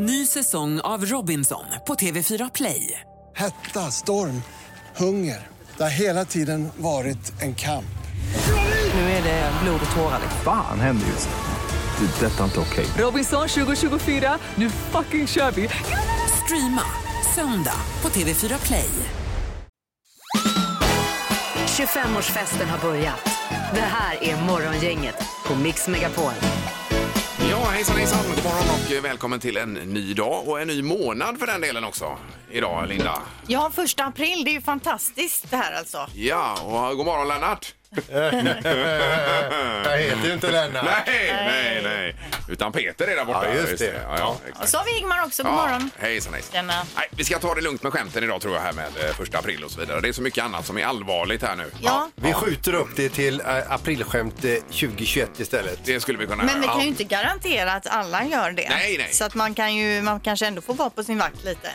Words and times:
Ny 0.00 0.26
säsong 0.26 0.80
av 0.80 1.04
Robinson 1.06 1.64
på 1.86 1.94
TV4 1.94 2.50
Play. 2.54 3.00
Hetta, 3.36 3.90
storm, 3.90 4.42
hunger. 4.96 5.46
Det 5.76 5.82
har 5.82 5.90
hela 5.90 6.24
tiden 6.24 6.68
varit 6.76 7.42
en 7.42 7.54
kamp. 7.54 7.98
Nu 8.94 9.00
är 9.00 9.22
det 9.22 9.52
blod 9.62 9.80
och 9.90 9.96
tårar. 9.96 10.20
Fan 10.44 10.80
händer 10.80 11.06
just 11.06 11.28
nu. 11.28 12.06
Det. 12.06 12.26
Detta 12.26 12.40
är 12.40 12.44
inte 12.44 12.60
okej. 12.60 12.86
Robinson 12.98 13.48
2024, 13.48 14.38
nu 14.54 14.70
fucking 14.70 15.26
kör 15.26 15.50
vi! 15.50 15.68
Streama 16.44 16.82
söndag 17.34 17.80
på 18.00 18.08
TV4 18.08 18.66
Play. 18.66 18.90
25-årsfesten 21.66 22.66
har 22.66 22.78
börjat. 22.88 23.30
Det 23.74 23.80
här 23.80 24.24
är 24.24 24.42
Morgongänget 24.42 25.22
på 25.46 25.54
Mix 25.54 25.88
Megapol. 25.88 26.32
Hejsan 27.72 27.96
hejsan. 27.96 28.18
God 28.34 28.44
morgon 28.44 28.98
och 28.98 29.04
välkommen 29.04 29.40
till 29.40 29.56
en 29.56 29.74
ny 29.74 30.14
dag 30.14 30.48
och 30.48 30.60
en 30.60 30.68
ny 30.68 30.82
månad 30.82 31.38
för 31.38 31.46
den 31.46 31.60
delen 31.60 31.84
också. 31.84 32.18
Idag, 32.50 32.88
Linda. 32.88 33.22
Ja, 33.46 33.70
första 33.74 34.04
april, 34.04 34.44
det 34.44 34.50
är 34.50 34.52
ju 34.52 34.60
fantastiskt 34.60 35.50
det 35.50 35.56
här 35.56 35.72
alltså. 35.78 36.06
Ja, 36.14 36.58
och 36.62 36.96
god 36.96 37.06
morgon 37.06 37.28
Lennart. 37.28 37.74
Jag 38.10 39.98
heter 39.98 40.26
ju 40.26 40.32
inte 40.32 40.50
Lennart. 40.50 40.84
Nej, 41.06 41.32
nej, 41.46 41.80
nej. 41.82 42.16
Utan 42.48 42.72
Peter 42.72 43.06
är 43.06 43.16
där 43.16 43.24
borta. 43.24 43.48
Ja, 43.48 43.54
just 43.54 43.78
det. 43.78 44.02
Ja, 44.08 44.18
ja, 44.18 44.36
exakt. 44.48 44.62
Och 44.62 44.68
så 44.68 44.78
har 44.78 44.84
vi 44.84 44.98
Ingmar 44.98 45.24
också, 45.24 45.42
god 45.42 45.52
Ja, 45.52 45.56
morgon. 45.56 45.90
hejsan 45.98 46.32
hejsan. 46.34 46.52
Tjena. 46.52 46.86
Nej, 46.96 47.08
vi 47.10 47.24
ska 47.24 47.38
ta 47.38 47.54
det 47.54 47.60
lugnt 47.60 47.82
med 47.82 47.92
skämten 47.92 48.24
idag 48.24 48.40
tror 48.40 48.54
jag 48.54 48.60
här 48.62 48.72
med 48.72 48.86
eh, 48.86 49.14
första 49.16 49.38
april 49.38 49.64
och 49.64 49.70
så 49.70 49.80
vidare. 49.80 50.00
Det 50.00 50.08
är 50.08 50.12
så 50.12 50.22
mycket 50.22 50.44
annat 50.44 50.66
som 50.66 50.78
är 50.78 50.84
allvarligt 50.84 51.42
här 51.42 51.56
nu. 51.56 51.70
Ja. 51.80 52.10
Vi 52.14 52.32
skjuter 52.32 52.74
upp 52.74 52.96
det 52.96 53.08
till 53.08 53.40
eh, 53.40 53.72
aprilskämt 53.72 54.44
eh, 54.44 54.54
2021 54.54 55.40
istället. 55.40 55.78
Det 55.84 56.00
skulle 56.00 56.18
vi 56.18 56.26
kunna 56.26 56.44
Men 56.44 56.60
vi 56.60 56.66
göra. 56.66 56.72
kan 56.74 56.82
ju 56.82 56.88
inte 56.88 57.04
garantera 57.04 57.72
att 57.72 57.86
alla 57.86 58.24
gör 58.24 58.50
det. 58.50 58.68
Nej, 58.68 58.98
nej. 58.98 59.08
Så 59.12 59.24
att 59.24 59.34
man 59.34 59.54
kan 59.54 59.74
ju, 59.74 60.02
man 60.02 60.20
kanske 60.20 60.46
ändå 60.46 60.60
får 60.62 60.74
vara 60.74 60.90
på 60.90 61.04
sin 61.04 61.18
vakt 61.18 61.44
lite. 61.44 61.68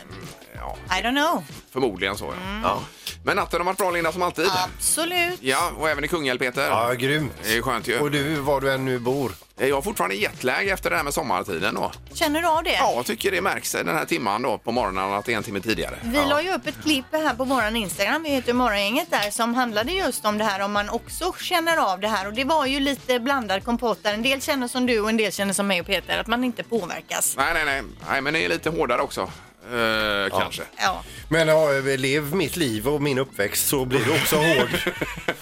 Ja, 0.56 0.76
I 0.98 1.02
don't 1.02 1.16
know. 1.30 1.44
förmodligen 1.72 2.16
så 2.18 2.24
ja. 2.24 2.32
Mm. 2.50 2.62
ja. 2.62 2.80
Men 3.26 3.36
natten 3.36 3.60
har 3.60 3.64
varit 3.64 3.78
bra 3.78 3.90
Linda 3.90 4.12
som 4.12 4.22
alltid. 4.22 4.46
Absolut. 4.76 5.38
Ja, 5.40 5.72
och 5.78 5.90
även 5.90 6.04
i 6.04 6.08
Kungälv 6.08 6.38
Peter. 6.38 6.68
Ja, 6.68 6.92
grymt. 6.92 7.32
Det 7.42 7.56
är 7.56 7.62
skönt 7.62 7.88
ju. 7.88 7.98
Och 7.98 8.10
du, 8.10 8.34
var 8.34 8.60
du 8.60 8.72
än 8.72 8.84
nu 8.84 8.98
bor? 8.98 9.32
Jag 9.56 9.74
har 9.74 9.82
fortfarande 9.82 10.16
jetlag 10.16 10.68
efter 10.68 10.90
det 10.90 10.96
här 10.96 11.02
med 11.02 11.14
sommartiden 11.14 11.74
då. 11.74 11.92
Känner 12.14 12.42
du 12.42 12.48
av 12.48 12.62
det? 12.64 12.72
Ja, 12.72 12.92
jag 12.96 13.06
tycker 13.06 13.30
det 13.30 13.40
märks 13.40 13.72
den 13.72 13.88
här 13.88 14.04
timman 14.04 14.42
då 14.42 14.58
på 14.58 14.72
morgonen 14.72 15.12
att 15.12 15.24
det 15.24 15.32
är 15.32 15.36
en 15.36 15.42
timme 15.42 15.60
tidigare. 15.60 15.94
Vi 16.02 16.18
la 16.18 16.42
ju 16.42 16.54
upp 16.54 16.66
ett 16.66 16.82
klipp 16.82 17.04
här 17.12 17.34
på 17.34 17.44
våran 17.44 17.76
Instagram, 17.76 18.22
vi 18.22 18.28
heter 18.28 18.52
Morgongänget 18.52 19.10
där, 19.10 19.30
som 19.30 19.54
handlade 19.54 19.92
just 19.92 20.24
om 20.24 20.38
det 20.38 20.44
här 20.44 20.60
om 20.60 20.72
man 20.72 20.90
också 20.90 21.32
känner 21.40 21.92
av 21.92 22.00
det 22.00 22.08
här. 22.08 22.26
Och 22.26 22.32
det 22.32 22.44
var 22.44 22.66
ju 22.66 22.80
lite 22.80 23.20
blandad 23.20 23.64
kompott 23.64 23.98
där. 24.02 24.14
En 24.14 24.22
del 24.22 24.40
känner 24.40 24.68
som 24.68 24.86
du 24.86 25.00
och 25.00 25.08
en 25.08 25.16
del 25.16 25.32
känner 25.32 25.52
som 25.52 25.66
mig 25.66 25.80
och 25.80 25.86
Peter, 25.86 26.18
att 26.18 26.26
man 26.26 26.44
inte 26.44 26.62
påverkas. 26.62 27.34
Nej, 27.36 27.54
nej, 27.54 27.64
nej. 27.64 27.82
Nej, 28.10 28.20
men 28.20 28.32
det 28.32 28.44
är 28.44 28.48
lite 28.48 28.70
hårdare 28.70 29.00
också. 29.02 29.30
Eh, 29.72 30.38
Kanske. 30.40 30.62
Ja. 30.76 31.02
Men 31.28 31.48
ja, 31.48 31.68
lev 31.96 32.34
mitt 32.34 32.56
liv 32.56 32.88
och 32.88 33.02
min 33.02 33.18
uppväxt 33.18 33.68
så 33.68 33.84
blir 33.84 34.00
det 34.04 34.10
också 34.22 34.36
hård. 34.36 34.68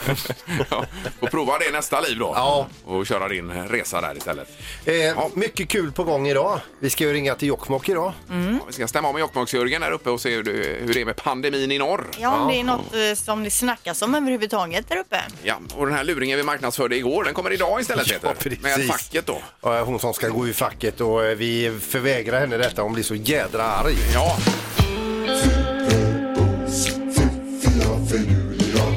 ja, 0.71 0.85
får 1.21 1.27
prova 1.27 1.59
det 1.59 1.71
nästa 1.73 2.01
liv 2.01 2.19
då. 2.19 2.33
Ja. 2.37 2.67
Och 2.85 3.07
köra 3.07 3.29
din 3.29 3.51
resa 3.69 4.01
där 4.01 4.17
istället. 4.17 4.49
Eh, 4.85 5.27
mycket 5.35 5.69
kul 5.69 5.93
på 5.93 6.05
gång 6.05 6.29
idag. 6.29 6.61
Vi 6.79 6.91
ska 6.91 7.05
ju 7.05 7.13
ringa 7.13 7.35
till 7.35 7.49
Jokkmokk 7.49 7.89
idag. 7.89 8.13
Mm. 8.31 8.55
Ja, 8.55 8.65
vi 8.67 8.73
ska 8.73 8.89
stämma 8.89 9.09
av 9.09 9.15
med 9.15 9.21
Jokkmokks-Jörgen 9.23 9.81
där 9.81 9.91
uppe 9.91 10.11
och 10.11 10.21
se 10.21 10.31
hur 10.35 10.43
det, 10.43 10.53
hur 10.87 10.95
det 10.95 11.01
är 11.01 11.05
med 11.05 11.17
pandemin 11.17 11.73
i 11.73 11.79
norr. 11.79 12.07
Ja, 12.19 12.31
om 12.41 12.49
det 12.49 12.55
är 12.61 12.65
något 12.65 12.95
eh, 12.95 13.15
som 13.25 13.45
det 13.45 13.51
snackas 13.51 14.03
om 14.03 14.15
överhuvudtaget 14.15 14.89
där 14.89 14.97
uppe. 14.97 15.21
Ja, 15.43 15.57
och 15.75 15.87
den 15.87 15.95
här 15.95 16.05
luringen 16.05 16.37
vi 16.39 16.43
marknadsförde 16.45 16.97
igår, 16.97 17.25
den 17.25 17.35
kommer 17.35 17.53
idag 17.53 17.81
istället 17.81 18.11
Ja, 18.11 18.19
Peter. 18.19 18.35
precis. 18.35 18.63
Med 18.63 18.87
facket 18.87 19.27
då. 19.27 19.43
Hon 19.85 19.99
som 19.99 20.15
ska 20.15 20.29
gå 20.29 20.49
i 20.49 20.53
facket 20.53 21.01
och 21.01 21.25
eh, 21.25 21.35
vi 21.37 21.79
förvägrar 21.81 22.41
henne 22.41 22.57
detta. 22.57 22.83
Hon 22.83 22.93
blir 22.93 23.05
så 23.05 23.15
jädra 23.15 23.63
arg. 23.65 23.95
Ja, 24.15 24.37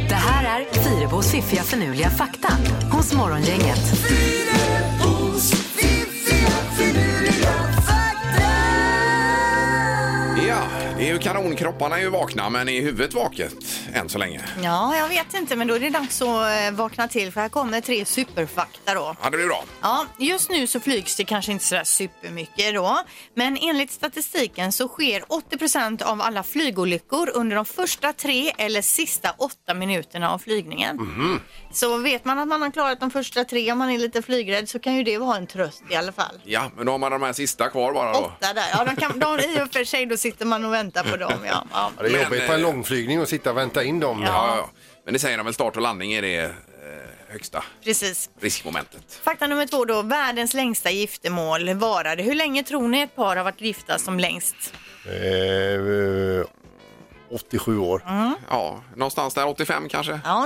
Det 0.10 0.16
här 0.16 0.60
är 0.60 0.84
Fyrabos 0.84 1.32
fiffiga 1.32 1.64
förnuliga 1.64 2.10
fakta 2.10 2.58
hos 2.92 3.14
Morgongänget. 3.14 3.80
Det 10.98 11.10
är 11.10 11.14
ju 11.14 11.20
kanonkropparna 11.20 11.98
är 11.98 12.02
ju 12.02 12.10
vakna 12.10 12.50
men 12.50 12.70
är 12.70 12.82
huvudet 12.82 13.14
vaket 13.14 13.56
än 13.94 14.10
så 14.10 14.18
länge. 14.18 14.42
Ja, 14.64 14.98
jag 14.98 15.08
vet 15.08 15.34
inte, 15.34 15.56
men 15.56 15.68
då 15.68 15.76
är 15.76 15.80
det 15.80 15.90
dags 15.90 16.22
att 16.22 16.28
eh, 16.28 16.72
vakna 16.72 17.08
till 17.08 17.32
för 17.32 17.42
här 17.42 17.50
kommer 17.50 17.82
tre 17.82 18.06
superfakta 18.06 18.94
då. 18.94 19.16
Ja, 19.24 19.30
det 19.30 19.38
blir 19.38 19.48
bra. 19.48 19.64
Ja, 19.82 20.06
just 20.20 20.50
nu 20.50 20.68
så 20.68 20.80
flygs 20.80 21.16
det 21.16 21.24
kanske 21.24 21.52
inte 21.52 21.66
sådär 21.66 21.84
supermycket 21.84 22.74
då. 22.76 23.00
Men 23.34 23.58
enligt 23.62 23.92
statistiken 23.92 24.72
så 24.72 24.88
sker 24.88 25.22
80% 25.22 26.04
av 26.04 26.22
alla 26.22 26.44
flygolyckor 26.44 27.32
under 27.34 27.56
de 27.56 27.66
första 27.66 28.14
tre 28.14 28.52
eller 28.58 28.82
sista 28.82 29.32
åtta 29.38 29.74
minuterna 29.74 30.32
av 30.32 30.38
flygningen. 30.40 30.96
Mhm. 30.96 31.40
Så 31.72 31.98
vet 31.98 32.26
man 32.26 32.40
att 32.40 32.48
man 32.48 32.62
har 32.62 32.72
klarat 32.72 33.00
de 33.00 33.12
första 33.12 33.44
tre 33.44 33.72
om 33.72 33.78
man 33.78 33.90
är 33.90 33.98
lite 33.98 34.22
flygrädd 34.22 34.70
så 34.70 34.80
kan 34.80 34.96
ju 34.96 35.04
det 35.04 35.18
vara 35.18 35.38
en 35.38 35.48
tröst 35.48 35.84
i 35.90 35.96
alla 35.96 36.12
fall. 36.12 36.42
Ja, 36.44 36.72
men 36.76 36.86
då 36.86 36.92
har 36.92 37.00
man 37.00 37.12
de 37.12 37.22
här 37.22 37.34
sista 37.34 37.70
kvar 37.70 37.94
bara 37.94 38.12
då. 38.12 38.20
Åtta 38.20 38.54
där, 38.54 38.66
ja 38.74 38.84
de 38.86 38.96
kan, 38.96 39.20
de, 39.20 39.40
i 39.40 39.62
och 39.64 39.74
för 39.74 39.84
sig 39.84 40.06
då 40.06 40.18
sitter 40.18 40.46
man 40.46 40.66
och 40.66 40.74
väntar 40.74 40.85
på 40.92 41.18
dem 41.18 41.34
ja. 41.46 41.66
ja. 41.72 41.92
Ja, 41.98 42.04
det 42.04 42.08
är 42.08 42.12
Men, 42.12 42.22
jobbigt 42.24 42.48
på 42.48 42.54
en 42.54 42.60
eh, 42.60 42.64
långflygning 42.64 43.22
att 43.22 43.30
sitta 43.30 43.50
och 43.50 43.58
vänta 43.58 43.84
in 43.84 44.00
dem. 44.00 44.22
Ja. 44.22 44.28
Ja, 44.28 44.58
ja. 44.58 44.70
Men 45.06 45.14
det 45.14 45.20
säger 45.20 45.38
de 45.38 45.46
väl 45.46 45.54
start 45.54 45.76
och 45.76 45.82
landning 45.82 46.14
är 46.14 46.22
det 46.22 46.44
eh, 46.44 46.52
högsta 47.28 47.64
Precis. 47.84 48.30
riskmomentet. 48.40 49.20
Fakta 49.24 49.48
nummer 49.48 49.68
två 49.68 49.86
då, 49.86 50.02
världens 50.02 50.54
längsta 50.54 50.92
giftermål 50.92 51.74
varade. 51.74 52.24
Hur 52.24 52.36
länge 52.36 52.64
tror 52.64 52.88
ni 52.88 53.02
ett 53.02 53.16
par 53.16 53.36
har 53.36 53.44
varit 53.44 53.62
gifta 53.62 53.98
som 53.98 54.20
längst? 54.20 54.74
Eh, 55.06 56.46
87 57.32 57.78
år. 57.80 58.02
Ja, 58.50 58.84
någonstans 58.96 59.34
där 59.34 59.48
85 59.48 59.90
kanske. 59.90 60.20
Ja, 60.24 60.46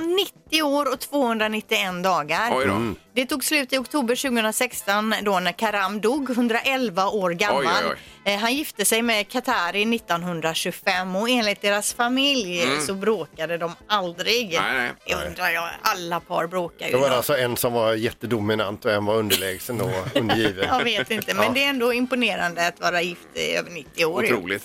90 0.49 0.63
år 0.63 0.93
och 0.93 0.99
291 0.99 2.03
dagar. 2.03 2.51
Oj 2.55 2.65
då. 2.67 2.93
Det 3.13 3.25
tog 3.25 3.43
slut 3.43 3.73
i 3.73 3.77
oktober 3.77 4.15
2016 4.15 5.13
då 5.23 5.39
när 5.39 5.51
Karam 5.51 6.01
dog, 6.01 6.29
111 6.29 7.09
år 7.09 7.29
gammal. 7.31 7.63
Oj, 7.65 7.69
oj, 7.85 7.95
oj. 8.25 8.33
Eh, 8.33 8.39
Han 8.39 8.53
gifte 8.55 8.85
sig 8.85 9.01
med 9.01 9.27
Katari 9.29 9.95
1925 9.95 11.15
och 11.15 11.29
enligt 11.29 11.61
deras 11.61 11.93
familj 11.93 12.67
så 12.87 12.93
bråkade 12.93 13.57
de 13.57 13.71
aldrig. 13.87 14.53
Mm. 14.53 14.65
Nej, 14.65 14.77
nej. 14.77 14.91
Jag 15.05 15.27
undrar, 15.27 15.49
ja, 15.49 15.69
alla 15.81 16.19
par 16.19 16.47
bråkar 16.47 16.85
ju. 16.85 16.91
Det 16.91 16.97
var 16.97 17.09
då. 17.09 17.15
alltså 17.15 17.37
en 17.37 17.57
som 17.57 17.73
var 17.73 17.93
jättedominant 17.93 18.85
och 18.85 18.91
en 18.91 19.05
var 19.05 19.15
underlägsen 19.15 19.81
och 19.81 19.91
undergiven. 20.15 20.65
Jag 20.67 20.83
vet 20.83 21.11
inte, 21.11 21.33
men 21.33 21.53
det 21.53 21.63
är 21.63 21.69
ändå 21.69 21.93
imponerande 21.93 22.67
att 22.67 22.79
vara 22.79 23.01
gift 23.01 23.27
i 23.33 23.55
över 23.55 23.69
90 23.71 24.05
år. 24.05 24.25
ju. 24.25 24.33
Otroligt. 24.33 24.63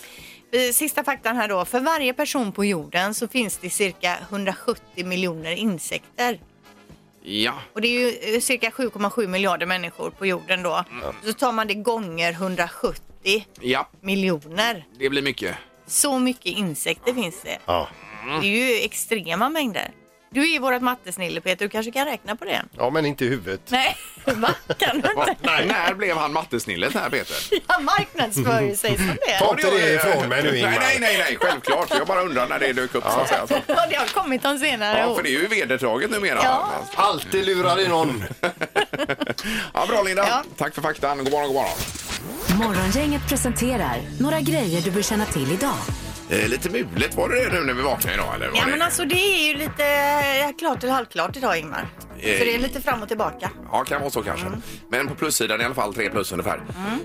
Sista 0.72 1.04
faktan 1.04 1.37
här 1.37 1.48
då. 1.48 1.65
För 1.65 1.81
varje 1.81 2.12
person 2.15 2.53
på 2.53 2.65
jorden 2.65 3.15
så 3.15 3.28
finns 3.28 3.59
det 3.59 3.70
cirka 3.70 4.16
170 4.31 5.06
miljoner 5.06 5.53
insekter. 5.53 6.41
Ja, 7.22 7.54
Och 7.72 7.81
det 7.81 7.88
är 7.88 8.00
ju 8.00 8.34
eh, 8.34 8.41
cirka 8.41 8.70
7,7 8.70 9.26
miljarder 9.26 9.66
människor 9.66 10.10
på 10.10 10.26
jorden 10.26 10.62
då. 10.62 10.84
Så 11.25 11.32
tar 11.32 11.53
man 11.53 11.66
det 11.66 11.75
gånger 11.75 12.32
170 12.32 13.47
ja, 13.60 13.88
miljoner. 14.00 14.87
det 14.98 15.09
blir 15.09 15.22
mycket. 15.22 15.56
Så 15.87 16.19
mycket 16.19 16.47
insekter 16.47 17.12
finns 17.14 17.43
det. 17.43 17.59
Ja. 17.66 17.88
Det 18.41 18.47
är 18.47 18.69
ju 18.69 18.84
extrema 18.84 19.48
mängder. 19.48 19.91
Du 20.34 20.41
är 20.43 20.47
ju 20.53 20.59
vårt 20.59 20.83
mattesnille 20.83 21.41
Peter, 21.41 21.65
du 21.65 21.69
kanske 21.69 21.93
kan 21.93 22.06
räkna 22.06 22.37
på 22.37 22.45
det? 22.45 22.62
ja, 22.78 22.91
men 22.91 23.06
inte 23.06 23.25
i 23.25 23.28
huvudet. 23.28 23.61
Nej, 23.69 23.97
va? 24.25 24.50
Kan 24.78 25.00
du 25.00 25.15
Va? 25.15 25.27
inte? 25.28 25.67
När 25.67 25.95
blev 25.95 26.17
han 26.17 26.33
mattesnillet 26.33 26.95
här 26.95 27.11
Peter? 27.11 27.37
Han 27.67 27.84
marknadsför 27.84 28.61
ju 28.61 28.77
sig 28.77 28.97
som 28.97 29.06
det. 29.06 29.39
Ta 29.39 29.50
inte 29.50 29.71
det 29.71 29.94
ifrån 29.94 30.28
mig 30.28 30.43
nu 30.43 30.50
Nej, 30.50 30.59
Ingmar. 30.61 30.71
nej, 30.81 30.99
nej, 31.00 31.19
nej, 31.19 31.37
självklart. 31.41 31.91
Jag 31.91 32.06
bara 32.06 32.23
undrar 32.23 32.49
när 32.49 32.59
det 32.59 32.73
dök 32.73 32.94
upp 32.94 33.05
så 33.05 33.21
att 33.21 33.28
säga. 33.28 33.47
Ja, 33.67 33.87
det 33.91 33.97
har 33.97 34.06
kommit 34.06 34.43
de 34.43 34.59
senare 34.59 34.99
Ja, 34.99 35.15
för 35.15 35.23
det 35.23 35.28
är 35.28 35.41
ju 35.41 35.47
vedertaget 35.47 36.11
numera. 36.11 36.41
Ja. 36.43 36.69
Alltid 36.94 37.47
lurar 37.47 37.81
i 37.81 37.89
någon. 37.89 38.25
Ja, 39.75 39.87
bra 39.89 40.03
Linda. 40.03 40.27
Ja. 40.28 40.43
Tack 40.56 40.75
för 40.75 40.83
faktan. 40.83 41.19
God 41.19 41.33
morgon, 41.33 41.47
god 41.49 41.55
morgon. 41.56 42.69
Morgongänget 42.75 43.28
presenterar 43.28 43.97
några 44.21 44.41
grejer 44.41 44.81
du 44.81 44.91
bör 44.91 45.03
känna 45.03 45.25
till 45.25 45.53
idag. 45.53 45.75
Eh, 46.31 46.49
lite 46.49 46.71
mulet 46.71 47.15
var 47.15 47.29
det 47.29 47.53
nu 47.53 47.61
när 47.65 47.75
vi 47.75 47.82
vaknade 47.82 48.15
idag 48.15 48.35
eller? 48.35 48.49
Var 48.49 48.56
Ja 48.59 48.65
det? 48.65 48.71
men 48.71 48.82
alltså 48.82 49.05
det 49.05 49.15
är 49.15 49.47
ju 49.53 49.59
lite 49.59 49.85
eh, 49.87 50.56
klart 50.59 50.82
eller 50.85 50.93
halvklart 50.93 51.37
idag 51.37 51.59
Ingmar. 51.59 51.87
Eh, 52.21 52.38
Så 52.38 52.44
det 52.44 52.55
är 52.55 52.59
lite 52.59 52.81
fram 52.81 53.03
och 53.03 53.09
tillbaka. 53.09 53.50
Ja, 53.73 53.85
kan 53.85 54.00
vara 54.00 54.11
så 54.11 54.23
kanske. 54.23 54.47
Mm. 54.47 54.62
Men 54.91 55.09
på 55.09 55.15
plussidan 55.15 55.61
i 55.61 55.65
alla 55.65 55.75
fall, 55.75 55.94
tre 55.94 56.11
plus 56.11 56.32
ungefär. 56.32 56.61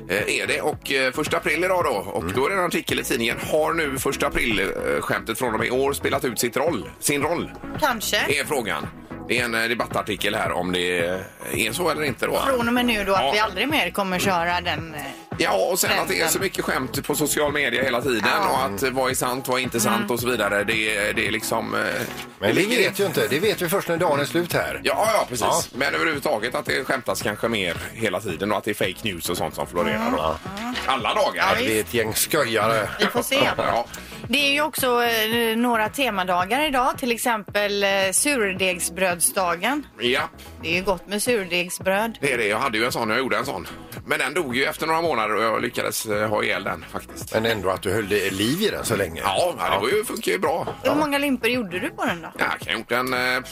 Eh, 0.10 0.40
är 0.42 0.48
det. 0.48 0.62
Och 0.62 0.92
eh, 0.92 1.12
första 1.12 1.38
april 1.38 1.64
idag 1.64 1.84
då. 1.84 1.90
Och 1.92 2.24
då 2.34 2.46
är 2.46 2.50
det 2.50 2.56
en 2.56 2.66
artikel 2.66 3.00
i 3.00 3.04
tidningen. 3.04 3.38
Har 3.52 3.74
nu 3.74 3.98
första 3.98 4.28
april-skämtet 4.28 5.40
från 5.40 5.54
och 5.54 5.60
med 5.60 5.68
i 5.68 5.72
år 5.72 5.94
spelat 5.94 6.26
ut 6.26 6.40
sitt 6.40 6.58
roll, 6.58 6.90
sin 7.00 7.22
roll? 7.24 7.52
Kanske. 7.80 8.24
Det 8.28 8.40
är 8.40 8.46
frågan. 8.46 8.88
Det 9.28 9.40
är 9.40 9.46
en 9.46 9.56
eh, 9.56 9.64
debattartikel 9.70 10.36
här 10.36 10.52
om 10.52 10.72
det 10.72 10.98
är 11.00 11.72
så 11.72 11.90
eller 11.90 12.04
inte 12.04 12.26
då. 12.26 12.40
Från 12.48 12.68
och 12.68 12.74
med 12.74 12.86
nu 12.86 13.04
då 13.04 13.14
att 13.14 13.22
Ja. 13.24 13.32
vi 13.34 13.40
aldrig 13.40 13.68
mer 13.68 13.90
kommer 13.90 14.20
köra 14.20 14.62
den. 14.62 14.94
eh, 14.96 15.02
Ja, 15.42 15.52
och 15.72 15.80
sen 15.80 16.00
att 16.00 16.08
det 16.08 16.22
är 16.22 16.28
så 16.28 16.40
mycket 16.40 16.66
skämt 16.66 17.08
på 17.08 17.16
social 17.16 17.54
media 17.54 17.84
hela 17.84 18.02
tiden 18.02 18.22
Ja. 18.26 18.38
Mm. 18.38 18.48
och 18.52 18.76
att 18.76 18.84
eh, 18.84 18.90
vad 18.90 19.12
är 19.12 19.16
sant, 19.16 19.48
vad 19.48 19.60
är 19.60 19.64
inte 19.64 19.80
sant 19.80 20.12
och 20.12 20.20
så 20.20 20.28
vidare. 20.30 20.64
Det, 20.64 20.98
är- 20.98 21.14
det 21.14 21.28
är 21.28 21.32
liksom... 21.32 21.76
eh, 21.76 21.82
Men 22.40 22.50
det 22.50 22.54
ligger 22.54 22.80
i- 22.80 22.84
vet 22.84 23.00
ju 23.00 23.06
inte. 23.06 23.28
Det 23.28 23.40
vet 23.40 23.62
vi 23.62 23.70
först 23.70 23.88
när 23.88 23.98
dagen 23.98 24.20
är 24.20 24.26
slut 24.26 24.54
här. 24.54 24.82
Ja, 24.84 25.10
ja, 25.14 25.26
precis. 25.30 25.46
Ja. 25.50 25.62
Men 25.74 25.96
överhuvudtaget 25.96 26.56
att 26.56 26.66
det 26.66 26.84
skämtas 26.84 27.22
kanske 27.22 27.48
mer 27.48 27.78
hela 27.94 28.20
tiden 28.20 28.52
och 28.52 28.58
att 28.58 28.64
det 28.64 28.72
är 28.72 28.76
fake 28.76 28.96
news 29.02 29.30
och 29.30 29.38
sånt 29.38 29.56
som 29.56 29.68
florerar. 29.68 30.12
Då. 30.12 30.36
Alla 30.86 31.14
dagar? 31.14 31.32
Ja, 31.36 31.66
Vi 31.66 31.78
är 31.78 31.82
ett 31.82 31.94
gäng 31.94 32.14
skojare. 32.16 32.90
Vi 33.00 33.06
får 33.06 33.22
se. 33.22 33.50
Ja. 33.58 33.86
Det 34.32 34.38
är 34.48 34.52
ju 34.54 34.62
också 34.62 35.04
eh, 35.04 35.58
några 35.58 35.90
temadagar 35.90 36.68
idag, 36.68 36.98
till 36.98 37.12
exempel 37.12 37.84
eh, 37.84 37.90
surdegsbrödsdagen. 38.12 39.86
ja, 40.00 40.22
Det 40.62 40.70
är 40.70 40.74
ju 40.76 40.84
gott 40.84 41.08
med 41.08 41.24
surdegsbröd. 41.24 42.18
det 42.22 42.34
är 42.34 42.38
det. 42.38 42.48
Jag 42.48 42.60
hade 42.60 42.78
ju 42.78 42.86
en 42.86 42.92
sån, 42.92 43.10
jag 43.10 43.20
gjorde 43.20 43.38
en 43.38 43.46
sån. 43.46 43.68
Men 44.06 44.20
den 44.20 44.34
dog 44.34 44.56
ju 44.56 44.66
efter 44.66 44.88
några 44.88 45.02
månader 45.02 45.36
och 45.36 45.44
jag 45.44 45.62
lyckades 45.62 46.06
eh, 46.06 46.30
ha 46.30 46.44
ihjäl 46.44 46.64
den 46.64 46.86
faktiskt. 46.92 47.34
Men 47.34 47.46
ändå 47.46 47.70
att 47.70 47.82
du 47.82 47.92
höll 47.94 48.10
det 48.10 48.34
liv 48.34 48.62
i 48.62 48.70
den 48.70 48.86
så 48.86 48.96
länge. 48.96 49.22
Ja, 49.24 49.54
ja, 49.60 49.70
det 49.76 49.80
var 49.82 49.90
ju, 49.90 50.04
funkar 50.04 50.32
ju 50.32 50.40
bra. 50.40 50.68
Hur 50.84 50.96
många 50.96 51.18
limper 51.18 51.50
gjorde 51.50 51.80
du 51.80 51.90
på 51.90 52.06
den 52.06 52.22
då? 52.22 52.30
Ja, 52.38 52.46
jag 52.50 52.60
kan 52.60 52.74
ha 52.74 52.80
gjort 52.80 52.92
en 52.92 53.14
eh, 53.36 53.44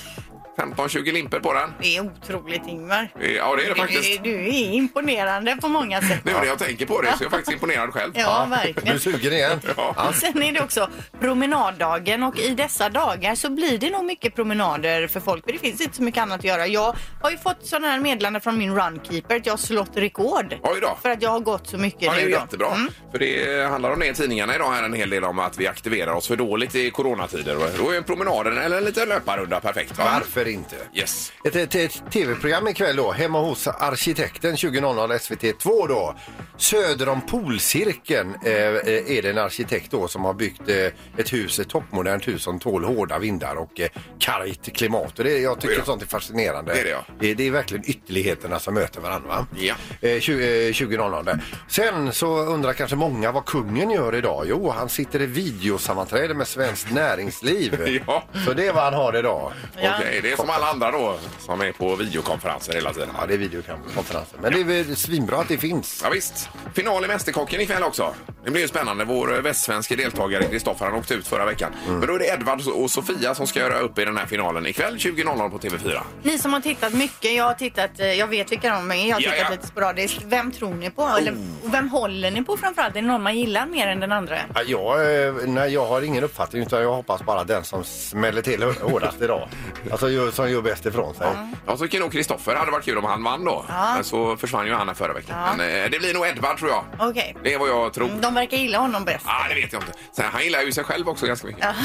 15-20 0.57 1.11
limper 1.13 1.39
på 1.39 1.53
den. 1.53 1.69
Det 1.81 1.97
är 1.97 2.01
otroligt 2.05 2.67
Ingvar. 2.67 3.07
Ja, 3.37 3.55
det 3.55 3.63
är 3.63 3.67
det 3.67 3.73
Du, 3.73 3.75
faktiskt. 3.75 4.23
du 4.23 4.35
är 4.47 4.71
imponerande 4.73 5.57
på 5.61 5.67
många 5.67 6.01
sätt. 6.01 6.19
Nu 6.25 6.31
när 6.33 6.45
jag 6.45 6.59
tänker 6.59 6.85
på 6.85 7.01
det 7.01 7.07
så 7.11 7.19
är 7.19 7.23
jag 7.25 7.31
faktiskt 7.31 7.53
imponerad 7.53 7.93
själv. 7.93 8.11
Ja, 8.15 8.45
Du 8.49 8.53
är 8.55 8.65
verkligen. 8.65 8.99
sugen 8.99 9.33
igen? 9.33 9.59
Ja. 9.77 10.13
Sen 10.13 10.43
är 10.43 10.51
det 10.51 10.61
också 10.61 10.89
promenaddagen 11.19 12.23
och 12.23 12.39
i 12.39 12.49
dessa 12.49 12.89
dagar 12.89 13.35
så 13.35 13.49
blir 13.49 13.77
det 13.77 13.89
nog 13.89 14.05
mycket 14.05 14.35
promenader 14.35 15.07
för 15.07 15.19
folk 15.19 15.45
för 15.45 15.51
det 15.53 15.59
finns 15.59 15.81
inte 15.81 15.95
så 15.95 16.03
mycket 16.03 16.21
annat 16.21 16.39
att 16.39 16.43
göra. 16.45 16.67
Jag 16.67 16.95
har 17.21 17.31
ju 17.31 17.37
fått 17.37 17.65
sådana 17.67 17.87
här 17.87 17.99
meddelanden 17.99 18.41
från 18.41 18.57
min 18.57 18.75
runkeeper 18.75 19.35
att 19.35 19.45
jag 19.45 19.53
har 19.53 19.57
slått 19.57 19.91
rekord. 19.97 20.55
Oj 20.63 20.79
då. 20.81 20.97
För 21.01 21.09
att 21.09 21.21
jag 21.21 21.29
har 21.29 21.39
gått 21.39 21.67
så 21.67 21.77
mycket 21.77 22.01
Ja, 22.01 22.11
det 22.13 22.21
är 22.21 22.25
nu 22.25 22.31
då. 22.31 22.37
jättebra. 22.37 22.71
Mm. 22.75 22.89
För 23.11 23.19
det 23.19 23.63
handlar 23.69 23.91
om 23.91 23.99
det 23.99 24.07
i 24.07 24.13
tidningarna 24.13 24.55
idag 24.55 24.71
här 24.71 24.83
en 24.83 24.93
hel 24.93 25.09
del 25.09 25.23
om 25.23 25.39
att 25.39 25.57
vi 25.57 25.67
aktiverar 25.67 26.13
oss 26.13 26.27
för 26.27 26.35
dåligt 26.35 26.75
i 26.75 26.91
coronatider. 26.91 27.57
Då 27.77 27.89
är 27.91 27.97
en 27.97 28.03
promenad 28.03 28.47
eller 28.47 28.77
en 28.77 28.83
liten 28.83 29.09
löparrunda 29.09 29.59
perfekt. 29.59 29.97
Va? 29.97 30.03
Varför 30.13 30.46
inte? 30.51 30.75
Yes. 30.93 31.31
Ett, 31.43 31.55
ett, 31.55 31.75
ett 31.75 32.11
tv-program 32.11 32.67
ikväll 32.67 32.95
då, 32.95 33.11
hemma 33.11 33.39
hos 33.39 33.67
arkitekten 33.67 34.55
20.00 34.55 35.17
SVT2 35.17 35.87
då. 35.87 36.15
Söder 36.57 37.09
om 37.09 37.21
polcirkeln 37.21 38.35
eh, 38.45 38.53
eh, 38.53 39.17
är 39.17 39.21
det 39.21 39.29
en 39.29 39.37
arkitekt 39.37 39.91
då 39.91 40.07
som 40.07 40.25
har 40.25 40.33
byggt 40.33 40.69
eh, 40.69 40.75
ett 41.17 41.33
hus, 41.33 41.59
ett 41.59 41.69
toppmodernt 41.69 42.27
hus 42.27 42.43
som 42.43 42.59
tål 42.59 42.83
hårda 42.83 43.19
vindar 43.19 43.55
och 43.55 43.79
eh, 43.79 43.89
kargt 44.19 44.73
klimat. 44.77 45.19
Och 45.19 45.25
det, 45.25 45.39
jag 45.39 45.61
tycker 45.61 45.73
Oj 45.73 45.79
då. 45.79 45.85
sånt 45.85 46.01
är 46.01 46.07
fascinerande. 46.07 46.73
Det 46.73 46.79
är 46.79 46.83
det, 46.83 46.89
ja. 46.89 47.05
det, 47.19 47.33
det 47.33 47.47
är 47.47 47.51
verkligen 47.51 47.83
ytterligheterna 47.89 48.59
som 48.59 48.73
möter 48.73 49.01
varandra. 49.01 49.27
Va? 49.29 49.47
Ja. 49.59 49.75
Eh, 50.01 50.19
20, 50.19 50.67
eh, 50.67 50.71
20.00 50.71 51.23
där. 51.23 51.43
Sen 51.67 52.13
så 52.13 52.37
undrar 52.37 52.73
kanske 52.73 52.95
många 52.95 53.31
vad 53.31 53.45
kungen 53.45 53.89
gör 53.89 54.15
idag. 54.15 54.45
Jo, 54.47 54.69
han 54.69 54.89
sitter 54.89 55.21
i 55.21 55.25
videosammanträde 55.25 56.33
med 56.33 56.47
Svenskt 56.47 56.91
Näringsliv. 56.91 58.01
Ja. 58.07 58.23
Så 58.45 58.53
det 58.53 58.67
är 58.67 58.73
vad 58.73 58.83
han 58.83 58.93
har 58.93 59.17
idag. 59.17 59.51
Ja. 59.81 59.95
Okej, 59.99 60.21
är 60.39 60.45
som 60.45 60.49
alla 60.49 60.67
andra 60.69 60.91
då 60.91 61.17
som 61.39 61.61
är 61.61 61.71
på 61.71 61.95
videokonferenser 61.95 62.73
hela 62.73 62.93
tiden. 62.93 63.09
Ja, 63.19 63.25
det 63.27 63.33
är 63.33 63.37
videokonferenser. 63.37 64.37
Men 64.41 64.53
det 64.53 64.59
är 64.59 64.63
väl 64.63 64.95
svinbra 64.95 65.37
att 65.37 65.47
det 65.47 65.57
finns. 65.57 66.01
Ja, 66.03 66.09
visst. 66.09 66.49
Final 66.73 67.05
i 67.05 67.07
Mästerkocken 67.07 67.61
ikväll 67.61 67.83
också. 67.83 68.13
Det 68.45 68.51
blir 68.51 68.61
ju 68.61 68.67
spännande. 68.67 69.05
Vår 69.05 69.35
eh, 69.35 69.41
västsvenska 69.41 69.95
deltagare 69.95 70.43
Kristoffer 70.43 70.85
han 70.85 70.95
åkte 70.95 71.13
ut 71.13 71.27
förra 71.27 71.45
veckan. 71.45 71.71
Mm. 71.87 71.99
Men 71.99 72.07
då 72.07 72.15
är 72.15 72.19
det 72.19 72.25
Edvard 72.27 72.61
och 72.67 72.91
Sofia 72.91 73.35
som 73.35 73.47
ska 73.47 73.59
göra 73.59 73.79
upp 73.79 73.99
i 73.99 74.05
den 74.05 74.17
här 74.17 74.25
finalen 74.25 74.65
ikväll 74.67 74.95
20.00 74.97 75.49
på 75.49 75.57
TV4. 75.59 75.99
Ni 76.23 76.37
som 76.39 76.53
har 76.53 76.59
tittat 76.59 76.93
mycket, 76.93 77.33
jag 77.35 77.43
har 77.43 77.53
tittat, 77.53 77.99
eh, 77.99 78.13
jag 78.13 78.27
vet 78.27 78.51
vilka 78.51 78.69
de 78.73 78.91
är, 78.91 78.95
jag 78.95 79.15
har 79.15 79.21
Ja, 79.21 79.31
tittat 79.31 79.45
ja. 79.45 79.51
lite 79.51 79.67
sporadiskt. 79.67 80.21
Vem 80.25 80.51
tror 80.51 80.73
ni 80.73 80.89
på? 80.89 81.03
Eller, 81.17 81.31
och 81.63 81.73
vem 81.73 81.89
håller 81.89 82.31
ni 82.31 82.43
på 82.43 82.57
framförallt? 82.57 82.95
Är 82.95 83.01
det 83.01 83.07
någon 83.07 83.23
man 83.23 83.37
gillar 83.37 83.65
mer 83.65 83.87
än 83.87 83.99
den 83.99 84.11
andra? 84.11 84.37
Ja, 84.55 84.61
Jag, 84.63 85.25
eh, 85.27 85.33
nej, 85.45 85.73
jag 85.73 85.85
har 85.85 86.01
ingen 86.01 86.23
uppfattning 86.23 86.61
utan 86.61 86.81
jag 86.81 86.93
hoppas 86.93 87.21
bara 87.21 87.43
den 87.43 87.63
som 87.63 87.83
smäller 87.83 88.41
till 88.41 88.63
hårdast 88.63 89.21
idag. 89.21 89.49
Alltså 89.91 90.09
gör- 90.27 90.31
som 90.35 90.51
gör 90.51 90.61
bäst 90.61 90.85
ifrån 90.85 91.15
sig. 91.15 91.27
Jag 91.67 91.79
tycker 91.79 91.99
nog 91.99 92.11
Kristoffer 92.11 92.55
hade 92.55 92.71
varit 92.71 92.85
kul 92.85 92.97
om 92.97 93.05
han 93.05 93.23
vann 93.23 93.45
då. 93.45 93.65
Ja. 93.69 93.93
Men 93.95 94.03
så 94.03 94.37
försvann 94.37 94.65
ju 94.67 94.73
han 94.73 94.87
här 94.87 94.95
förra 94.95 95.13
veckan. 95.13 95.57
Men 95.57 95.83
eh, 95.83 95.89
det 95.91 95.99
blir 95.99 96.13
nog 96.13 96.27
Edvard 96.27 96.57
tror 96.59 96.71
jag. 96.71 96.83
Okej. 96.99 97.35
Det 97.43 97.53
är 97.53 97.57
vad 97.59 97.69
jag 97.69 97.93
tror. 97.93 98.09
De 98.21 98.33
verkar 98.33 98.57
gilla 98.57 98.77
honom 98.77 99.05
bäst. 99.05 99.25
Ah, 99.27 99.47
det 99.49 99.55
vet 99.55 99.73
jag 99.73 99.81
inte. 99.81 99.93
Sen, 100.15 100.25
han 100.31 100.43
gillar 100.43 100.61
ju 100.61 100.71
sig 100.71 100.83
själv 100.83 101.09
också 101.09 101.25
ganska 101.25 101.47
mycket. 101.47 101.65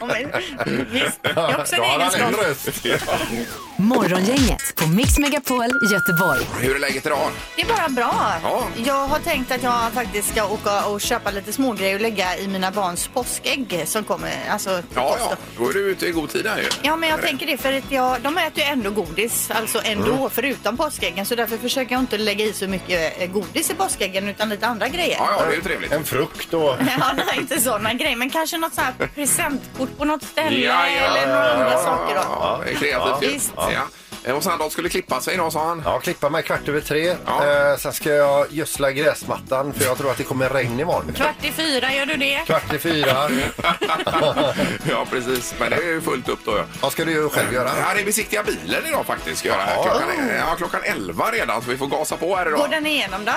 Ja, 0.00 0.06
men, 0.06 0.32
visst, 0.90 1.18
det 1.22 1.28
är 1.28 1.60
också 1.60 1.74
en 1.74 1.80
Då 1.80 1.86
har 1.86 1.98
han 1.98 2.14
en 2.14 2.20
egenskap. 2.20 2.46
röst. 2.46 3.48
Morgongänget 3.76 4.74
på 4.76 4.86
Mix 4.88 5.18
Megapol 5.18 5.64
Göteborg. 5.92 6.40
Hur 6.60 6.74
är 6.74 6.78
läget 6.78 7.06
idag? 7.06 7.30
Det 7.56 7.62
är 7.62 7.66
bara 7.66 7.88
bra. 7.88 8.14
Ja. 8.42 8.64
Jag 8.84 9.06
har 9.08 9.18
tänkt 9.18 9.52
att 9.52 9.62
jag 9.62 9.92
faktiskt 9.94 10.30
ska 10.30 10.46
åka 10.46 10.84
och 10.86 11.00
köpa 11.00 11.30
lite 11.30 11.52
smågrejer 11.52 11.94
och 11.94 12.00
lägga 12.00 12.36
i 12.38 12.48
mina 12.48 12.70
barns 12.70 13.08
påskägg 13.08 13.82
som 13.86 14.04
kommer. 14.04 14.32
Alltså, 14.50 14.70
Ja, 14.70 15.16
ja. 15.18 15.34
då. 15.58 15.64
Då 15.64 15.70
är 15.70 15.74
du 15.74 15.80
ute 15.80 16.06
i 16.06 16.10
god 16.10 16.30
tid 16.30 16.46
här 16.46 16.58
ju. 16.58 16.68
Ja, 16.82 16.96
men 17.00 17.08
jag 17.08 17.22
tänker 17.22 17.46
det 17.46 17.56
för 17.56 17.72
att 17.72 17.92
jag, 17.92 18.20
de 18.20 18.38
äter 18.38 18.58
ju 18.58 18.62
ändå 18.64 18.90
godis, 18.90 19.50
alltså 19.50 19.80
ändå, 19.84 20.12
Mm. 20.14 20.30
förutom 20.30 20.76
påskäggen. 20.76 21.26
Så 21.26 21.34
därför 21.34 21.56
försöker 21.56 21.92
jag 21.92 22.02
inte 22.02 22.18
lägga 22.18 22.44
i 22.44 22.52
så 22.52 22.66
mycket 22.68 23.22
eh, 23.22 23.26
godis 23.30 23.70
i 23.70 23.74
påskäggen 23.74 24.28
utan 24.28 24.48
lite 24.48 24.66
andra 24.66 24.88
grejer. 24.88 25.16
Ja, 25.18 25.28
ja, 25.38 25.44
det 25.46 25.52
är 25.52 25.56
ju 25.56 25.62
trevligt. 25.62 25.92
En 25.92 26.04
frukt 26.04 26.54
och... 26.54 26.60
Ja, 26.98 27.12
nej, 27.16 27.36
inte 27.36 27.60
sådana 27.60 27.92
grejer, 27.94 28.16
men 28.16 28.30
kanske 28.30 28.58
något 28.58 28.74
sånt 28.74 28.86
här 28.98 29.06
presentkort 29.14 29.98
på 29.98 30.04
något 30.04 30.22
ställe 30.22 30.60
Ja, 30.60 30.86
ja, 30.88 30.92
eller 31.16 31.26
några 31.26 31.52
andra 31.52 31.78
saker 31.78 32.14
då. 32.14 32.20
Ja, 32.26 32.60
det 32.64 32.70
är 32.70 32.74
kreativt. 32.74 33.52
Ja. 33.56 33.70
Eh, 34.24 34.34
Och 34.36 34.42
Sandholt 34.42 34.72
skulle 34.72 34.88
klippa 34.88 35.20
sig 35.20 35.34
idag 35.34 35.52
sa 35.52 35.66
han. 35.66 35.82
Ja, 35.84 35.98
klippa 36.00 36.30
mig 36.30 36.42
kvart 36.42 36.68
över 36.68 36.80
tre. 36.80 37.16
Ja. 37.26 37.70
Eh, 37.70 37.76
sen 37.76 37.92
ska 37.92 38.10
jag 38.10 38.46
gödsla 38.50 38.92
gräsmattan 38.92 39.72
för 39.72 39.84
jag 39.84 39.98
tror 39.98 40.10
att 40.10 40.16
det 40.16 40.24
kommer 40.24 40.48
regn 40.48 40.80
imorgon. 40.80 41.12
Kvart 41.16 41.44
i 41.44 41.52
fyra, 41.52 41.92
gör 41.92 42.06
du 42.06 42.16
det? 42.16 42.42
Kvart 42.46 42.72
i 42.74 42.78
fyra. 42.78 43.30
ja, 44.90 45.06
precis. 45.10 45.54
Men 45.60 45.70
det 45.70 45.76
är 45.76 45.86
ju 45.86 46.00
fullt 46.00 46.28
upp 46.28 46.38
då. 46.44 46.56
Ja. 46.56 46.64
Vad 46.80 46.92
ska 46.92 47.04
du 47.04 47.28
själv 47.28 47.52
göra? 47.54 47.70
Ja, 47.80 47.94
det 47.94 48.00
är 48.00 48.04
besiktiga 48.04 48.42
bilen 48.42 48.86
idag 48.86 49.06
faktiskt. 49.06 49.38
Ska 49.38 49.48
jag 49.48 49.56
göra. 49.58 49.70
Ja. 49.76 49.82
Klockan, 49.82 50.10
är, 50.30 50.36
ja, 50.36 50.54
klockan 50.56 50.80
11 50.84 51.30
redan 51.32 51.62
så 51.62 51.70
vi 51.70 51.76
får 51.76 51.86
gasa 51.86 52.16
på 52.16 52.36
här 52.36 52.44
Går 52.44 52.54
idag. 52.54 52.70
den 52.70 52.86
igenom 52.86 53.24
då? 53.24 53.32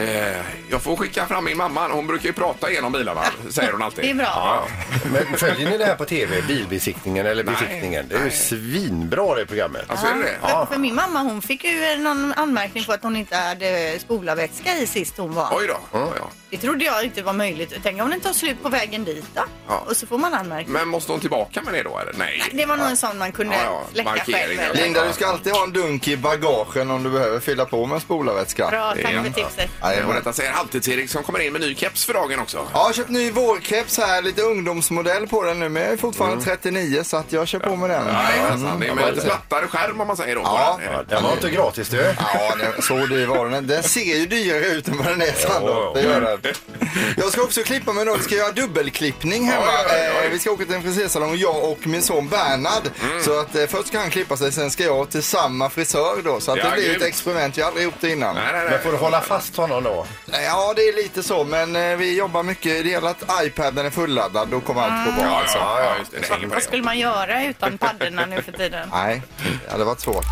Eh, 0.00 0.36
jag 0.70 0.82
får 0.82 0.96
skicka 0.96 1.26
fram 1.26 1.44
min 1.44 1.56
mamma. 1.56 1.88
Hon 1.88 2.06
brukar 2.06 2.26
ju 2.26 2.32
prata 2.32 2.70
igenom 2.70 2.92
bilarna, 2.92 3.20
säger 3.50 3.72
hon 3.72 3.82
alltid. 3.82 4.04
Det 4.04 4.10
är 4.10 4.14
bra. 4.14 4.26
Ja. 4.34 4.66
Men 5.12 5.38
följer 5.38 5.70
ni 5.70 5.78
det 5.78 5.84
här 5.86 5.94
på 5.94 6.04
tv? 6.04 6.42
Bilbesiktningen 6.48 7.26
eller 7.26 7.44
Nej, 7.44 7.54
besiktningen? 7.54 8.06
Det 8.08 8.16
är 8.16 8.24
ju 8.24 8.30
svinbra 8.30 9.34
det 9.34 9.46
programmet. 9.46 9.84
Alltså, 9.86 10.06
är 10.06 10.14
det 10.14 10.27
det? 10.28 10.48
För, 10.48 10.66
för 10.66 10.78
min 10.78 10.94
mamma 10.94 11.18
hon 11.22 11.42
fick 11.42 11.64
ju 11.64 11.96
någon 11.96 12.32
anmärkning 12.36 12.84
på 12.84 12.92
att 12.92 13.02
hon 13.02 13.16
inte 13.16 13.36
hade 13.36 13.98
spolarvätska 13.98 14.76
i 14.78 14.86
sist 14.86 15.18
hon 15.18 15.34
var. 15.34 15.48
Oj 15.52 15.66
då. 15.66 15.76
Ja, 15.92 16.08
ja. 16.18 16.30
Det 16.50 16.56
trodde 16.56 16.84
jag 16.84 17.04
inte 17.04 17.22
var 17.22 17.32
möjligt. 17.32 17.72
Tänk 17.82 18.02
om 18.02 18.10
den 18.10 18.20
tar 18.20 18.32
slut 18.32 18.62
på 18.62 18.68
vägen 18.68 19.04
dit 19.04 19.24
då? 19.34 19.42
Ja. 19.68 19.84
Och 19.86 19.96
så 19.96 20.06
får 20.06 20.18
man 20.18 20.34
anmärkning. 20.34 20.72
Men 20.72 20.88
måste 20.88 21.12
hon 21.12 21.20
tillbaka 21.20 21.62
med 21.62 21.74
det 21.74 21.82
då 21.82 21.98
eller? 21.98 22.12
Nej. 22.18 22.42
Det 22.52 22.66
var 22.66 22.76
nog 22.76 22.86
en 22.86 22.96
sån 22.96 23.18
man 23.18 23.32
kunde 23.32 23.54
Ja, 23.54 23.60
ja. 23.64 23.82
släcka 23.92 24.10
Markering 24.10 24.58
själv. 24.58 24.60
Eller? 24.72 24.82
Linda, 24.84 25.04
du 25.06 25.12
ska 25.12 25.26
alltid 25.26 25.52
ha 25.52 25.64
en 25.64 25.72
dunk 25.72 26.08
i 26.08 26.16
bagagen 26.16 26.90
om 26.90 27.02
du 27.02 27.10
behöver 27.10 27.40
fylla 27.40 27.64
på 27.64 27.86
med 27.86 28.02
spolarvätska. 28.02 28.68
Bra, 28.68 28.94
tack 29.02 29.12
Ja. 29.14 29.22
för 29.22 29.30
tipset. 29.30 29.70
Och 29.82 29.88
Jajamän. 29.90 30.14
detta 30.14 30.32
säger 30.32 30.52
Halvtids-Erik 30.52 31.06
som 31.10 31.22
kommer 31.22 31.38
in 31.40 31.52
med 31.52 31.60
ny 31.60 31.74
keps 31.74 32.04
för 32.06 32.14
dagen 32.14 32.38
också. 32.40 32.56
Ja, 32.56 32.64
jag 32.72 32.78
har 32.80 32.92
köpt 32.92 33.08
ny 33.10 33.30
vårkeps 33.30 33.98
här, 33.98 34.22
lite 34.22 34.42
ungdomsmodell 34.42 35.26
på 35.26 35.42
den 35.44 35.60
nu, 35.60 35.68
men 35.68 35.82
jag 35.82 35.92
är 35.92 35.96
fortfarande 35.96 36.32
Mm. 36.34 36.44
39 36.44 37.02
så 37.04 37.16
att 37.16 37.32
jag 37.32 37.48
kör 37.48 37.58
på 37.58 37.76
med 37.76 37.90
den. 37.90 38.06
Jajamensan. 38.06 38.80
Det 38.80 38.86
är 38.86 38.90
Mm. 38.92 39.04
med 39.04 39.14
lite 39.14 39.26
plattare 39.26 39.66
skärm 39.66 40.00
om 40.00 40.06
man 40.06 40.16
säger 40.16 40.34
då. 40.34 40.40
Ja. 40.44 40.78
den. 40.84 40.92
Ja, 40.92 41.02
den 41.08 41.22
var 41.22 41.32
inte 41.32 41.50
gratis 41.50 41.88
du. 41.88 42.14
Ja, 42.34 42.54
det- 42.76 42.82
så 42.82 42.94
dyr 43.06 43.26
var 43.26 43.48
den. 43.48 43.66
Den 43.66 43.82
ser 43.82 44.00
ju 44.18 44.26
dyrare 44.26 44.64
ut 44.66 44.88
än 44.88 44.96
vad 44.96 45.06
den 45.06 45.22
är 45.22 45.32
Sandholt. 45.32 45.94
Det 45.94 46.02
gör 46.02 46.20
den. 46.20 46.37
Jag 47.16 47.32
ska 47.32 47.42
också 47.42 47.62
klippa 47.62 47.92
mig 47.92 48.04
då. 48.04 48.16
Vi 48.16 48.22
ska 48.22 48.34
göra 48.34 48.52
dubbelklippning 48.52 49.44
hemma. 49.50 49.62
Oj, 49.66 49.86
oj, 49.90 50.10
oj. 50.20 50.26
Eh, 50.26 50.30
Vi 50.32 50.38
ska 50.38 50.50
åka 50.50 50.64
till 50.64 50.74
en 50.74 50.82
frisersalong, 50.82 51.36
jag 51.36 51.64
och 51.64 51.86
min 51.86 52.02
son 52.02 52.28
Bernhard. 52.28 52.82
Mm. 53.02 53.22
Så 53.22 53.40
att 53.40 53.54
eh, 53.56 53.66
först 53.66 53.88
ska 53.88 53.98
han 53.98 54.10
klippa 54.10 54.36
sig, 54.36 54.52
sen 54.52 54.70
ska 54.70 54.84
jag 54.84 55.10
till 55.10 55.22
samma 55.22 55.70
frisör 55.70 56.22
då. 56.24 56.40
Så 56.40 56.52
att 56.52 56.58
Ja, 56.58 56.64
det 56.64 56.70
blir 56.70 56.84
grymt. 56.84 57.02
ett 57.02 57.08
experiment. 57.08 57.56
Jag 57.56 57.64
har 57.64 57.68
aldrig 57.68 57.84
gjort 57.84 57.94
det 58.00 58.10
innan. 58.10 58.34
Nej, 58.34 58.44
nej, 58.52 58.60
nej. 58.62 58.70
Men 58.70 58.80
får 58.82 58.92
du 58.92 58.98
hålla 58.98 59.20
fast 59.20 59.56
honom 59.56 59.82
då? 59.84 60.06
Ja, 60.32 60.72
det 60.76 60.82
är 60.82 60.96
lite 60.96 61.22
så, 61.22 61.44
men 61.44 61.76
eh, 61.76 61.96
vi 61.96 62.16
jobbar 62.16 62.42
mycket. 62.42 62.84
Det 62.84 62.90
gäller 62.90 63.08
att 63.10 63.24
iPaden 63.44 63.86
är 63.86 63.90
fulladdad, 63.90 64.48
då 64.48 64.60
kommer 64.60 64.82
allt 64.82 65.06
gå 65.06 65.12
bra. 65.22 65.30
Ja, 65.30 65.40
Alltså. 65.40 65.58
ja, 65.58 65.80
ja, 65.84 65.98
just 65.98 66.10
det. 66.12 66.18
Det 66.20 66.26
hänger 66.34 66.42
på 66.42 66.48
Vad 66.48 66.58
det. 66.58 66.64
skulle 66.64 66.82
man 66.82 66.98
göra 66.98 67.44
utan 67.44 67.78
paddorna 67.78 68.26
nu 68.26 68.42
för 68.42 68.52
tiden? 68.52 68.88
Nej, 68.92 69.22
det 69.66 69.72
hade 69.72 69.84
varit 69.84 70.00
svårt. 70.00 70.24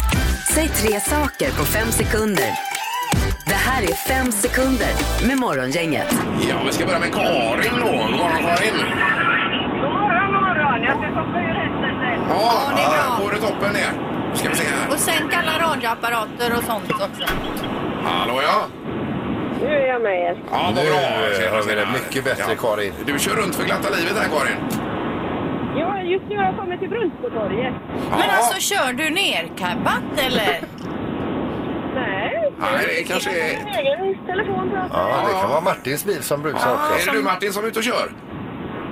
Säg 0.54 0.68
tre 0.68 1.00
saker 1.00 1.50
på 1.50 1.64
fem 1.64 1.92
sekunder. 1.92 2.52
Det 3.46 3.54
här 3.68 3.82
är 3.82 3.94
fem 3.94 4.32
sekunder 4.32 4.92
med 5.28 5.38
Morgongänget. 5.38 6.10
Ja, 6.48 6.56
vi 6.66 6.72
ska 6.72 6.86
börja 6.86 6.98
med 6.98 7.12
Karin 7.14 7.72
då. 7.80 7.86
God 7.86 7.94
morgon 7.94 8.38
Karin. 8.46 8.76
God 9.82 9.92
morgon, 9.98 10.32
god 10.32 10.42
morgon. 10.46 10.82
Jag 10.88 10.96
ska 10.98 11.06
stoppa 11.16 11.38
ur 11.48 11.54
hästen 11.62 11.92
Ja, 12.30 12.52
det 12.76 12.82
är 12.82 12.90
bra. 12.90 13.24
Går 13.24 13.30
det 13.34 13.40
toppen 13.48 13.72
det? 13.72 13.90
Ska 14.38 14.48
vi 14.48 14.54
se 14.56 14.64
här. 14.76 14.88
Och 14.94 14.98
sänk 14.98 15.34
alla 15.34 15.54
radioapparater 15.70 16.48
och 16.56 16.62
sånt 16.64 16.90
också. 16.92 17.26
Hallå 18.04 18.40
ja. 18.42 18.58
Nu 19.60 19.66
är 19.66 19.86
jag 19.86 20.02
med 20.02 20.12
er. 20.28 20.42
Ja, 20.50 20.58
vad 20.64 20.84
Nu 20.84 20.90
bra. 20.90 21.50
hör 21.56 21.62
vi 21.68 21.74
det 21.74 21.86
mycket 21.92 22.24
bättre, 22.24 22.54
Karin. 22.56 22.92
Du 23.06 23.18
kör 23.18 23.34
runt 23.36 23.54
för 23.54 23.64
glatta 23.64 23.88
livet 23.96 24.16
här 24.22 24.28
Karin. 24.38 24.58
Ja, 25.80 26.00
just 26.02 26.24
nu 26.28 26.36
har 26.36 26.44
jag 26.44 26.56
kommit 26.56 26.80
till 26.80 26.88
Brunnsbotorget. 26.88 27.74
Men 28.10 28.18
Ja. 28.28 28.36
alltså 28.36 28.60
kör 28.60 28.92
du 28.92 29.10
nerkabbat 29.10 30.04
eller? 30.26 30.60
Nej, 32.58 32.86
det 32.96 33.04
kanske 33.04 33.30
är... 33.30 33.56
min 33.64 33.66
egen 33.68 34.26
telefon 34.26 34.70
pratar. 34.70 35.10
Ja, 35.10 35.24
det 35.26 35.40
kan 35.40 35.50
vara 35.50 35.60
Martins 35.60 36.04
bil 36.04 36.22
som 36.22 36.42
brusar 36.42 36.74
också. 36.74 37.08
Är 37.08 37.12
det 37.12 37.18
du 37.18 37.22
Martin 37.24 37.52
som 37.52 37.64
är 37.64 37.68
ute 37.68 37.78
och 37.78 37.84
kör? 37.84 38.12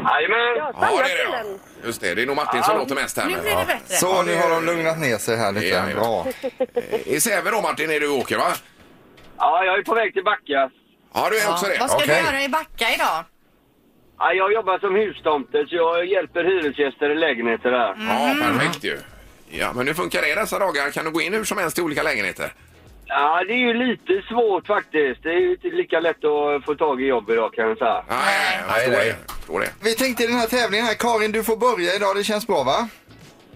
Ja, 0.04 0.21
Ja, 0.21 0.73
det 0.80 1.12
är 1.12 1.16
det 1.16 1.23
ja. 1.23 1.59
Just 1.85 2.00
det, 2.00 2.14
det 2.14 2.23
är 2.23 2.26
nog 2.26 2.37
Martin 2.37 2.62
som 2.62 2.78
låter 2.78 2.94
mest 2.94 3.16
här. 3.16 3.26
Nu 3.26 3.40
blir 3.40 3.56
det 3.56 3.66
bättre. 3.66 3.94
Så, 3.97 4.23
nu 4.23 4.37
har 4.37 4.50
de 4.50 4.64
lugnat 4.64 4.99
ner 4.99 5.18
sig 5.18 5.37
här 5.37 5.52
lite. 5.52 5.66
Ja, 5.66 5.85
ja. 5.90 5.94
Bra. 5.94 6.26
I 7.04 7.21
Säve 7.21 7.50
då 7.50 7.61
Martin 7.61 7.90
är 7.90 8.00
du 8.00 8.09
och 8.09 8.18
åker 8.18 8.38
va? 8.38 8.52
Ja, 9.38 9.64
jag 9.64 9.78
är 9.78 9.83
på 9.83 9.94
väg 9.94 10.12
till 10.12 10.25
Backa. 10.25 10.71
Ja, 11.14 11.28
du 11.30 11.38
är 11.40 11.50
också 11.50 11.66
det. 11.66 11.76
Vad 11.80 11.90
ska 11.90 11.99
Okej. 11.99 12.21
du 12.21 12.26
göra 12.26 12.42
i 12.42 12.49
Backa 12.49 12.94
idag? 12.94 13.25
Ja, 14.18 14.33
jag 14.33 14.52
jobbar 14.52 14.78
som 14.78 14.94
hustomte 14.94 15.66
så 15.68 15.75
jag 15.76 16.06
hjälper 16.06 16.44
hyresgäster 16.44 17.11
i 17.11 17.14
lägenheter 17.14 17.71
här. 17.73 17.94
Ja, 18.09 18.47
perfekt 18.47 18.85
ju. 18.85 18.99
Ja, 19.50 19.73
men 19.75 19.87
hur 19.87 19.94
funkar 19.94 20.23
det 20.23 20.35
dessa 20.35 20.59
dagar? 20.59 20.90
Kan 20.90 21.04
du 21.04 21.11
gå 21.11 21.21
in 21.21 21.35
hur 21.35 21.44
som 21.44 21.59
helst 21.59 21.78
i 21.78 21.83
olika 21.83 22.02
lägenheter? 22.02 22.52
Ja, 23.16 23.44
det 23.49 23.52
är 23.52 23.59
ju 23.68 23.75
lite 23.75 24.12
svårt 24.28 24.66
faktiskt. 24.66 25.23
Det 25.23 25.28
är 25.28 25.40
ju 25.40 25.50
inte 25.50 25.68
lika 25.68 26.00
lätt 26.00 26.25
att 26.25 26.64
få 26.64 26.75
tag 26.75 27.02
i 27.02 27.06
jobb 27.06 27.30
idag 27.30 27.52
kan 27.54 27.68
jag 27.68 27.78
säga. 27.78 28.04
Nej, 28.09 28.18
nej, 28.18 28.59
jag 28.61 28.66
Nej, 28.68 28.80
förstår 28.80 28.90
nej. 28.99 29.04
det. 29.09 29.16
Jag 29.26 29.37
förstår 29.37 29.61
det. 29.61 29.71
Vi 29.83 29.94
tänkte 29.94 30.25
i 30.25 30.26
den 30.26 30.37
här 30.37 30.47
tävlingen 30.47 30.87
här, 30.87 30.94
Karin 30.94 31.33
du 31.33 31.44
får 31.44 31.56
börja 31.56 31.94
idag, 31.94 32.16
det 32.16 32.25
känns 32.25 32.47
bra 32.47 32.62
va? 32.62 32.88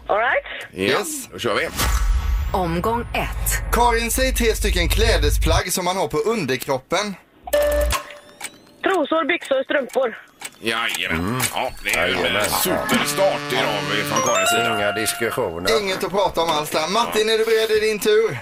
All 0.07 0.19
right. 0.19 0.45
Ja, 0.73 0.83
Yes. 0.83 1.29
då 1.33 1.39
kör 1.39 1.55
vi. 1.55 1.69
Omgång 2.53 3.01
ett. 3.01 3.73
Karin, 3.73 4.11
säg 4.11 4.35
tre 4.35 4.55
stycken 4.55 4.89
klädesplagg 4.89 5.73
som 5.73 5.85
man 5.85 5.97
har 5.97 6.09
på 6.09 6.19
underkroppen. 6.19 7.15
Trosor, 8.83 9.25
byxor, 9.25 9.63
strumpor. 9.65 10.19
Jajamän. 10.61 11.41
Ja, 11.55 11.71
det 11.85 11.91
är 11.99 12.09
ju 12.09 12.15
en 12.15 12.45
superstart 12.45 13.53
idag 13.53 13.81
från 14.11 14.23
Karins 14.35 14.51
sida. 14.51 14.77
Inga 14.79 14.93
diskussioner. 14.93 15.81
Inget 15.83 16.05
att 16.05 16.11
prata 16.11 16.43
om 16.43 16.49
alls 16.51 16.71
där. 16.71 16.89
Martin, 16.93 17.29
är 17.29 17.39
du 17.39 17.45
beredd? 17.45 17.71
Är 17.71 17.81
din 17.81 17.99
tur. 17.99 18.39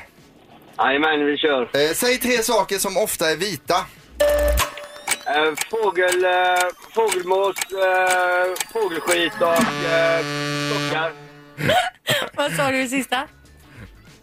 Jajamän, 0.79 1.27
vi 1.27 1.37
kör. 1.37 1.63
Eh, 1.63 1.93
säg 1.95 2.19
tre 2.19 2.43
saker 2.43 2.79
som 2.79 2.97
ofta 2.97 3.31
är 3.31 3.37
vita. 3.37 3.75
Eh, 5.27 5.53
fågel, 5.71 6.25
eh, 6.25 6.31
fågelmås, 6.95 7.57
eh, 7.73 8.55
fågelskit 8.73 9.33
och 9.41 9.85
eh, 9.93 10.21
sockar. 10.73 11.13
Vad 12.37 12.53
sa 12.53 12.71
du 12.71 12.83
i 12.83 12.89
sista? 12.89 13.29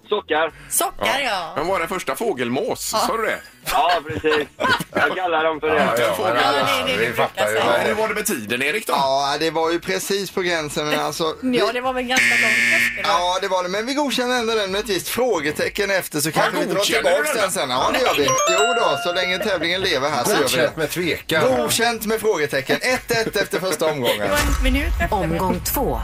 Sockar. 0.09 0.51
Sockar 0.69 1.19
ja. 1.25 1.53
Men 1.57 1.67
var 1.67 1.79
det 1.79 1.87
första 1.87 2.15
fågelmås? 2.15 2.89
Sa 3.07 3.17
du 3.17 3.23
det? 3.25 3.39
Ja, 3.71 3.91
precis. 4.07 4.47
Jag 4.95 5.15
kallar 5.15 5.43
dem 5.43 5.59
för 5.59 5.67
det. 5.67 5.75
Ja, 5.75 5.85
men, 5.85 6.01
Ja, 6.01 6.85
det 6.85 6.93
är 6.93 6.97
det 6.97 7.03
ja, 7.03 7.09
vi 7.09 7.13
fattar 7.13 7.47
ju. 7.47 7.53
brukar 7.53 7.67
Ja, 7.67 7.73
säga. 7.73 7.87
hur 7.87 7.93
var 7.93 8.07
det 8.07 8.13
med 8.13 8.25
tiden, 8.25 8.61
Erik? 8.63 8.87
Då? 8.87 8.93
Ja, 8.93 9.35
det 9.39 9.51
var 9.51 9.71
ju 9.71 9.79
precis 9.79 10.31
på 10.31 10.41
gränsen 10.41 10.89
men 10.89 10.99
alltså... 10.99 11.35
vi- 11.41 11.57
Ja, 11.57 11.69
det 11.73 11.81
var 11.81 11.93
väl 11.93 12.03
ganska 12.03 12.25
långt 12.41 12.53
efter. 12.77 13.03
då. 13.03 13.09
Ja, 13.09 13.37
det 13.41 13.47
var 13.47 13.63
det. 13.63 13.69
Men 13.69 13.85
vi 13.85 13.93
godkänner 13.93 14.39
ändå 14.39 14.53
den 14.55 14.71
med 14.71 14.79
ett 14.79 14.89
visst 14.89 15.07
frågetecken 15.07 15.91
efter 15.91 16.19
så 16.19 16.31
kanske 16.31 16.59
vi 16.59 16.65
drar 16.65 16.75
godkänner 16.75 17.01
tillbaka 17.03 17.23
du 17.27 17.33
den 17.33 17.41
den? 17.41 17.51
sen. 17.51 17.69
Ja, 17.69 17.91
det 17.93 17.99
gör 17.99 18.13
vi. 18.17 18.23
Jo 18.49 18.73
då, 18.79 18.97
så 19.05 19.13
länge 19.13 19.37
tävlingen 19.37 19.81
lever 19.81 20.09
här 20.09 20.23
så 20.23 20.29
gör 20.31 20.37
vi 20.37 20.43
Godkänt 20.43 20.71
det. 20.75 20.81
med 20.81 20.89
tvekan. 20.89 21.55
Godkänt 21.57 22.05
med 22.05 22.19
frågetecken. 22.21 22.77
1-1 23.07 23.41
efter 23.41 23.59
första 23.59 23.85
Det 23.85 23.91
omgången. 23.91 24.29
var 24.29 24.37
en 24.37 24.63
minut 24.73 24.93
efter. 25.01 25.13
Omgång 25.15 25.61
två. 25.73 25.99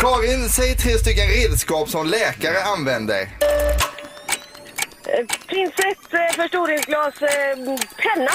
Karin, 0.00 0.48
säg 0.48 0.76
tre 0.76 0.98
stycken 0.98 1.28
redskap 1.28 1.88
som 1.88 2.06
läkare 2.06 2.62
använder. 2.62 3.28
Pincett, 5.46 6.12
eh, 6.14 6.36
förstoringsglas, 6.36 7.22
eh, 7.22 7.28
penna. 7.96 8.30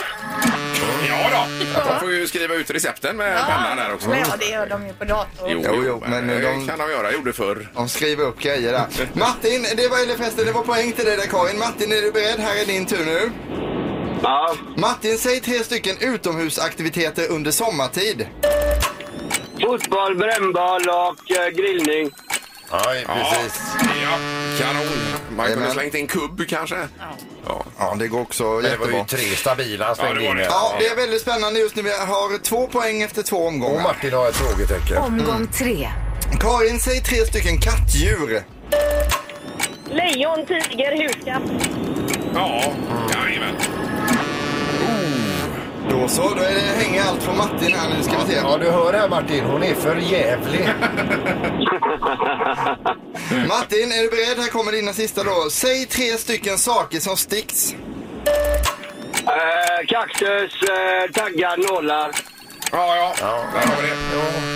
Ja 1.10 1.30
då. 1.32 1.84
De 1.94 2.00
får 2.00 2.12
ju 2.12 2.28
skriva 2.28 2.56
ut 2.56 2.70
recepten 2.72 3.18
med 3.18 3.38
pennan 3.48 3.78
där 3.78 3.94
också. 3.94 4.10
Ja, 4.16 4.26
det 4.40 4.46
gör 4.46 4.68
de 4.68 4.88
ju 4.88 4.94
på 4.94 5.06
dator. 5.06 5.50
Jo, 5.50 5.62
Jo, 5.66 5.84
jo, 5.86 6.04
men 6.08 6.28
det 6.28 6.40
de- 6.42 6.68
kan 6.68 6.80
de 6.80 6.92
göra. 6.92 7.12
Gjorde 7.12 7.34
förr. 7.34 7.68
De 7.76 7.90
skriver 7.90 8.24
upp 8.26 8.40
grejer 8.42 8.72
där. 8.72 8.86
Martin, 9.14 9.66
det 9.78 9.88
var, 9.88 10.04
eller 10.04 10.16
förresten, 10.16 10.46
det 10.46 10.52
var 10.52 10.62
poäng 10.64 10.92
till 10.92 11.06
dig 11.06 11.18
där 11.18 11.26
Karin. 11.28 11.60
Martin, 11.60 11.92
är 11.92 12.02
du 12.02 12.12
beredd? 12.12 12.40
Här 12.40 12.62
är 12.62 12.66
din 12.66 12.86
tur 12.86 13.06
nu. 13.06 13.32
Ja, 14.24 14.56
Martin, 14.78 15.18
säg 15.18 15.40
tre 15.40 15.64
stycken 15.64 15.96
utomhusaktiviteter 16.00 17.32
under 17.32 17.52
sommartid. 17.52 18.28
fotboll, 19.62 20.16
brännboll 20.18 20.90
och 20.90 21.32
eh, 21.38 21.48
grillning. 21.50 22.12
Ja, 22.72 22.84
precis. 23.08 23.62
Ja, 24.04 24.18
kanon. 24.60 24.84
Man 25.30 25.46
kunde 25.46 25.52
Jajamän. 25.52 25.72
slängt 25.72 25.96
in 25.96 26.08
kubb 26.08 26.42
kanske. 26.50 26.76
Ja. 27.46 27.64
Ja, 27.80 27.96
det 28.00 28.08
går 28.08 28.22
också 28.22 28.44
Men 28.44 28.64
det 28.64 28.78
var 28.78 28.88
ju 28.88 28.94
jättebra. 28.98 29.06
tre 29.06 29.36
stabila 29.36 29.94
var 29.94 30.20
in. 30.20 30.38
Ja, 30.38 30.74
det 30.80 30.88
är 30.88 30.96
väldigt 30.96 31.22
spännande 31.22 31.60
just 31.60 31.76
nu. 31.76 31.82
Vi 31.82 31.90
har 31.92 32.38
två 32.44 32.68
poäng 32.68 33.02
efter 33.02 33.24
två 33.24 33.38
Och 33.38 33.48
omgångar. 33.48 33.84
Martin 33.84 34.14
har 34.14 34.30
ett 34.30 34.36
frågetecken. 34.36 34.98
Omgång 34.98 35.48
tre. 35.48 35.90
Karin, 36.40 36.80
säg 36.80 37.02
tre 37.02 37.26
stycken 37.26 37.62
kattdjur. 37.62 38.44
Lejon, 39.86 40.46
tiger, 40.46 41.08
huskatt. 41.08 41.42
Ja, 42.34 42.62
jajamän. 43.14 43.56
Då 45.90 46.08
så, 46.08 46.22
då 46.22 46.42
är 46.42 46.54
det, 46.54 46.60
hänger 46.60 47.04
allt 47.04 47.26
på 47.26 47.34
Martin 47.34 47.74
här 47.74 47.90
nu 47.98 48.04
ska 48.04 48.14
vi 48.18 48.32
se. 48.32 48.36
Ja, 48.36 48.58
du 48.58 48.72
hör 48.72 48.94
här 48.94 49.10
Martin. 49.10 49.44
Hon 49.46 49.64
är 49.64 49.76
för 49.76 49.96
jävlig. 49.96 50.60
Martin, 53.48 53.92
är 53.92 54.04
du 54.04 54.10
beredd? 54.10 54.38
Här 54.38 54.50
kommer 54.50 54.72
dina 54.72 54.94
sista 54.94 55.24
då. 55.24 55.50
Säg 55.52 55.86
tre 55.86 56.18
stycken 56.18 56.58
saker 56.58 57.00
som 57.00 57.18
sticks. 57.18 57.74
Eh, 59.26 59.88
kaktus, 59.88 60.62
eh, 60.70 61.12
taggar, 61.12 61.58
nålar. 61.58 62.12
Ja, 62.72 62.96
ja. 63.20 63.46
Där 63.54 63.68
har 63.68 63.82
vi 63.82 63.88
det. 63.88 63.96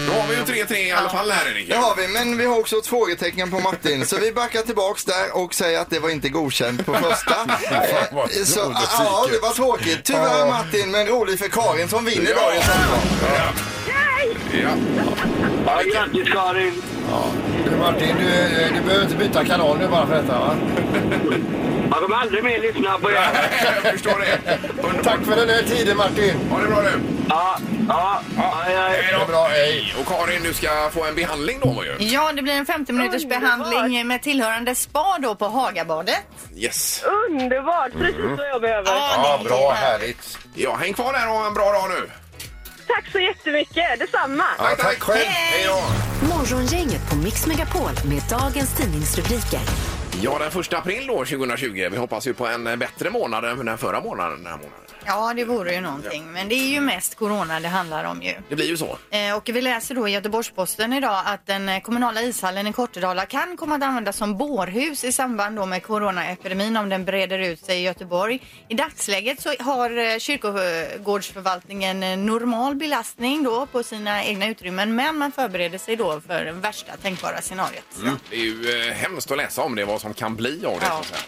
Då 0.08 0.14
har 0.22 0.28
vi 0.28 0.36
ju 0.36 0.64
3-3 0.64 0.74
i 0.76 0.92
alla 0.92 1.10
fall 1.10 1.32
här, 1.32 1.52
Erik. 1.52 1.70
Det 1.70 1.76
har 1.76 1.96
vi, 1.96 2.08
men 2.08 2.38
vi 2.38 2.46
har 2.46 2.60
också 2.60 2.76
ett 2.78 2.88
frågetecken 2.88 3.52
på 3.52 3.60
Martin. 3.60 4.06
Så 4.06 4.18
vi 4.18 4.32
backar 4.32 4.62
tillbaks 4.62 5.06
där 5.06 5.38
och 5.38 5.54
säger 5.54 5.80
att 5.80 5.90
det 5.90 6.00
var 6.00 6.10
inte 6.10 6.30
godkänt 6.30 6.86
på 6.86 6.94
första. 6.94 7.36
vad 8.12 8.32
så, 8.32 8.74
ja, 9.00 9.26
det 9.32 9.40
var 9.40 9.54
tråkigt. 9.54 10.00
Tyvärr 10.04 10.46
Martin, 10.50 10.92
men 10.92 11.08
roligt 11.08 11.40
för 11.40 11.48
Karin 11.48 11.88
som 11.90 12.06
vinner 12.06 12.32
Ja. 12.36 12.42
dagens 12.42 12.66
omgång. 12.70 13.30
Ja. 13.38 13.52
Ja. 14.64 14.70
Ja, 15.66 15.82
grattis 15.94 16.34
Karin. 16.34 16.82
Du, 17.70 17.78
Martin, 17.78 18.16
du, 18.20 18.26
du 18.76 18.82
behöver 18.82 19.04
inte 19.04 19.16
byta 19.18 19.46
kanal 19.46 19.78
nu 19.78 19.88
bara 19.88 20.08
för 20.08 20.16
detta 20.16 20.40
va? 20.40 20.56
Jag 21.94 22.02
kommer 22.02 22.16
aldrig 22.18 22.44
mer 22.44 22.60
lyssna 22.60 22.98
på 23.00 23.12
er. 23.12 23.16
Jag 23.84 23.92
förstår 23.94 24.20
det. 24.20 24.60
Underbart. 24.84 25.04
Tack 25.04 25.20
för 25.26 25.36
den 25.36 25.50
här 25.50 25.64
tiden 25.64 25.98
Martin. 25.98 26.36
Ha 26.50 26.60
det 26.60 26.68
bra 26.68 26.82
nu. 26.82 27.02
Ja, 27.30 27.58
ja, 27.90 28.22
Ja. 28.38 28.54
hej, 28.66 29.16
då. 29.20 29.26
bra, 29.32 29.48
hej. 29.48 29.96
Och 30.00 30.08
Karin, 30.08 30.44
du 30.44 30.54
ska 30.54 30.90
få 30.94 31.06
en 31.06 31.16
behandling 31.16 31.60
då 31.64 31.84
ju. 31.86 32.06
Ja, 32.08 32.32
det 32.36 32.42
blir 32.42 32.54
en 32.54 32.66
50 32.66 32.94
minuters 32.94 33.26
behandling 33.26 34.08
med 34.08 34.22
tillhörande 34.24 34.76
spa 34.76 35.18
då 35.20 35.36
på 35.36 35.48
Hagabadet. 35.48 36.16
Yes. 36.56 37.04
Underbart, 37.30 37.92
precis 37.92 38.38
vad 38.38 38.48
jag 38.50 38.62
behöver. 38.62 38.92
Ja, 38.92 39.42
bra, 39.44 39.72
härligt. 39.72 40.38
Ja, 40.56 40.76
häng 40.76 40.94
kvar 40.94 41.14
där 41.14 41.28
och 41.30 41.34
ha 41.36 41.48
en 41.48 41.54
bra 41.54 41.72
dag 41.72 41.90
nu. 41.90 42.10
Tack 42.88 43.12
så 43.12 43.20
jättemycket, 43.20 44.00
detsamma. 44.00 44.44
Ja, 44.58 44.66
tack 44.80 45.00
själv. 45.02 45.20
Hej 45.26 45.66
då. 45.68 45.84
Morgongänget 46.28 47.10
på 47.10 47.16
Mix 47.16 47.48
Megapol 47.48 47.90
med 48.06 48.22
dagens 48.30 48.74
tidningsrubriker. 48.78 49.60
Ja, 50.22 50.40
den 50.40 50.52
första 50.52 50.78
april 50.78 51.08
då, 51.08 51.26
2020. 51.26 51.88
Vi 51.92 51.98
hoppas 51.98 52.28
ju 52.28 52.34
på 52.34 52.48
en 52.48 52.64
bättre 52.64 53.10
månad 53.10 53.46
än 53.46 53.66
den 53.66 53.78
förra 53.78 54.02
månaden. 54.02 54.38
Den 54.38 54.48
här 54.48 54.58
månaden. 54.58 54.83
Ja, 55.06 55.34
det 55.36 55.46
vore 55.46 55.74
ju 55.74 55.82
någonting. 55.82 56.32
Men 56.32 56.50
det 56.50 56.56
är 56.56 56.68
ju 56.70 56.82
mest 56.82 57.16
corona 57.16 57.60
det 57.60 57.68
handlar 57.68 58.04
om 58.04 58.22
ju. 58.22 58.34
Det 58.50 58.56
blir 58.56 58.66
ju 58.68 58.78
så. 58.78 58.98
Eh, 59.10 59.36
Och 59.36 59.50
vi 59.50 59.62
läser 59.62 59.96
då 59.96 60.08
i 60.08 60.12
Göteborgs-Posten 60.12 60.94
idag 60.94 61.22
att 61.26 61.46
den 61.46 61.70
eh, 61.70 61.82
kommunala 61.82 62.22
ishallen 62.22 62.68
i 62.68 62.74
Kortedala 62.74 63.26
kan 63.26 63.58
komma 63.58 63.76
att 63.76 63.84
användas 63.84 64.18
som 64.18 64.38
bårhus 64.38 65.04
i 65.04 65.12
samband 65.12 65.56
då 65.56 65.66
med 65.66 65.84
coronaepidemin 65.84 66.78
om 66.78 66.90
den 66.90 67.06
breder 67.06 67.40
ut 67.40 67.66
sig 67.66 67.78
i 67.80 67.82
Göteborg. 67.82 68.40
I 68.68 68.74
dagsläget 68.74 69.42
så 69.42 69.54
har 69.60 69.98
eh, 69.98 70.18
kyrkogårdsförvaltningen 70.20 72.04
eh, 72.04 72.18
normal 72.18 72.76
belastning 72.76 73.44
då 73.44 73.66
på 73.66 73.84
sina 73.84 74.24
egna 74.24 74.48
utrymmen 74.48 74.96
men 74.96 75.18
man 75.18 75.32
förbereder 75.32 75.78
sig 75.78 75.96
då 75.96 76.22
för 76.28 76.46
det 76.46 76.52
värsta 76.52 76.92
tänkbara 77.02 77.42
scenariot. 77.42 77.84
Det 78.30 78.36
är 78.36 78.40
ju 78.40 78.88
eh, 78.88 78.94
hemskt 78.94 79.32
att 79.32 79.38
läsa 79.38 79.62
om 79.62 79.76
det, 79.76 79.86
vad 79.86 80.02
som 80.02 80.14
kan 80.14 80.36
bli 80.36 80.66
av 80.66 80.80
det. 80.80 80.86
Ja. 80.86 80.90
Så 80.92 81.00
att 81.00 81.06
säga. 81.06 81.22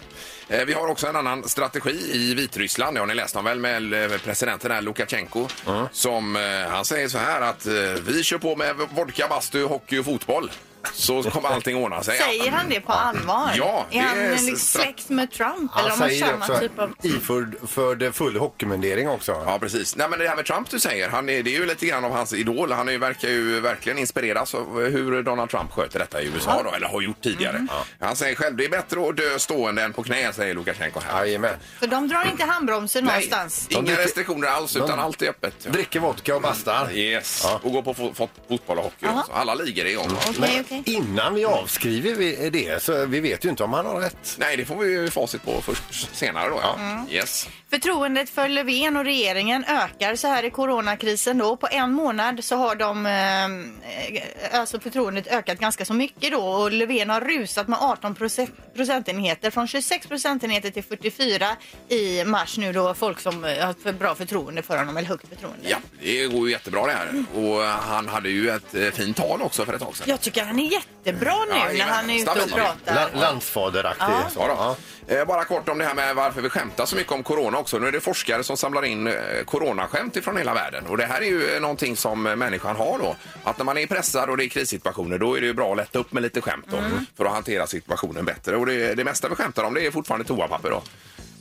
Eh, 0.49 0.65
Vi 0.65 0.73
har 0.73 0.87
också 0.87 1.07
en 1.07 1.15
annan 1.15 1.49
strategi 1.49 2.09
i 2.13 2.33
Vitryssland. 2.33 2.95
Det 2.95 2.99
har 2.99 3.07
ni 3.07 3.13
läst 3.15 3.35
om 3.35 3.45
väl 3.45 3.59
med 3.59 4.11
eh, 4.11 4.17
presidenten 4.17 4.71
här, 4.71 4.81
Lukasjenko. 4.81 5.47
Som, 5.91 6.35
eh, 6.35 6.41
han 6.71 6.85
säger 6.85 7.07
så 7.07 7.17
här 7.17 7.41
att 7.41 7.65
eh, 7.65 7.73
vi 8.07 8.23
kör 8.23 8.37
på 8.37 8.55
med 8.55 8.75
vodka, 8.95 9.27
bastu, 9.27 9.63
hockey 9.63 9.99
och 9.99 10.05
fotboll. 10.05 10.51
Så 10.93 11.23
kommer 11.23 11.49
allting 11.49 11.75
ordna 11.75 12.03
sig. 12.03 12.17
Säger 12.17 12.51
han 12.51 12.69
det 12.69 12.81
på 12.81 12.91
allvar? 12.91 13.51
Ja, 13.55 13.85
det 13.91 13.97
är 13.97 14.01
han 14.03 14.17
är 14.17 14.29
liksom 14.31 14.55
släkt 14.55 15.09
med 15.09 15.31
Trump? 15.31 15.71
Han 15.71 15.83
eller 15.85 15.93
om 15.93 15.99
säger 15.99 16.25
det 16.25 16.31
samma 16.31 16.45
också. 16.45 16.59
typ 16.59 16.79
av... 16.79 16.93
Iförd 17.03 17.55
för 17.69 18.11
full 18.11 18.37
hockeymundering 18.37 19.09
också. 19.09 19.43
Ja, 19.45 19.59
precis. 19.59 19.95
Nej, 19.95 20.09
men 20.09 20.19
det 20.19 20.27
här 20.29 20.35
med 20.35 20.45
Trump 20.45 20.69
du 20.69 20.79
säger, 20.79 21.09
han 21.09 21.29
är, 21.29 21.43
det 21.43 21.55
är 21.55 21.59
ju 21.59 21.65
lite 21.65 21.85
grann 21.85 22.05
av 22.05 22.11
hans 22.11 22.33
idol. 22.33 22.71
Han 22.71 22.87
är, 22.87 22.91
ju- 22.91 22.97
verkar 22.97 23.27
ju 23.29 23.59
verkligen 23.59 23.97
inspireras 23.97 24.55
av 24.55 24.81
hur 24.89 25.23
Donald 25.23 25.49
Trump 25.49 25.71
sköter 25.71 25.99
detta 25.99 26.21
i 26.21 26.25
USA 26.25 26.61
då, 26.63 26.71
eller 26.71 26.87
har 26.87 27.01
gjort 27.01 27.21
tidigare. 27.23 27.67
Han 27.99 28.15
säger 28.15 28.35
själv, 28.35 28.55
det 28.55 28.65
är 28.65 28.69
bättre 28.69 29.09
att 29.09 29.17
dö 29.17 29.39
stående 29.39 29.83
än 29.83 29.93
på 29.93 30.03
knä, 30.03 30.33
säger 30.33 30.53
Lukasjenko 30.53 30.99
här. 31.09 31.25
Jajamän. 31.25 31.55
Så 31.79 31.85
de 31.85 32.07
drar 32.07 32.25
inte 32.31 32.43
handbromsen 32.45 33.03
någonstans? 33.05 33.67
inga 33.69 33.81
dricker- 33.81 34.01
restriktioner 34.01 34.47
alls, 34.47 34.75
utan 34.75 34.99
allt 34.99 35.21
är 35.21 35.29
öppet. 35.29 35.59
Dricker 35.71 35.99
vodka 35.99 36.35
och 36.35 36.41
bastar. 36.41 36.91
Yes, 36.93 37.41
Ja. 37.43 37.59
och 37.63 37.71
går 37.71 37.81
på 37.81 37.93
fo 37.93 38.13
fo 38.13 38.29
fotboll 38.49 38.77
och 38.77 38.83
hockey. 38.83 39.05
Alla 39.33 39.55
ligor 39.55 39.85
är 39.85 39.89
igång. 39.89 40.17
Okej, 40.29 40.61
okej. 40.65 40.74
Okej. 40.79 40.93
innan 40.93 41.33
vi 41.33 41.45
avskriver 41.45 42.15
vi 42.15 42.49
det 42.49 42.83
så 42.83 43.05
vi 43.05 43.19
vet 43.19 43.45
ju 43.45 43.49
inte 43.49 43.63
om 43.63 43.73
han 43.73 43.85
har 43.85 43.99
rätt. 43.99 44.35
Nej, 44.39 44.57
det 44.57 44.65
får 44.65 44.75
vi 44.75 44.91
ju 44.91 45.09
facit 45.09 45.43
på 45.43 45.61
först 45.61 46.15
senare 46.15 46.49
då. 46.49 46.59
Ja. 46.61 47.05
Yes. 47.09 47.49
Förtroendet 47.69 48.29
för 48.29 48.47
Löfven 48.47 48.97
och 48.97 49.03
regeringen 49.05 49.65
ökar 49.67 50.15
så 50.15 50.27
här 50.27 50.43
i 50.43 50.49
coronakrisen 50.49 51.37
då. 51.37 51.57
På 51.57 51.67
en 51.71 51.91
månad 51.91 52.43
så 52.43 52.55
har 52.55 52.75
de, 52.75 53.05
eh, 53.05 54.59
alltså 54.59 54.79
förtroendet 54.79 55.27
ökat 55.27 55.59
ganska 55.59 55.85
så 55.85 55.93
mycket 55.93 56.31
då 56.31 56.41
och 56.41 56.71
Löfven 56.71 57.09
har 57.09 57.21
rusat 57.21 57.67
med 57.67 57.79
18 57.81 58.15
procent, 58.15 58.49
procentenheter 58.75 59.51
från 59.51 59.67
26 59.67 60.07
procentenheter 60.07 60.69
till 60.69 60.83
44 60.83 61.45
i 61.89 62.23
mars 62.25 62.57
nu 62.57 62.73
då 62.73 62.93
folk 62.93 63.19
som 63.19 63.45
eh, 63.45 63.65
har 63.65 63.73
för 63.83 63.93
bra 63.93 64.15
förtroende 64.15 64.61
för 64.61 64.77
honom 64.77 64.97
eller 64.97 65.07
högt 65.07 65.27
förtroende. 65.29 65.69
Ja, 65.69 65.77
det 66.01 66.27
går 66.27 66.45
ju 66.47 66.51
jättebra 66.51 66.85
det 66.85 66.91
här. 66.93 67.23
Och 67.35 67.61
han 67.63 68.07
hade 68.07 68.29
ju 68.29 68.49
ett 68.49 68.75
eh, 68.75 68.89
fint 68.91 69.17
tal 69.17 69.41
också 69.41 69.65
för 69.65 69.73
ett 69.73 69.81
tag 69.81 69.97
sedan. 69.97 70.05
Jag 70.09 70.21
tycker 70.21 70.45
han 70.45 70.59
är 70.59 70.71
jättebra 70.71 71.35
nu 71.49 71.55
Ja, 71.77 71.85
när 71.85 71.93
han 71.93 72.09
är 72.09 72.21
ute 72.21 72.31
och 72.31 72.49
pratar. 72.49 72.95
La, 72.95 73.07
landsfaderaktig. 73.21 74.05
Ja. 74.37 74.75
Eh, 75.07 75.25
Bara 75.25 75.43
kort 75.45 75.69
om 75.69 75.77
det 75.77 75.85
här 75.85 75.93
med 75.93 76.15
varför 76.15 76.41
vi 76.41 76.49
skämtar 76.49 76.85
så 76.85 76.95
mycket 76.95 77.11
om 77.13 77.23
corona 77.23 77.54
också. 77.55 77.79
Nu 77.79 77.87
är 77.87 77.91
det 77.91 77.99
forskare 78.01 78.43
som 78.43 78.57
samlar 78.57 78.85
in 78.85 79.07
eh, 79.07 79.13
coronaskämt 79.45 80.15
ifrån 80.15 80.37
hela 80.37 80.53
världen. 80.53 80.87
Och 80.87 80.97
det 80.97 81.05
här 81.05 81.21
är 81.21 81.25
ju 81.25 81.55
eh, 81.55 81.61
någonting 81.61 81.95
som 81.95 82.27
eh, 82.27 82.35
människan 82.35 82.75
har 82.75 82.99
då. 82.99 83.15
Att 83.43 83.57
när 83.57 83.65
man 83.65 83.77
är 83.77 83.87
pressad 83.87 84.29
och 84.29 84.37
det 84.37 84.45
är 84.45 84.49
krissituationer 84.49 85.17
då 85.17 85.37
är 85.37 85.41
det 85.41 85.47
ju 85.47 85.53
bra 85.53 85.71
att 85.71 85.77
lätta 85.77 85.99
upp 85.99 86.13
med 86.13 86.23
lite 86.23 86.41
skämt 86.41 86.65
då, 86.69 86.77
för 87.17 87.25
att 87.25 87.31
hantera 87.33 87.67
situationen 87.67 88.25
bättre. 88.25 88.55
Och 88.57 88.65
det, 88.65 88.95
det 88.95 89.03
mesta 89.03 89.29
vi 89.29 89.35
skämtar 89.35 89.63
om 89.63 89.73
det 89.73 89.85
är 89.85 89.91
fortfarande 89.91 90.25
toapapper 90.27 90.69
då. 90.69 90.83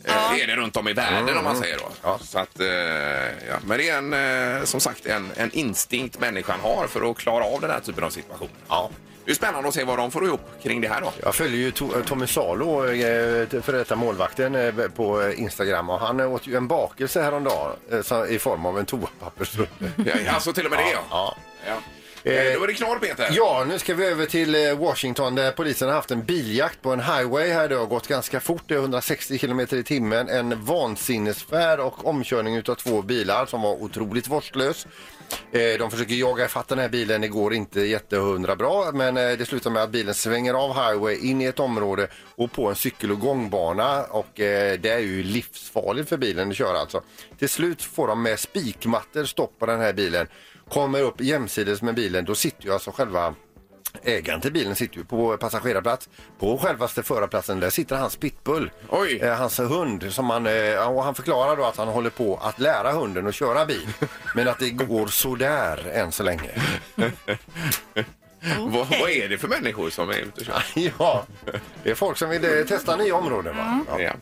Eh, 0.04 0.32
Det 0.36 0.42
är 0.42 0.46
det 0.46 0.56
runt 0.56 0.76
om 0.76 0.88
i 0.88 0.92
världen 0.92 1.36
om 1.38 1.44
man 1.44 1.56
säger 1.56 1.78
då. 1.78 1.88
Ja. 2.02 2.18
Så 2.22 2.38
att, 2.38 2.60
eh, 2.60 2.66
ja. 2.66 3.56
Men 3.66 3.78
det 3.78 3.88
är 3.88 3.98
en, 3.98 4.12
eh, 4.58 4.64
som 4.64 4.80
sagt 4.80 5.06
en, 5.06 5.30
en 5.36 5.50
instinkt 5.52 6.20
människan 6.20 6.60
har 6.62 6.86
för 6.86 7.10
att 7.10 7.16
klara 7.16 7.44
av 7.44 7.60
den 7.60 7.70
här 7.70 7.80
typen 7.80 8.04
av 8.04 8.10
situationer. 8.10 8.50
Ja. 8.68 8.90
Det 9.24 9.30
är 9.30 9.34
spännande 9.34 9.68
att 9.68 9.74
se 9.74 9.84
vad 9.84 9.98
de 9.98 10.10
får 10.10 10.24
ihop 10.24 10.40
kring 10.62 10.80
det 10.80 10.88
här 10.88 11.00
då. 11.00 11.12
Jag 11.22 11.34
följer 11.34 11.58
ju 11.58 11.70
to 11.70 11.88
Tommy 12.06 12.26
Salo, 12.26 12.84
eh, 12.84 13.62
för 13.62 13.72
detta 13.72 13.96
målvakten, 13.96 14.54
eh, 14.54 14.74
på 14.96 15.22
eh, 15.22 15.40
Instagram 15.40 15.90
och 15.90 16.00
han 16.00 16.20
åt 16.20 16.46
ju 16.46 16.56
en 16.56 16.68
bakelse 16.68 17.22
häromdagen 17.22 17.72
eh, 17.90 18.34
i 18.34 18.38
form 18.38 18.66
av 18.66 18.78
en 18.78 18.86
toapappersrulle. 18.86 19.68
Ja, 19.96 20.32
alltså 20.34 20.52
till 20.52 20.64
och 20.64 20.70
med 20.70 20.80
det 20.80 20.90
ja. 20.92 21.00
Ja. 21.10 21.36
ja. 21.66 21.74
Eh, 22.26 22.32
Då 22.32 22.62
är 22.62 22.66
det 22.66 22.74
knorr 22.74 22.98
Peter. 22.98 23.28
Ja, 23.32 23.64
nu 23.68 23.78
ska 23.78 23.94
vi 23.94 24.04
över 24.06 24.26
till 24.26 24.54
eh, 24.54 24.78
Washington 24.78 25.34
där 25.34 25.50
polisen 25.52 25.88
har 25.88 25.94
haft 25.94 26.10
en 26.10 26.22
biljakt 26.24 26.82
på 26.82 26.92
en 26.92 27.00
highway 27.00 27.48
här. 27.50 27.68
Det 27.68 27.74
har 27.76 27.86
gått 27.86 28.08
ganska 28.08 28.40
fort, 28.40 28.62
det 28.66 28.74
är 28.74 28.78
160 28.78 29.38
km 29.38 29.60
i 29.60 29.82
timmen. 29.82 30.28
En 30.28 30.64
vansinnesfärd 30.64 31.80
och 31.80 32.06
omkörning 32.06 32.56
utav 32.56 32.74
två 32.74 33.02
bilar 33.02 33.46
som 33.46 33.62
var 33.62 33.72
otroligt 33.82 34.28
vårdslös. 34.28 34.86
Eh, 35.52 35.78
De 35.78 35.90
försöker 35.90 36.14
jaga 36.14 36.44
ifatt 36.44 36.68
den 36.68 36.78
här 36.78 36.88
bilen, 36.88 37.20
det 37.20 37.28
går 37.28 37.54
inte 37.54 37.80
jättehundra 37.80 38.56
bra 38.56 38.90
men 38.94 39.16
eh, 39.16 39.32
det 39.38 39.46
slutar 39.46 39.70
med 39.70 39.82
att 39.82 39.90
bilen 39.90 40.14
svänger 40.14 40.54
av 40.54 40.74
highway 40.74 41.16
in 41.16 41.40
i 41.40 41.44
ett 41.44 41.60
område 41.60 42.08
och 42.36 42.52
på 42.52 42.68
en 42.68 42.74
cykel 42.74 43.12
och 43.12 43.20
gångbana 43.20 44.02
och 44.04 44.40
eh, 44.40 44.78
det 44.80 44.90
är 44.90 44.98
ju 44.98 45.22
livsfarligt 45.22 46.08
för 46.08 46.16
bilen 46.16 46.50
att 46.50 46.56
köra 46.56 46.78
alltså. 46.78 47.02
Till 47.38 47.48
slut 47.48 47.82
får 47.82 48.08
de 48.08 48.22
med 48.22 48.38
spikmattor 48.40 49.24
stopp 49.24 49.58
på 49.58 49.66
den 49.66 49.80
här 49.80 49.92
bilen, 49.92 50.26
kommer 50.68 51.00
upp 51.00 51.20
jämsides 51.20 51.82
med 51.82 51.94
bilen, 51.94 52.24
då 52.24 52.34
sitter 52.34 52.64
ju 52.64 52.72
alltså 52.72 52.90
själva 52.90 53.34
Ägaren 54.02 54.40
till 54.40 54.52
bilen 54.52 54.76
sitter 54.76 54.96
ju 54.96 55.04
på 55.04 55.36
passagerarplats. 55.36 56.08
På 56.38 56.58
självaste 56.58 57.02
förarplatsen 57.02 57.60
där 57.60 57.70
sitter 57.70 57.96
hans 57.96 58.16
pitbull. 58.16 58.70
Oj. 58.88 59.18
Eh, 59.22 59.34
hans 59.34 59.58
hund. 59.58 60.12
Som 60.12 60.30
han, 60.30 60.46
eh, 60.46 60.92
och 60.92 61.04
han 61.04 61.14
förklarar 61.14 61.56
då 61.56 61.64
att 61.64 61.76
han 61.76 61.88
håller 61.88 62.10
på 62.10 62.36
att 62.36 62.60
lära 62.60 62.92
hunden 62.92 63.26
att 63.26 63.34
köra 63.34 63.66
bil. 63.66 63.88
Men 64.34 64.48
att 64.48 64.58
det 64.58 64.70
går 64.70 65.06
sådär 65.06 65.90
än 65.92 66.12
så 66.12 66.22
länge. 66.22 66.50
Vad, 68.58 68.86
vad 69.00 69.10
är 69.10 69.28
det 69.28 69.38
för 69.38 69.48
människor 69.48 69.90
som 69.90 70.08
är 70.10 70.14
ute 70.14 70.40
och 70.40 70.46
kör? 70.46 70.62
ja, 70.98 71.24
det 71.82 71.90
är 71.90 71.94
folk 71.94 72.18
som 72.18 72.30
vill 72.30 72.44
eh, 72.44 72.50
testa 72.68 72.96
nya 72.96 73.14
områden. 73.14 73.56
Va? 73.56 73.84
Ja. 73.88 74.00
Ja. 74.00 74.12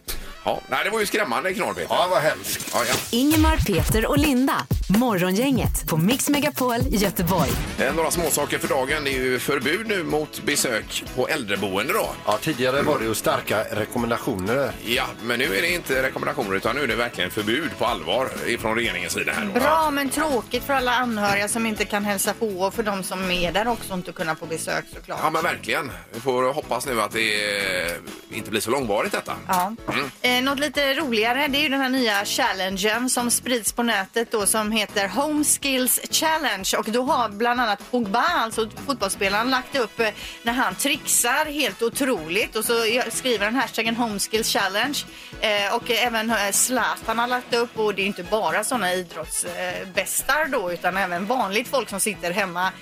Ja. 0.45 0.61
Nej, 0.69 0.81
det 0.85 0.91
var 0.91 1.01
ju 1.01 1.07
skrämmande 1.07 1.55
knorr 1.55 1.75
Peter. 1.75 1.87
ja, 1.95 2.07
vad 2.11 2.23
hemskt. 2.23 2.71
Ja, 2.75 2.81
ja. 2.89 2.95
Ingemar, 3.11 3.57
Peter 3.57 4.07
och 4.07 4.19
Linda. 4.19 4.67
Morgongänget 4.89 5.89
på 5.89 5.97
Mix 5.97 6.29
Megapol 6.29 6.77
Göteborg. 6.91 7.51
Eh, 7.79 7.95
Några 7.95 8.11
småsaker 8.11 8.59
för 8.59 8.69
dagen. 8.69 9.05
Det 9.05 9.11
är 9.11 9.23
ju 9.25 9.39
förbud 9.39 9.87
nu 9.89 10.05
mot 10.05 10.43
besök 10.43 11.05
på 11.17 11.29
äldreboende 11.29 11.93
då. 11.93 12.11
Ja, 12.27 12.39
tidigare 12.43 12.83
var 12.83 12.99
det 12.99 13.05
ju 13.05 13.15
starka 13.15 13.65
rekommendationer. 13.71 14.73
Ja, 14.85 15.05
men 15.23 15.39
nu 15.39 15.45
är 15.57 15.63
det 15.63 15.71
inte 15.75 16.03
rekommendationer 16.03 16.57
utan 16.57 16.77
nu 16.77 16.83
är 16.83 16.87
det 16.87 16.95
verkligen 16.97 17.31
förbud 17.31 17.71
på 17.79 17.85
allvar 17.87 18.29
ifrån 18.47 18.75
regeringens 18.77 19.13
sida 19.13 19.33
här. 19.33 19.45
då. 19.55 19.61
Bra 19.61 19.91
men 19.91 20.09
tråkigt 20.11 20.65
för 20.65 20.73
alla 20.75 20.93
anhöriga 20.93 21.49
som 21.49 21.67
inte 21.67 21.85
kan 21.85 22.05
hälsa 22.05 22.35
på 22.35 22.47
och 22.47 22.75
för 22.75 22.83
de 22.83 23.03
som 23.03 23.31
är 23.31 23.53
där 23.53 23.69
också 23.69 23.95
inte 23.95 24.12
kunna 24.13 24.37
få 24.37 24.47
besök 24.47 24.85
såklart. 24.95 25.21
Ja, 25.23 25.31
men 25.31 25.43
verkligen. 25.43 25.93
Vi 26.13 26.21
får 26.21 26.53
hoppas 26.53 26.87
nu 26.87 27.01
att 27.01 27.13
det 27.13 27.87
eh, 27.87 27.97
inte 28.31 28.51
blir 28.51 28.61
så 28.61 28.71
långvarigt 28.71 29.13
detta. 29.13 29.37
Ja. 29.49 29.75
Mm. 29.93 30.11
Eh, 30.23 30.43
något 30.43 30.59
lite 30.59 30.95
roligare 30.95 31.49
det 31.49 31.59
är 31.59 31.63
ju 31.63 31.69
den 31.69 31.81
här 31.81 31.89
nya 31.89 32.25
challengen 32.25 33.11
som 33.11 33.31
sprids 33.31 33.73
på 33.73 33.83
nätet 33.83 34.31
då 34.31 34.47
som 34.47 34.73
heter 34.73 35.09
Home 35.09 35.45
Skills 35.45 36.01
Challenge 36.11 36.69
och 36.79 36.85
då 36.85 37.03
har 37.03 37.29
bland 37.29 37.61
annat 37.61 37.91
Pogba, 37.91 38.23
alltså 38.23 38.71
fotbollsspelaren, 38.87 39.51
lagt 39.51 39.77
upp 39.77 40.01
eh, 40.01 40.09
när 40.43 40.53
han 40.53 40.75
trixar 40.75 41.45
helt 41.45 41.83
otroligt 41.83 42.57
och 42.57 42.65
så 42.65 42.73
skriver 43.11 43.45
han 43.45 43.55
hashtaggen 43.55 43.97
Home 43.97 44.19
Skills 44.19 44.53
Challenge 44.53 44.99
eh, 45.41 45.77
och 45.77 45.91
även 45.91 46.31
eh, 46.31 46.51
Zlatan 46.53 47.19
har 47.19 47.27
lagt 47.27 47.55
upp 47.55 47.79
och 47.79 47.95
det 47.95 48.03
är 48.03 48.07
inte 48.07 48.23
bara 48.23 48.65
sådana 48.65 48.95
idrottsbästar 48.95 50.49
då 50.49 50.73
utan 50.73 50.97
även 50.97 51.27
vanligt 51.27 51.69
folk 51.69 51.89
som 51.89 52.01
sitter 52.01 52.31
hemma 52.31 52.73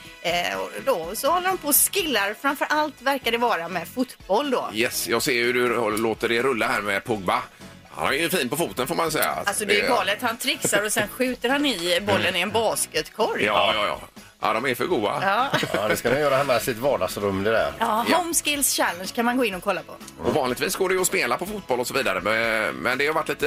och 0.56 0.70
då 0.84 1.10
så 1.20 1.30
håller 1.30 1.48
de 1.48 1.59
på 1.59 1.68
och 1.68 1.74
skillar 1.74 2.35
framför 2.35 2.66
allt 2.70 3.02
verkar 3.02 3.33
det 3.33 3.38
vara 3.38 3.68
med 3.68 3.88
fotboll 3.88 4.50
då. 4.50 4.70
Yes, 4.74 5.09
jag 5.09 5.22
ser 5.22 5.44
hur 5.44 5.52
du 5.52 5.96
låter 5.98 6.28
det 6.28 6.42
rulla 6.42 6.66
här 6.66 6.80
med 6.80 7.04
Pogba. 7.04 7.42
Han 7.90 8.09
är 8.09 8.12
ju 8.12 8.30
fin 8.30 8.48
på 8.48 8.56
foten 8.56 8.87
får 8.87 8.94
man 8.94 9.11
säga. 9.11 9.30
Alltså 9.46 9.64
det 9.64 9.80
är 9.80 9.88
galet. 9.88 10.22
Han 10.22 10.37
trixar 10.37 10.85
och 10.85 10.92
sen 10.92 11.09
skjuter 11.09 11.48
han 11.48 11.66
i 11.66 12.00
bollen 12.00 12.37
i 12.37 12.40
en 12.40 12.50
basketkorg. 12.50 13.44
Ja, 13.44 13.72
ja, 13.74 13.87
ja. 13.87 14.19
Ja, 14.42 14.53
de 14.53 14.66
är 14.66 14.74
för 14.74 14.87
goda. 14.87 15.18
Ja. 15.22 15.59
Ja, 15.74 15.88
det 15.88 15.96
ska 15.96 16.11
ni 16.11 16.20
göra 16.20 16.37
hemma 16.37 16.57
i 16.57 16.61
sitt 16.61 16.79
vardagsrum 16.79 17.42
det 17.42 17.50
där. 17.50 17.72
Ja, 17.79 18.05
Ja. 18.11 18.16
Home 18.16 18.35
Skills 18.35 18.76
Challenge 18.76 19.07
kan 19.14 19.24
man 19.24 19.37
gå 19.37 19.44
in 19.44 19.55
och 19.55 19.62
kolla 19.62 19.83
på. 19.83 19.92
Och 20.24 20.35
vanligtvis 20.35 20.76
går 20.76 20.88
det 20.88 20.94
ju 20.94 21.00
att 21.00 21.07
spela 21.07 21.37
på 21.37 21.46
fotboll 21.46 21.81
och 21.81 21.87
så 21.87 21.94
vidare. 21.94 22.20
Men, 22.20 22.74
men 22.74 22.98
det 22.98 23.07
har 23.07 23.14
varit 23.14 23.29
lite 23.29 23.46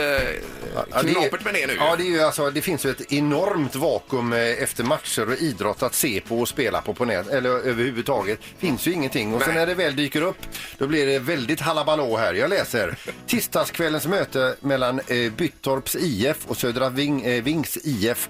Ja, 0.76 1.02
det 1.04 1.10
är- 1.10 1.14
knapert 1.14 1.44
med 1.46 1.54
det 1.54 1.68
nu. 1.68 1.76
Ja, 1.80 1.96
det, 1.96 2.04
är 2.04 2.08
ju 2.08 2.22
alltså, 2.22 2.52
det 2.52 2.62
finns 2.62 2.86
ju 2.86 2.90
ett 2.90 3.14
enormt 3.14 3.76
vakuum 3.76 4.34
eh, 4.34 4.40
efter 4.40 4.84
matcher 4.84 5.28
och 5.30 5.38
idrott 5.38 5.84
att 5.84 5.94
se 5.94 6.22
på 6.28 6.40
och 6.40 6.48
spela 6.48 6.82
på 6.82 6.94
på 6.94 7.06
nät, 7.06 7.28
eller 7.28 7.50
överhuvudtaget. 7.50 8.40
finns 8.58 8.88
ju 8.88 8.92
ingenting. 8.92 9.34
Och 9.34 9.42
sen 9.42 9.50
Nej. 9.50 9.60
när 9.60 9.68
det 9.68 9.74
väl 9.76 9.96
dyker 9.96 10.22
upp, 10.22 10.38
då 10.78 10.88
blir 10.88 11.06
det 11.08 11.20
väldigt 11.20 11.60
halabalå 11.62 12.18
här. 12.18 12.34
Jag 12.34 12.50
läser. 12.50 12.96
Tisdagskvällens 13.28 14.08
möte 14.08 14.56
mellan 14.60 15.00
eh, 15.08 15.32
Byttorps 15.32 15.96
IF 15.96 16.38
och 16.48 16.58
Södra 16.58 16.90
Ving, 16.90 17.22
eh, 17.26 17.44
Vings 17.44 17.78
IF 17.84 18.30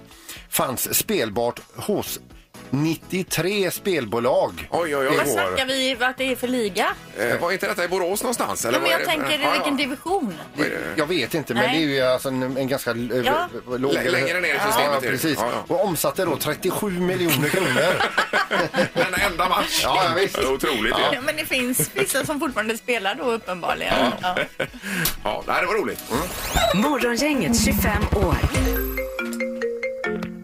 fanns 0.49 0.95
spelbart 0.97 1.59
hos 1.75 2.19
93 2.73 3.71
spelbolag 3.71 4.67
Oj, 4.71 4.95
oj, 4.97 5.07
oj. 5.09 5.17
Vad 5.17 5.27
snackar 5.27 5.65
vi 5.65 5.97
att 5.99 6.17
det 6.17 6.31
är 6.31 6.35
för 6.35 6.47
liga? 6.47 6.87
Eh, 7.17 7.39
var 7.41 7.51
inte 7.51 7.67
detta 7.67 7.83
i 7.83 7.87
Borås 7.87 8.23
någonstans? 8.23 8.65
Eller 8.65 8.77
Ja, 8.77 8.81
men 8.81 8.81
vad 8.81 8.89
är 8.89 8.91
jag 8.91 8.99
det 8.99 9.05
för- 9.23 9.29
tänker 9.29 9.43
Ja, 9.45 9.49
ja. 9.49 9.51
vilken 9.53 9.77
division? 9.77 10.33
Vad 10.55 10.65
är 10.65 10.69
det? 10.69 10.77
Jag 10.95 11.05
vet 11.05 11.33
inte, 11.33 11.53
men 11.53 11.63
Nej. 11.63 11.77
det 11.77 11.83
är 11.85 11.87
ju 11.87 12.01
alltså 12.01 12.27
en, 12.29 12.57
en 12.57 12.67
ganska 12.67 12.91
eh, 12.91 12.97
Ja. 13.25 13.47
låg... 13.77 13.93
Lä- 13.93 14.09
längre 14.09 14.39
ner 14.39 14.55
i 14.55 14.59
systemet 14.59 14.75
Ja, 14.91 14.97
är 14.97 15.01
det. 15.01 15.07
precis. 15.09 15.37
Ja, 15.39 15.49
ja. 15.67 15.75
Och 15.75 15.85
omsatte 15.85 16.25
då 16.25 16.35
37 16.37 16.89
miljoner 16.99 17.49
kronor. 17.49 17.93
Denna 18.93 19.17
enda 19.17 19.49
match. 19.49 19.79
Ja, 19.83 20.01
ja, 20.05 20.11
visst. 20.21 20.35
Det 20.35 20.41
är 20.41 20.53
Otroligt 20.53 20.93
Ja. 20.97 21.09
ja. 21.13 21.21
men 21.21 21.35
det 21.35 21.45
finns 21.45 21.89
vissa 21.93 22.25
som 22.25 22.39
fortfarande 22.39 22.77
spelar 22.77 23.15
då 23.15 23.23
uppenbarligen. 23.31 23.93
Ja. 24.21 24.35
ja. 25.23 25.43
nej, 25.47 25.61
det 25.61 25.67
var 25.67 25.73
roligt. 25.73 26.03
Morgongänget 26.75 27.65
25 27.65 27.91
år. 28.15 28.35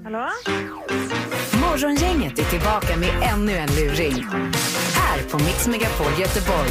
Hallå? 0.04 0.30
Morgongänget 1.70 2.40
är 2.40 2.44
tillbaka 2.44 2.98
med 2.98 3.10
ännu 3.34 3.52
en 3.58 3.68
luring. 3.76 4.26
Här 4.94 5.20
på 5.32 5.38
Mix 5.38 5.68
Megapol 5.68 6.08
Göteborg. 6.20 6.70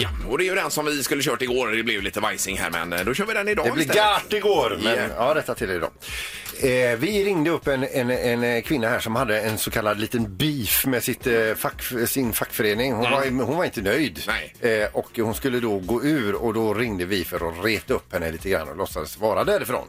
Ja, 0.00 0.08
och 0.28 0.38
det 0.38 0.44
är 0.44 0.46
ju 0.46 0.54
den 0.54 0.70
som 0.70 0.86
vi 0.86 1.02
skulle 1.02 1.22
kört 1.22 1.42
igår. 1.42 1.68
Det 1.68 1.82
blev 1.82 2.02
lite 2.02 2.20
vajsing 2.20 2.58
här, 2.58 2.70
men 2.70 2.92
eh, 2.92 3.04
då 3.04 3.14
kör 3.14 3.26
vi 3.26 3.34
den 3.34 3.48
idag 3.48 3.64
Det 3.74 3.80
istället. 3.80 3.96
gart 3.96 4.32
igår, 4.32 4.78
men 4.82 4.94
Ja. 4.98 5.02
ja, 5.28 5.34
rätta 5.34 5.54
till 5.54 5.68
det 5.68 5.74
idag. 5.74 5.90
Eh, 6.62 6.98
vi 6.98 7.24
ringde 7.24 7.50
upp 7.50 7.66
en, 7.68 7.84
en, 7.84 8.10
en 8.10 8.62
kvinna 8.62 8.88
här 8.88 9.00
som 9.00 9.16
hade 9.16 9.40
en 9.40 9.58
så 9.58 9.70
kallad 9.70 10.00
liten 10.00 10.36
beef 10.36 10.86
med 10.86 11.02
sitt, 11.02 11.26
eh, 11.26 11.54
fack, 11.56 11.82
sin 12.06 12.32
fackförening. 12.32 12.92
Hon, 12.92 13.10
var, 13.10 13.44
hon 13.44 13.56
var 13.56 13.64
inte 13.64 13.82
nöjd 13.82 14.20
Nej. 14.26 14.54
eh, 14.82 14.88
och 14.92 15.10
hon 15.16 15.34
skulle 15.34 15.60
då 15.60 15.78
gå 15.78 16.02
ur 16.04 16.34
och 16.34 16.54
då 16.54 16.74
ringde 16.74 17.04
vi 17.04 17.24
för 17.24 17.48
att 17.48 17.64
reta 17.64 17.94
upp 17.94 18.12
henne 18.12 18.32
lite 18.32 18.48
grann 18.48 18.68
och 18.68 18.76
låtsades 18.76 19.18
vara 19.18 19.44
därifrån. 19.44 19.86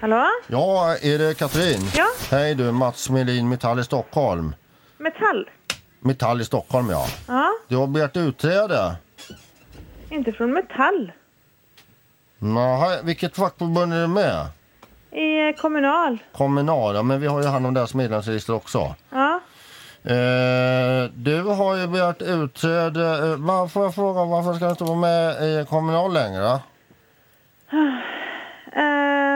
Hallå? 0.00 0.26
Ja, 0.46 0.96
är 1.02 1.18
det 1.18 1.38
Katrin? 1.38 1.80
Ja. 1.96 2.06
Hej 2.30 2.54
du, 2.54 2.72
Mats 2.72 3.10
Melin, 3.10 3.48
Metall 3.48 3.78
i 3.80 3.84
Stockholm. 3.84 4.54
Metall? 4.98 5.50
Metall 6.00 6.40
i 6.40 6.44
Stockholm, 6.44 6.90
ja. 6.90 7.06
Ja. 7.28 7.50
Du 7.68 7.76
har 7.76 7.86
begärt 7.86 8.16
utträde. 8.16 8.96
Inte 10.10 10.32
från 10.32 10.52
Metall. 10.52 11.12
Jaha, 12.38 13.02
vilket 13.02 13.36
fackförbund 13.36 13.92
är 13.92 14.00
du 14.00 14.06
med? 14.06 14.46
I 15.10 15.48
eh, 15.48 15.60
Kommunal. 15.60 16.18
Kommunal, 16.32 16.94
ja, 16.94 17.02
men 17.02 17.20
vi 17.20 17.26
har 17.26 17.42
ju 17.42 17.48
hand 17.48 17.66
om 17.66 17.74
deras 17.74 17.94
medlemsregister 17.94 18.54
också. 18.54 18.94
Ja. 19.10 19.40
Eh, 20.04 21.10
du 21.14 21.42
har 21.42 21.76
ju 21.76 21.86
begärt 21.86 22.22
utträde. 22.22 23.32
Eh, 23.32 23.68
får 23.68 23.82
jag 23.82 23.94
fråga 23.94 24.24
varför 24.24 24.54
ska 24.54 24.64
du 24.64 24.70
inte 24.70 24.84
vara 24.84 24.98
med 24.98 25.42
i 25.42 25.66
Kommunal 25.68 26.12
längre? 26.12 26.60
Ehm, 28.76 29.33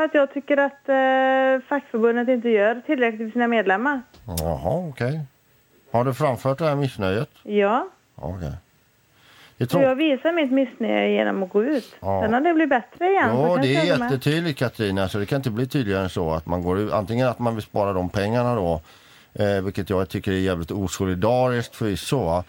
för 0.00 0.04
att 0.04 0.14
jag 0.14 0.34
tycker 0.34 0.56
att 0.56 0.88
eh, 0.88 1.68
fackförbundet 1.68 2.28
inte 2.28 2.48
gör 2.48 2.82
tillräckligt 2.86 3.28
för 3.28 3.32
sina 3.32 3.48
medlemmar. 3.48 4.02
Jaha, 4.38 4.88
okej. 4.88 5.20
Har 5.92 6.04
du 6.04 6.14
framfört 6.14 6.58
det 6.58 6.64
här 6.64 6.74
missnöjet? 6.74 7.30
Ja. 7.42 7.88
Okej. 8.14 8.52
Är 9.58 9.66
Så 9.66 9.80
jag 9.80 9.94
visar 9.94 10.32
mitt 10.32 10.52
missnöje 10.52 11.08
genom 11.08 11.42
att 11.42 11.50
gå 11.50 11.64
ut. 11.64 11.96
Ja. 12.00 12.22
Sen 12.22 12.32
har 12.32 12.40
det 12.40 12.54
blivit 12.54 12.70
bättre 12.70 13.10
igen. 13.10 13.28
Ja, 13.36 13.58
det 13.62 13.76
är 13.76 13.84
jättetydligt 13.84 14.58
Katarina. 14.58 15.08
Så 15.08 15.18
det 15.18 15.26
kan 15.26 15.36
inte 15.36 15.50
bli 15.50 15.66
tydligare 15.66 16.02
än 16.02 16.08
så 16.08 16.32
att 16.32 16.46
man 16.46 16.62
går 16.62 16.78
ut. 16.78 16.92
Antingen 16.92 17.28
att 17.28 17.38
man 17.38 17.54
vill 17.54 17.64
spara 17.64 17.92
de 17.92 18.08
pengarna 18.08 18.54
då. 18.54 18.80
Eh, 19.32 19.62
vilket 19.64 19.90
jag 19.90 20.08
tycker 20.08 20.32
är 20.32 20.36
jävligt 20.36 20.70
osolidariskt 20.70 21.76
förvisso. 21.76 22.24
va. 22.24 22.44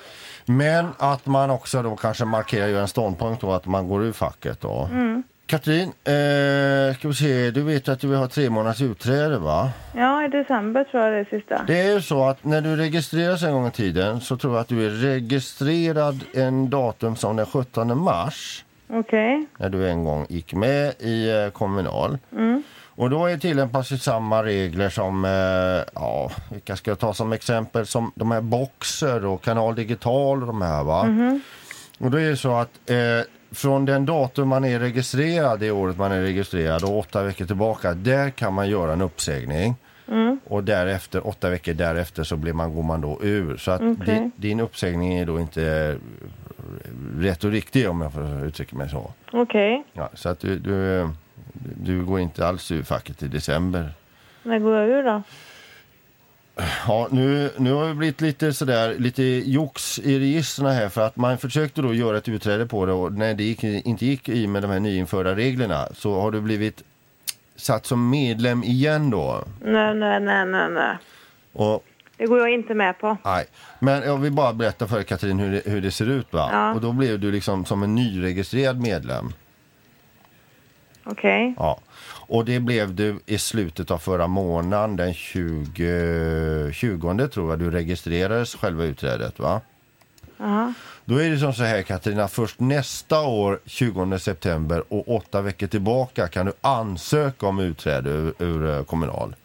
Men 0.45 0.87
att 0.97 1.25
man 1.25 1.49
också 1.49 1.83
då 1.83 1.95
kanske 1.95 2.25
markerar 2.25 2.67
ju 2.67 2.79
en 2.79 2.87
ståndpunkt 2.87 3.41
då 3.41 3.51
att 3.53 3.65
man 3.65 3.87
går 3.87 4.03
ur 4.03 4.11
facket 4.11 4.61
då. 4.61 4.87
Mm. 4.91 5.23
Katrin, 5.51 5.87
eh, 5.87 6.95
ska 6.95 7.07
vi 7.07 7.13
se, 7.13 7.51
du 7.51 7.61
vet 7.61 7.89
att 7.89 7.99
du 7.99 8.15
har 8.15 8.27
tre 8.27 8.49
månaders 8.49 8.81
utträde 8.81 9.37
va? 9.37 9.69
Ja, 9.95 10.25
i 10.25 10.27
december 10.27 10.83
tror 10.83 11.03
jag 11.03 11.13
det 11.13 11.19
är 11.19 11.39
sista. 11.39 11.63
Det 11.67 11.81
är 11.81 11.93
ju 11.93 12.01
så 12.01 12.23
att 12.23 12.43
när 12.43 12.61
du 12.61 12.75
registreras 12.75 13.43
en 13.43 13.53
gång 13.53 13.67
i 13.67 13.71
tiden 13.71 14.21
så 14.21 14.37
tror 14.37 14.53
jag 14.53 14.61
att 14.61 14.67
du 14.67 14.85
är 14.85 14.89
registrerad 14.89 16.23
en 16.33 16.69
datum 16.69 17.15
som 17.15 17.35
den 17.35 17.45
17 17.45 17.97
mars. 17.97 18.65
Okej. 18.89 19.45
När 19.57 19.69
du 19.69 19.89
en 19.89 20.03
gång 20.03 20.25
gick 20.29 20.53
med 20.53 20.93
i 20.99 21.29
eh, 21.29 21.49
Kommunal. 21.49 22.17
Mm. 22.31 22.63
Och 22.85 23.09
då 23.09 23.25
är 23.25 23.37
tillämpas 23.37 23.91
ju 23.91 23.97
samma 23.97 24.43
regler 24.43 24.89
som, 24.89 25.25
eh, 25.25 25.91
ja, 25.95 26.31
vilka 26.51 26.75
ska 26.75 26.91
jag 26.91 26.99
ta 26.99 27.13
som 27.13 27.33
exempel, 27.33 27.85
som 27.85 28.11
de 28.15 28.31
här 28.31 28.41
Boxer 28.41 29.25
och 29.25 29.43
Kanal 29.43 29.75
Digital 29.75 30.41
och 30.41 30.47
de 30.47 30.61
här 30.61 30.83
va. 30.83 31.03
Mhm. 31.03 31.41
Och 31.99 32.11
då 32.11 32.17
är 32.17 32.29
det 32.29 32.37
så 32.37 32.55
att 32.55 32.89
eh, 32.89 32.95
från 33.51 33.85
den 33.85 34.05
datum 34.05 34.47
man 34.47 34.65
är 34.65 34.79
registrerad, 34.79 35.59
det 35.59 35.71
året 35.71 35.97
man 35.97 36.11
är 36.11 36.21
registrerad 36.21 36.83
och 36.83 36.97
åtta 36.97 37.23
veckor 37.23 37.45
tillbaka, 37.45 37.93
där 37.93 38.29
kan 38.29 38.53
man 38.53 38.69
göra 38.69 38.93
en 38.93 39.01
uppsägning. 39.01 39.75
Mm. 40.07 40.39
Och 40.45 40.63
därefter, 40.63 41.27
åtta 41.27 41.49
veckor 41.49 41.73
därefter 41.73 42.23
så 42.23 42.35
blir 42.35 42.53
man, 42.53 42.75
går 42.75 42.83
man 42.83 43.01
då 43.01 43.19
ur. 43.21 43.57
Så 43.57 43.71
att 43.71 43.81
Okej. 43.81 43.95
din, 44.05 44.31
din 44.35 44.59
uppsägning 44.59 45.13
är 45.13 45.25
då 45.25 45.39
inte 45.39 45.97
rätt 47.17 47.43
och 47.43 47.51
riktig 47.51 47.89
om 47.89 48.01
jag 48.01 48.13
får 48.13 48.45
uttrycka 48.45 48.75
mig 48.75 48.89
så. 48.89 49.11
Okej. 49.31 49.83
Ja, 49.93 50.09
så 50.13 50.29
att 50.29 50.39
du, 50.39 50.59
du, 50.59 51.09
du 51.83 52.05
går 52.05 52.19
inte 52.19 52.47
alls 52.47 52.71
ur 52.71 52.83
facket 52.83 53.23
i 53.23 53.27
december. 53.27 53.93
När 54.43 54.59
går 54.59 54.77
jag 54.77 54.89
ur 54.89 55.03
då? 55.03 55.21
Ja, 56.87 57.07
nu, 57.11 57.51
nu 57.57 57.71
har 57.73 57.87
det 57.87 57.93
blivit 57.93 58.21
lite 58.21 58.53
sådär, 58.53 58.95
lite 58.99 59.23
jox 59.23 59.99
i 59.99 60.19
registren 60.19 60.71
här 60.71 60.89
för 60.89 61.01
att 61.01 61.15
man 61.15 61.37
försökte 61.37 61.81
då 61.81 61.93
göra 61.93 62.17
ett 62.17 62.29
utträde 62.29 62.65
på 62.65 62.85
det 62.85 62.91
och 62.93 63.13
när 63.13 63.33
det 63.33 63.43
gick, 63.43 63.63
inte 63.63 64.05
gick 64.05 64.29
i 64.29 64.47
med 64.47 64.61
de 64.61 64.71
här 64.71 64.79
nyinförda 64.79 65.35
reglerna 65.35 65.87
så 65.93 66.21
har 66.21 66.31
du 66.31 66.41
blivit 66.41 66.83
satt 67.55 67.85
som 67.85 68.09
medlem 68.09 68.63
igen 68.63 69.09
då. 69.09 69.43
Nej, 69.61 69.95
nej, 69.95 70.19
nej, 70.19 70.45
nej, 70.45 70.69
nej. 70.69 70.97
Och 71.53 71.85
Det 72.17 72.25
går 72.25 72.39
jag 72.39 72.53
inte 72.53 72.73
med 72.73 72.99
på. 72.99 73.17
Nej, 73.25 73.45
men 73.79 74.01
jag 74.03 74.17
vill 74.17 74.31
bara 74.31 74.53
berätta 74.53 74.87
för 74.87 75.03
Katrin 75.03 75.39
hur 75.39 75.51
det, 75.51 75.71
hur 75.71 75.81
det 75.81 75.91
ser 75.91 76.09
ut 76.09 76.33
va? 76.33 76.49
Ja. 76.51 76.73
Och 76.73 76.81
då 76.81 76.91
blev 76.91 77.19
du 77.19 77.31
liksom 77.31 77.65
som 77.65 77.83
en 77.83 77.95
nyregistrerad 77.95 78.81
medlem. 78.81 79.33
Okej. 81.03 81.53
Ja. 81.57 81.79
Och 82.31 82.45
det 82.45 82.59
blev 82.59 82.95
du 82.95 83.19
i 83.25 83.37
slutet 83.37 83.91
av 83.91 83.97
förra 83.97 84.27
månaden, 84.27 84.95
den 84.95 85.13
20, 85.13 86.71
20 86.73 87.27
tror 87.27 87.49
jag 87.49 87.59
du 87.59 87.71
registrerades 87.71 88.55
själva 88.55 88.83
utträdet 88.83 89.39
va? 89.39 89.61
Jaha. 90.37 90.73
Då 91.05 91.17
är 91.17 91.29
det 91.29 91.37
som 91.37 91.53
så 91.53 91.63
här 91.63 91.81
Katarina, 91.81 92.27
först 92.27 92.59
nästa 92.59 93.21
år 93.21 93.59
20 93.65 94.19
september 94.19 94.83
och 94.89 95.15
åtta 95.15 95.41
veckor 95.41 95.67
tillbaka 95.67 96.27
kan 96.27 96.45
du 96.45 96.51
ansöka 96.61 97.47
om 97.47 97.59
utträde 97.59 98.09
ur, 98.09 98.33
ur 98.39 98.77
eh, 98.77 98.83
Kommunal. 98.83 99.35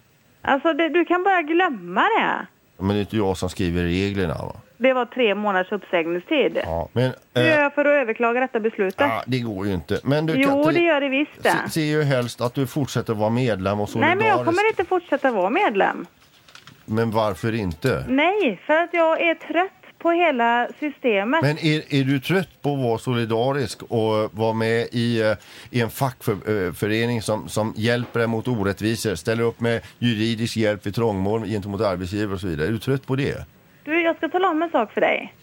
Alltså, 0.42 0.72
det, 0.72 0.88
du 0.88 1.04
kan 1.04 1.24
bara 1.24 1.42
glömma 1.42 2.00
det. 2.00 2.46
Men 2.78 2.88
det 2.88 2.94
är 2.94 3.00
inte 3.00 3.16
jag 3.16 3.36
som 3.36 3.48
skriver 3.48 3.82
reglerna 3.82 4.34
va? 4.34 4.56
Det 4.78 4.92
var 4.92 5.04
tre 5.06 5.34
månaders 5.34 5.72
uppsägningstid. 5.72 6.60
Ja. 6.64 6.88
Men, 6.92 7.12
Hur 7.34 7.42
gör 7.42 7.50
eh, 7.56 7.62
jag 7.62 7.74
för 7.74 7.84
att 7.84 8.02
överklaga 8.02 8.40
detta 8.40 8.60
beslutet? 8.60 9.00
ja, 9.00 9.22
det 9.26 9.38
går 9.38 9.66
ju 9.66 9.74
inte. 9.74 10.00
Men 10.04 10.26
du, 10.26 10.34
jo, 10.36 10.48
Katrin, 10.64 10.74
det 10.74 10.80
gör 10.86 11.00
det 11.00 11.08
visst 11.08 11.42
se- 11.42 11.70
ser 11.70 11.84
ju 11.84 12.02
helst 12.02 12.40
att 12.40 12.54
du 12.54 12.66
fortsätter 12.66 13.14
vara 13.14 13.30
medlem 13.30 13.72
och 13.80 13.88
Nej, 13.88 13.92
solidarisk. 13.92 14.18
men 14.18 14.26
jag 14.26 14.38
kommer 14.44 14.68
inte 14.68 14.84
fortsätta 14.84 15.30
vara 15.30 15.50
medlem. 15.50 16.06
Men 16.84 17.10
varför 17.10 17.54
inte? 17.54 18.04
Nej, 18.08 18.60
för 18.66 18.74
att 18.74 18.90
jag 18.92 19.20
är 19.20 19.34
trött 19.34 19.70
på 19.98 20.10
hela 20.10 20.68
systemet. 20.80 21.42
Men 21.42 21.58
är, 21.58 21.94
är 21.94 22.04
du 22.04 22.20
trött 22.20 22.48
på 22.62 22.72
att 22.74 22.78
vara 22.82 22.98
solidarisk 22.98 23.82
och 23.82 24.28
vara 24.38 24.52
med 24.52 24.88
i, 24.92 25.20
eh, 25.22 25.32
i 25.70 25.80
en 25.80 25.90
fackförening 25.90 27.22
som, 27.22 27.48
som 27.48 27.72
hjälper 27.76 28.18
dig 28.18 28.28
mot 28.28 28.48
orättvisor, 28.48 29.14
ställer 29.14 29.42
upp 29.42 29.60
med 29.60 29.82
juridisk 29.98 30.56
hjälp 30.56 30.86
vid 30.86 30.94
trångmål 30.94 31.44
gentemot 31.46 31.80
arbetsgivare 31.80 32.34
och 32.34 32.40
så 32.40 32.46
vidare? 32.46 32.66
Är 32.66 32.72
du 32.72 32.78
trött 32.78 33.06
på 33.06 33.16
det? 33.16 33.44
Du, 33.86 34.02
jag 34.02 34.16
ska 34.16 34.28
tala 34.28 34.48
om 34.48 34.62
en 34.62 34.70
sak 34.70 34.92
för 34.92 35.00
dig. 35.00 35.34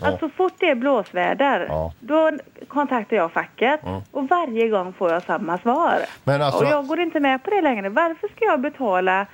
Ja. 0.00 0.08
Att 0.08 0.20
så 0.20 0.28
fort 0.28 0.52
det 0.58 0.70
är 0.70 0.74
blåsväder, 0.74 1.66
Ja. 1.68 1.92
då 2.00 2.30
kontaktar 2.68 3.16
jag 3.16 3.32
facket 3.32 3.80
Ja. 3.84 4.02
och 4.10 4.28
varje 4.28 4.68
gång 4.68 4.92
får 4.92 5.12
jag 5.12 5.22
samma 5.22 5.58
svar. 5.58 5.98
Alltså- 6.24 6.64
Och 6.64 6.70
jag 6.70 6.86
går 6.86 7.00
inte 7.00 7.20
med 7.20 7.42
på 7.44 7.50
det 7.50 7.60
längre. 7.60 7.88
Varför 7.88 8.28
ska 8.36 8.44
jag 8.44 8.60
betala 8.60 9.26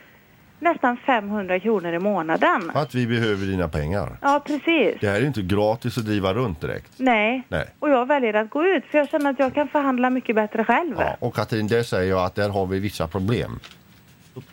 nästan 0.58 0.96
500 0.96 1.60
kronor 1.60 1.92
i 1.92 1.98
månaden? 1.98 2.70
Att 2.74 2.94
vi 2.94 3.06
behöver 3.06 3.46
dina 3.46 3.68
pengar. 3.68 4.16
Ja, 4.22 4.42
precis. 4.46 5.00
Det 5.00 5.08
här 5.08 5.16
är 5.20 5.24
inte 5.26 5.42
gratis 5.42 5.98
att 5.98 6.04
driva 6.04 6.34
runt 6.34 6.60
direkt. 6.60 6.92
Nej. 6.96 7.42
Nej. 7.48 7.66
Och 7.78 7.90
jag 7.90 8.06
väljer 8.06 8.34
att 8.34 8.50
gå 8.50 8.64
ut 8.64 8.84
för 8.90 8.98
jag 8.98 9.08
känner 9.08 9.30
att 9.30 9.38
jag 9.38 9.54
kan 9.54 9.68
förhandla 9.68 10.10
mycket 10.10 10.34
bättre 10.36 10.64
själv. 10.64 10.94
Ja, 10.98 11.16
och 11.20 11.34
Katrin, 11.34 11.66
där 11.66 11.82
säger 11.82 12.10
jag 12.10 12.24
att 12.24 12.34
där 12.34 12.48
har 12.48 12.66
vi 12.66 12.78
vissa 12.78 13.06
problem. 13.06 13.58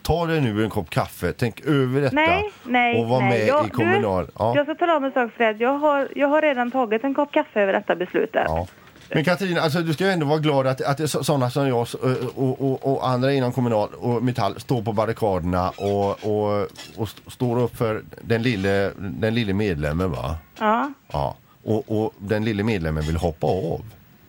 Ta 0.02 0.26
dig 0.26 0.40
nu 0.40 0.64
en 0.64 0.70
kopp 0.70 0.90
kaffe, 0.90 1.32
tänk 1.32 1.60
över 1.60 2.00
detta 2.00 2.14
Nej, 2.16 2.52
nej, 2.64 3.00
och 3.02 3.08
var 3.08 3.20
nej. 3.20 3.28
med 3.28 3.46
jag, 3.48 3.66
i 3.66 3.70
kommunal. 3.70 4.24
Du, 4.26 4.32
Ja. 4.38 4.52
Jag 4.56 4.66
ska 4.66 4.74
tala 4.74 4.96
om 4.96 5.04
en 5.04 5.12
sak 5.12 5.40
att 5.40 5.60
Jag 5.60 5.78
har, 5.78 6.08
jag 6.16 6.28
har 6.28 6.42
redan 6.42 6.70
tagit 6.70 7.04
en 7.04 7.14
kopp 7.14 7.32
kaffe 7.32 7.60
över 7.60 7.72
detta 7.72 7.96
beslutet. 7.96 8.44
Ja. 8.48 8.66
Men 9.10 9.24
Katrin, 9.24 9.58
alltså, 9.58 9.80
du 9.80 9.92
ska 9.94 10.04
ju 10.04 10.10
ändå 10.10 10.26
vara 10.26 10.38
glad 10.38 10.66
att, 10.66 10.80
att 10.80 11.10
sådana 11.10 11.50
som 11.50 11.68
jag 11.68 11.86
och, 12.34 12.60
och, 12.62 12.92
och 12.92 13.08
andra 13.08 13.32
inom 13.32 13.52
Kommunal 13.52 13.88
och 13.98 14.22
Metall 14.22 14.60
står 14.60 14.82
på 14.82 14.92
barrikaderna 14.92 15.70
och, 15.70 16.10
och, 16.10 16.62
och 16.96 17.02
st- 17.08 17.30
står 17.30 17.58
upp 17.60 17.76
för 17.76 18.02
den 18.20 18.42
lille, 18.42 18.90
den 18.98 19.34
lille 19.34 19.52
medlemmen 19.52 20.10
va? 20.10 20.36
Ja. 20.58 20.92
Ja. 21.12 21.36
Och, 21.64 21.84
och 22.02 22.14
den 22.18 22.44
lille 22.44 22.62
medlemmen 22.62 23.02
vill 23.04 23.16
hoppa 23.16 23.46
av. 23.46 23.80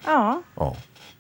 ja. 0.06 0.42
Ja. 0.56 0.76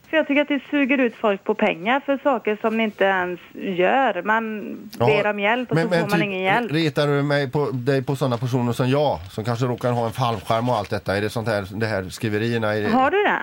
För 0.09 0.17
jag 0.17 0.27
tycker 0.27 0.41
att 0.41 0.47
det 0.47 0.61
suger 0.71 0.97
ut 0.97 1.15
folk 1.15 1.43
på 1.43 1.53
pengar 1.53 1.99
för 1.99 2.19
saker 2.23 2.57
som 2.61 2.77
ni 2.77 2.83
inte 2.83 3.03
ens 3.03 3.39
gör. 3.53 4.21
Man 4.21 4.75
ber 4.97 5.29
om 5.29 5.39
hjälp 5.39 5.71
och 5.71 5.77
så 5.77 5.89
får 5.89 5.99
man 5.99 6.09
typ, 6.09 6.23
ingen 6.23 6.41
hjälp. 6.41 6.71
Retar 6.71 7.07
du 7.07 7.23
mig 7.23 7.51
på, 7.51 7.69
dig 7.71 8.03
på 8.03 8.15
sådana 8.15 8.37
personer 8.37 8.73
som 8.73 8.89
jag 8.89 9.19
som 9.31 9.43
kanske 9.43 9.65
råkar 9.65 9.91
ha 9.91 10.05
en 10.05 10.11
fallskärm 10.11 10.69
och 10.69 10.75
allt 10.75 10.89
detta? 10.89 11.17
Är 11.17 11.21
det 11.21 11.29
sånt 11.29 11.47
här, 11.47 11.67
det 11.71 11.85
här 11.85 12.09
skriverierna? 12.09 12.73
Det... 12.73 12.89
Har 12.89 13.11
du 13.11 13.23
det? 13.23 13.41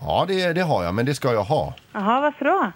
Ja, 0.00 0.24
det, 0.28 0.52
det 0.52 0.62
har 0.62 0.84
jag, 0.84 0.94
men 0.94 1.06
det 1.06 1.14
ska 1.14 1.32
jag 1.32 1.44
ha. 1.44 1.74
Jaha, 1.92 2.20
varför 2.20 2.44
då? 2.44 2.72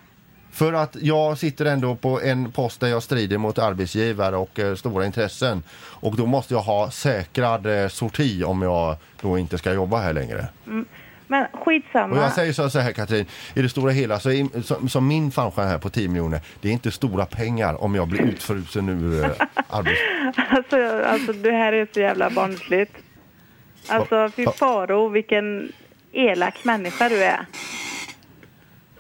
För 0.53 0.72
att 0.72 0.96
jag 1.00 1.38
sitter 1.38 1.64
ändå 1.64 1.94
på 1.94 2.20
en 2.20 2.53
post 2.53 2.81
där 2.81 2.88
jag 2.88 3.03
strider 3.03 3.38
mot 3.38 3.59
arbetsgivare 3.59 4.37
och 4.37 4.59
eh, 4.59 4.74
stora 4.74 5.07
intressen. 5.07 5.62
Och 5.81 6.16
då 6.16 6.26
måste 6.26 6.55
jag 6.55 6.61
ha 6.61 6.90
säkrad 6.90 7.66
eh, 7.66 7.88
sorti 7.88 8.44
om 8.44 8.62
jag 8.62 8.96
då 9.20 9.38
inte 9.38 9.59
ska 9.59 9.72
jobba 9.72 9.98
här 9.98 10.12
längre. 10.12 10.46
Mm. 10.66 10.87
Men 11.31 11.47
skitsamma. 11.53 12.16
Och 12.16 12.23
jag 12.23 12.33
säger 12.33 12.53
så, 12.53 12.71
så 12.71 12.79
här 12.79 12.93
Katrin, 12.93 13.27
i 13.55 13.62
det 13.62 13.69
stora 13.69 13.90
hela 13.90 14.21
så 14.21 14.31
är, 14.31 14.62
som, 14.62 14.88
som 14.88 15.07
min 15.07 15.31
fallskärm 15.31 15.69
här 15.69 15.79
på 15.79 15.90
10 15.90 16.09
miljoner, 16.09 16.40
det 16.61 16.69
är 16.69 16.73
inte 16.73 16.90
stora 16.90 17.27
pengar 17.27 17.83
om 17.85 17.95
jag 17.95 18.09
blir 18.09 18.21
utfrusen 18.21 18.88
ur 18.88 19.25
eh, 19.25 19.31
arbets... 19.69 20.01
Alltså, 20.37 21.03
alltså 21.07 21.33
det 21.33 21.51
här 21.53 21.73
är 21.73 21.88
så 21.95 22.01
jävla 22.01 22.31
barnsligt. 22.31 22.93
Alltså 23.88 24.31
fy 24.37 24.47
faro 24.47 25.09
vilken 25.09 25.73
elak 26.12 26.64
människa 26.64 27.09
du 27.09 27.25
är. 27.25 27.47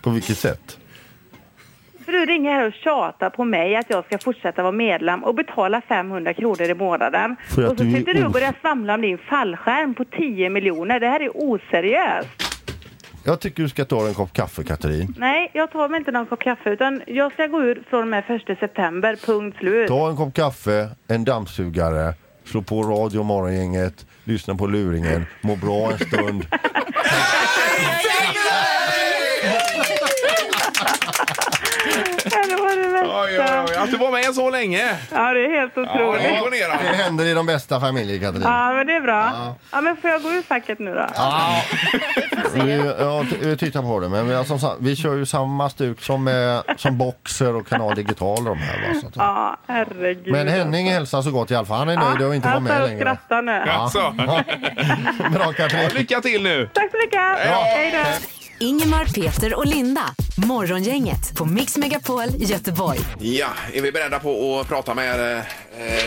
På 0.00 0.10
vilket 0.10 0.38
sätt? 0.38 0.79
För 2.10 2.16
du 2.18 2.26
ringer 2.26 2.50
här 2.50 2.66
och 2.66 2.72
tjatar 2.72 3.30
på 3.30 3.44
mig 3.44 3.76
att 3.76 3.90
jag 3.90 4.04
ska 4.04 4.18
fortsätta 4.18 4.62
vara 4.62 4.72
medlem 4.72 5.24
och 5.24 5.34
betala 5.34 5.80
500 5.88 6.34
kronor 6.34 6.62
i 6.62 6.74
månaden. 6.74 7.36
För 7.48 7.62
att 7.62 7.70
och 7.70 7.78
så 7.78 7.84
du 7.84 7.92
sitter 7.92 8.14
du 8.14 8.24
och 8.24 8.32
börjar 8.32 8.54
svamla 8.60 8.94
om 8.94 9.00
din 9.00 9.18
fallskärm 9.18 9.94
på 9.94 10.04
10 10.04 10.50
miljoner. 10.50 11.00
Det 11.00 11.08
här 11.08 11.20
är 11.20 11.30
oseriöst. 11.34 12.28
Jag 13.24 13.40
tycker 13.40 13.62
du 13.62 13.68
ska 13.68 13.84
ta 13.84 14.08
en 14.08 14.14
kopp 14.14 14.32
kaffe 14.32 14.64
Katrin. 14.64 15.14
Nej, 15.18 15.50
jag 15.54 15.72
tar 15.72 15.88
mig 15.88 15.98
inte 15.98 16.10
någon 16.10 16.26
kopp 16.26 16.40
kaffe 16.40 16.70
utan 16.70 17.02
jag 17.06 17.32
ska 17.32 17.46
gå 17.46 17.62
ur 17.62 17.82
från 17.90 18.00
och 18.00 18.08
med 18.08 18.24
1 18.48 18.58
september, 18.60 19.16
punkt 19.26 19.58
slut. 19.58 19.88
Ta 19.88 20.10
en 20.10 20.16
kopp 20.16 20.34
kaffe, 20.34 20.88
en 21.08 21.24
dammsugare, 21.24 22.14
slå 22.44 22.62
på 22.62 22.82
radio 22.82 23.22
morgongänget, 23.22 24.06
lyssna 24.24 24.54
på 24.54 24.66
luringen, 24.66 25.26
må 25.40 25.56
bra 25.56 25.90
en 25.92 25.98
stund. 25.98 26.46
Ja, 32.24 32.46
det 32.48 32.56
var 32.56 32.76
det 32.76 33.00
Oj, 33.00 33.38
oj, 33.38 33.58
oj, 33.58 33.66
bästa. 33.66 33.79
Att 33.94 33.98
du 34.00 34.04
var 34.04 34.10
med 34.10 34.34
så 34.34 34.50
länge. 34.50 34.96
Ja, 35.12 35.32
det 35.34 35.44
är 35.44 35.60
helt 35.60 35.72
Ja, 35.76 35.82
otroligt. 35.82 36.22
det 36.22 36.28
är 36.28 36.32
Det 36.32 36.36
imponerande. 36.38 36.84
händer 37.02 37.24
i 37.26 37.34
de 37.34 37.46
bästa 37.46 37.80
familjer, 37.80 38.18
Katrin. 38.20 38.42
Ja, 38.42 38.72
men 38.72 38.86
det 38.86 38.92
är 38.96 39.00
bra. 39.00 39.54
Ja, 39.72 39.80
men 39.80 39.96
får 39.96 40.10
jag 40.10 40.22
gå 40.22 40.28
ur 40.30 40.42
facket 40.42 40.78
nu 40.78 40.94
då? 40.94 41.06
Ja. 41.14 41.62
Vi, 42.54 42.92
ja, 43.00 43.24
vi 43.40 43.56
tittar 43.56 43.82
på 43.82 44.00
det, 44.00 44.08
men 44.08 44.28
vi, 44.28 44.44
som 44.44 44.58
sagt, 44.58 44.76
vi 44.80 44.96
kör 44.96 45.14
ju 45.14 45.26
samma 45.26 45.70
stuk 45.70 46.02
som, 46.02 46.28
eh, 46.28 46.74
som 46.76 46.98
Boxer 46.98 47.54
och 47.56 47.66
Kanal 47.68 47.94
Digital. 47.94 48.44
De 48.44 48.58
här, 48.58 48.78
va, 48.94 49.00
så 49.00 49.06
att, 49.06 49.16
Ja, 49.16 49.56
herregud. 49.68 50.32
men 50.32 50.48
Henning 50.48 50.90
hälsar 50.92 51.22
så 51.22 51.30
gott 51.30 51.50
i 51.50 51.54
alla 51.54 51.66
fall. 51.66 51.78
Han 51.78 51.88
är 51.88 51.96
nöjd 51.96 52.22
och 52.22 52.34
inte 52.34 52.46
var 52.48 52.52
han 52.54 52.62
med 52.62 52.72
står 52.72 52.82
och 52.82 52.88
längre. 52.88 53.00
skrattar 53.00 53.42
nu. 53.42 53.60
Alltså. 53.70 54.10
Bra 55.30 55.52
Katrin. 55.52 55.88
Lycka 55.94 56.20
till 56.20 56.42
nu. 56.42 56.68
Tack 56.74 56.90
så 56.90 56.96
mycket. 56.98 57.20
Hej 57.38 57.92
då. 57.92 58.39
Ingemar, 58.60 59.04
Peter 59.04 59.54
och 59.54 59.66
Linda. 59.66 60.00
Morgongänget 60.36 61.36
på 61.38 61.44
Mix 61.44 61.76
Megapol 61.76 62.24
Göteborg. 62.38 62.98
Ja, 63.18 63.48
är 63.74 63.80
vi 63.82 63.92
beredda 63.92 64.18
på 64.18 64.60
att 64.60 64.68
prata 64.68 64.94
med 64.94 65.36
eh, 65.38 65.44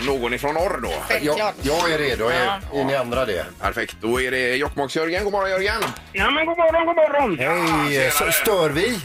någon 0.06 0.34
ifrån 0.34 0.54
norr 0.54 0.80
då? 0.82 0.92
Jag, 1.22 1.52
jag 1.62 1.90
är 1.90 1.98
redo. 1.98 2.24
Är, 2.24 2.60
är 2.80 2.84
ni 2.84 2.94
andra 2.96 3.24
det? 3.24 3.46
Perfekt, 3.60 3.96
då 4.00 4.20
är 4.20 4.30
det 4.30 4.56
Jokkmokks-Jörgen. 4.56 5.24
God 5.24 5.32
morgon 5.32 5.50
Jörgen! 5.50 5.82
Ja, 6.12 6.30
men 6.30 6.46
god 6.46 6.56
morgon, 6.58 6.86
god 6.86 6.96
morgon. 6.96 7.38
Hej, 7.38 8.10
tjenare. 8.10 8.28
s- 8.30 8.34
stör 8.36 8.70
vi? 8.70 8.98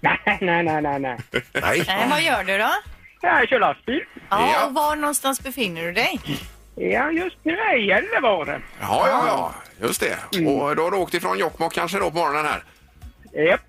Nej, 0.00 0.18
nej, 0.40 0.62
nej, 0.62 0.82
nej, 0.82 1.00
nej. 1.00 1.18
Nej. 1.62 1.84
Nej, 1.86 2.06
vad 2.10 2.22
gör 2.22 2.44
du 2.44 2.58
då? 2.58 2.70
Jag 3.22 3.48
kör 3.48 3.60
lastbil. 3.60 4.00
Ja, 4.30 4.50
Ja. 4.54 4.66
och 4.66 4.74
var 4.74 4.96
någonstans 4.96 5.40
befinner 5.40 5.82
du 5.82 5.92
dig? 5.92 6.20
Ja, 6.74 7.10
just 7.10 7.36
nu 7.42 7.52
är 7.52 7.70
jag 7.72 7.80
i 7.80 7.86
Gällivare. 7.86 8.60
Ja, 8.80 9.04
ja, 9.08 9.24
ja, 9.26 9.54
just 9.82 10.00
det. 10.00 10.16
Och 10.46 10.76
då 10.76 10.82
har 10.82 10.90
du 10.90 10.96
åkt 10.96 11.14
ifrån 11.14 11.38
Jokkmokk 11.38 11.74
kanske 11.74 11.98
då 11.98 12.10
på 12.10 12.16
morgonen 12.16 12.46
här? 12.46 12.64
Japp. 13.46 13.60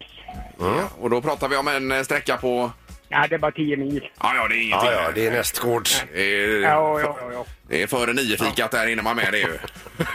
Ja. 0.60 0.89
Och 1.00 1.10
då 1.10 1.21
pratar 1.21 1.47
vi 1.47 1.56
om 1.56 1.67
en 1.67 1.91
eh, 1.91 2.02
sträcka 2.04 2.38
på... 2.38 2.71
Ja, 3.10 3.26
det 3.30 3.36
är 3.36 3.39
bara 3.39 3.52
10 3.52 3.78
mil. 3.78 4.10
Ja, 4.19 4.36
ja, 4.36 4.47
det 4.47 4.56
är 4.56 4.62
ingenting. 4.62 4.89
Ja, 4.91 5.02
ja, 5.04 5.12
det 5.15 5.28
är 5.28 5.32
nästgårds. 5.32 6.04
Det 6.13 6.21
är, 6.21 6.60
Ja, 6.62 7.00
ja, 7.02 7.17
ja. 7.21 7.32
ja. 7.34 7.45
det 7.69 7.84
är 7.84 7.88
före 7.88 8.13
nio-fikat 8.13 8.71
där 8.71 8.88
innan 8.88 9.04
man 9.04 9.19
är 9.19 9.24
med 9.24 9.34
det 9.34 9.39
ju. 9.39 9.58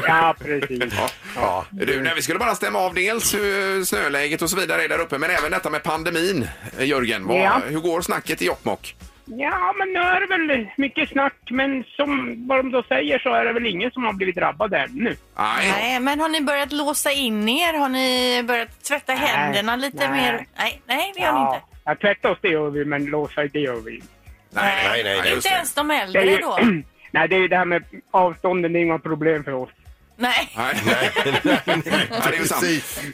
Ja, 0.06 0.34
precis. 0.38 0.92
Ja. 0.96 1.08
Ja. 1.36 1.64
Du, 1.70 2.00
nej, 2.02 2.12
vi 2.16 2.22
skulle 2.22 2.38
bara 2.38 2.54
stämma 2.54 2.78
av 2.78 2.94
dels 2.94 3.34
hur 3.34 3.84
snöläget 3.84 4.42
och 4.42 4.50
så 4.50 4.56
vidare 4.56 4.84
är 4.84 4.88
där 4.88 4.98
uppe, 5.00 5.18
men 5.18 5.30
även 5.30 5.50
detta 5.50 5.70
med 5.70 5.82
pandemin. 5.82 6.48
Eh, 6.78 6.84
Jörgen, 6.84 7.26
vad, 7.26 7.36
Ja. 7.36 7.60
hur 7.68 7.80
går 7.80 8.00
snacket 8.00 8.42
i 8.42 8.46
Jokkmokk? 8.46 8.96
Ja, 9.28 9.74
men 9.78 9.92
nu 9.92 10.00
är 10.00 10.20
det 10.20 10.26
väl 10.26 10.66
mycket 10.76 11.08
snack, 11.08 11.34
men 11.50 11.84
som 11.96 12.36
vad 12.48 12.58
de 12.58 12.70
då 12.70 12.82
säger 12.82 13.18
så 13.18 13.32
är 13.34 13.44
det 13.44 13.52
väl 13.52 13.66
ingen 13.66 13.90
som 13.90 14.04
har 14.04 14.12
blivit 14.12 14.36
drabbad 14.36 14.74
ännu. 14.74 15.16
Nej. 15.36 15.72
Nej, 15.72 16.00
men 16.00 16.20
har 16.20 16.28
ni 16.28 16.40
börjat 16.40 16.72
låsa 16.72 17.12
in 17.12 17.48
er? 17.48 17.72
Har 17.78 17.88
ni 17.88 18.42
börjat 18.42 18.84
tvätta 18.84 19.14
Nej, 19.14 19.26
händerna 19.26 19.76
lite 19.76 20.08
nej. 20.10 20.20
mer? 20.22 20.46
Nej, 20.58 20.80
nej, 20.86 21.12
det 21.16 21.20
gör 21.22 21.32
ni 21.32 21.40
inte. 21.40 21.60
Ja, 21.84 21.94
tvätta 21.94 22.30
oss 22.30 22.38
det 22.42 22.48
gör 22.48 22.70
vi, 22.70 22.84
men 22.84 23.04
låsa 23.04 23.44
det 23.52 23.60
gör 23.60 23.76
vi 23.80 23.94
inte. 23.94 24.06
Nej, 24.50 24.88
nej, 24.88 25.04
nej, 25.04 25.16
just 25.16 25.36
Inte 25.36 25.48
ens 25.48 25.74
de 25.74 25.88
Det 25.88 25.94
är 25.94 26.02
äldre 26.04 26.24
ju, 26.24 26.36
då? 26.38 26.58
nej, 27.10 27.28
det 27.28 27.36
är 27.36 27.40
ju 27.40 27.48
det 27.48 27.56
här 27.56 27.64
med 27.64 27.82
avstånden, 28.10 28.72
det 28.72 28.78
är 28.78 28.82
inga 28.82 28.98
problem 28.98 29.44
för 29.44 29.52
oss. 29.52 29.70
Nej. 30.18 30.52
Nej, 30.56 30.74
nej, 30.86 31.10
nej, 31.24 31.58
det 31.64 32.36
är 32.36 32.38
ju 32.38 32.46
sant. 32.46 32.64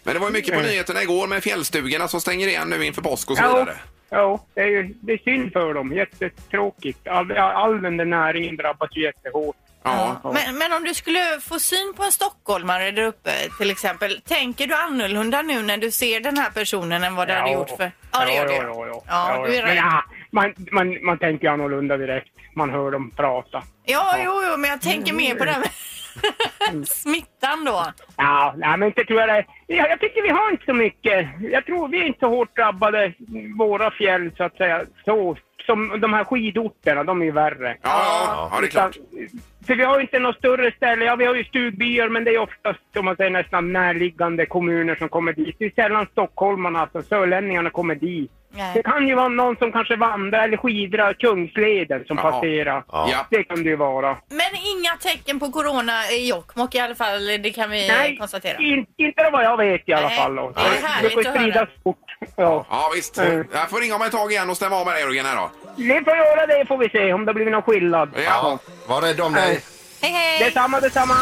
Men 0.05 0.15
det 0.15 0.21
var 0.21 0.27
ju 0.27 0.33
mycket 0.33 0.55
på 0.55 0.61
nyheterna 0.61 1.03
igår 1.03 1.27
med 1.27 1.43
fjällstugorna 1.43 2.09
som 2.09 2.21
stänger 2.21 2.49
igen 2.49 2.69
nu 2.69 2.85
inför 2.85 3.03
påsk 3.03 3.31
och 3.31 3.37
så 3.37 3.43
Ja, 3.43 3.49
vidare. 3.49 3.77
ja 3.77 3.83
det, 4.55 4.61
är 4.61 4.67
ju, 4.67 4.95
det 5.01 5.13
är 5.13 5.19
synd 5.19 5.53
för 5.53 5.75
dem. 5.75 5.93
Jättetråkigt. 5.93 7.09
All, 7.09 7.33
all 7.37 7.83
den 7.83 7.97
där 7.97 8.05
näringen 8.05 8.57
drabbas 8.57 8.91
ju 8.97 9.03
jättehårt. 9.03 9.57
Ja. 9.83 10.21
Men, 10.23 10.59
men 10.59 10.73
om 10.73 10.85
du 10.85 10.95
skulle 10.95 11.41
få 11.41 11.59
syn 11.59 11.93
på 11.97 12.03
en 12.05 12.13
stockholmare 12.13 12.91
där 12.91 13.03
uppe 13.03 13.31
till 13.59 13.71
exempel, 13.71 14.21
tänker 14.21 14.67
du 14.67 14.75
annorlunda 14.75 15.43
nu 15.43 15.63
när 15.63 15.77
du 15.77 15.91
ser 15.91 16.21
den 16.21 16.37
här 16.37 16.51
personen 16.51 17.05
än 17.05 17.15
vad 17.15 17.29
du 17.29 17.35
hade 17.35 17.53
gjort 17.53 17.71
för... 17.71 17.93
Ja, 18.13 18.25
det 18.25 18.35
gör 18.35 18.47
du. 18.47 18.55
ja, 18.55 18.63
ja, 18.67 18.87
ja. 18.87 19.03
Ja, 19.09 19.47
du 19.47 19.57
är 19.57 19.67
Men 19.67 19.77
ja, 19.77 20.05
man, 20.31 20.55
man, 20.73 21.05
man 21.05 21.19
tänker 21.19 21.49
annorlunda 21.49 21.97
direkt. 21.97 22.29
Man 22.55 22.71
hör 22.71 22.91
dem 22.91 23.11
prata. 23.17 23.63
Ja, 23.85 24.17
jo, 24.25 24.43
jo, 24.51 24.57
men 24.57 24.71
jag 24.71 24.81
tänker 24.81 25.13
mer 25.13 25.35
på 25.35 25.45
det 25.45 25.51
här 25.51 25.61
med 25.61 25.71
smittan 26.87 27.65
då. 27.65 27.85
Ja, 28.17 28.55
nej, 28.57 28.79
men 28.79 28.89
inte 28.89 29.05
tror 29.05 29.21
jag 29.21 29.29
det. 29.29 29.45
Ja, 29.67 29.89
jag 29.89 30.01
tycker 30.01 30.23
vi 30.23 30.29
har 30.29 30.51
inte 30.51 30.65
så 30.65 30.75
mycket. 30.75 31.29
Jag 31.41 31.67
tror 31.67 31.89
vi 31.89 32.01
är 32.01 32.05
inte 32.05 32.21
så 32.21 32.29
hårt 32.29 32.57
drabbade, 32.57 33.13
våra 33.59 33.91
fjäll 33.91 34.31
så 34.37 34.45
att 34.45 34.57
säga. 34.57 34.83
Så, 35.05 35.37
som 35.67 36.01
de 36.01 36.13
här 36.13 36.25
skidorterna, 36.25 37.05
de 37.05 37.21
är 37.21 37.25
ju 37.25 37.33
värre. 37.33 37.77
Ja, 37.83 38.03
ja, 38.27 38.51
ja, 38.53 38.61
det 38.61 38.67
är 38.67 38.71
klart. 38.71 38.97
För 39.67 39.75
vi 39.75 39.85
har 39.85 39.97
ju 39.97 40.03
inte 40.03 40.19
något 40.19 40.37
större 40.37 40.73
ställe. 40.73 41.05
Ja, 41.05 41.17
vi 41.17 41.25
har 41.25 41.35
ju 41.35 41.45
stugbyar, 41.45 42.09
men 42.09 42.25
det 42.25 42.31
är 42.31 42.39
oftast, 42.39 42.97
om 42.99 43.05
man 43.05 43.17
säger 43.17 43.31
nästan 43.31 43.73
närliggande 43.73 44.47
kommuner 44.47 44.95
som 44.95 45.09
kommer 45.09 45.33
dit. 45.33 45.57
Det 45.59 45.65
är 45.65 45.71
sällan 45.71 46.07
stockholmarna, 46.13 46.81
alltså 46.81 47.03
sörlänningarna 47.03 47.71
kommer 47.71 47.95
dit. 47.95 48.33
Nej. 48.55 48.71
Det 48.75 48.83
kan 48.83 49.09
ju 49.09 49.15
vara 49.15 49.29
någon 49.29 49.57
som 49.57 49.73
kanske 49.73 49.97
vandrar 49.97 50.45
eller 50.45 50.57
skidrar 50.57 51.13
Kungsleden 51.13 52.05
som 52.07 52.17
Jaha. 52.19 52.31
passerar. 52.33 52.85
Ja. 52.93 53.27
Det 53.31 53.45
kan 53.45 53.63
det 53.63 53.69
ju 53.71 53.77
vara. 53.77 54.17
Men 54.29 54.41
inga 54.77 54.97
tecken 55.01 55.39
på 55.41 55.51
corona 55.51 56.11
i 56.11 56.29
Jokkmokk 56.29 56.75
i 56.75 56.79
alla 56.79 56.95
fall, 56.95 57.27
det 57.27 57.51
kan 57.51 57.71
vi 57.71 57.89
Nej, 57.89 58.17
konstatera. 58.17 58.59
in, 58.59 58.87
inte 58.97 59.31
vad 59.33 59.45
jag 59.45 59.57
vet 59.57 59.89
i 59.89 59.93
alla 59.93 60.09
Nej, 60.09 60.17
fall. 60.17 60.35
då. 60.37 60.51
det 60.55 60.61
är 60.61 60.89
härligt 60.89 61.13
får 61.13 61.27
att 61.29 61.35
spridas 61.35 61.69
fort. 61.85 61.97
Ja. 62.37 62.67
Ja, 62.71 62.91
visst. 62.95 63.19
Mm. 63.19 63.47
Jag 63.53 63.71
får 63.71 63.81
ringa 63.81 63.95
om 63.95 64.03
ett 64.03 64.13
tag 64.13 64.33
igen 64.33 64.51
och 64.51 64.57
stämma 64.57 64.77
av 64.77 64.87
med 64.87 64.95
dig 64.95 65.03
Jörgen 65.03 65.27
här 65.27 65.37
då. 65.37 65.51
Ni 65.77 66.05
får 66.05 66.17
göra 66.17 66.47
det 66.47 66.67
får 66.69 66.79
vi 66.79 66.89
se 66.89 67.13
om 67.13 67.25
det 67.25 67.35
blir 67.35 67.51
någon 67.51 67.63
skillnad. 67.63 68.11
Ja. 68.25 68.59
Var 68.87 69.01
rädd 69.01 69.21
om 69.21 69.33
dig. 69.33 69.61
Hej, 70.03 70.13
hej! 70.13 70.45
Detsamma, 70.45 70.81
detsamma. 70.81 71.15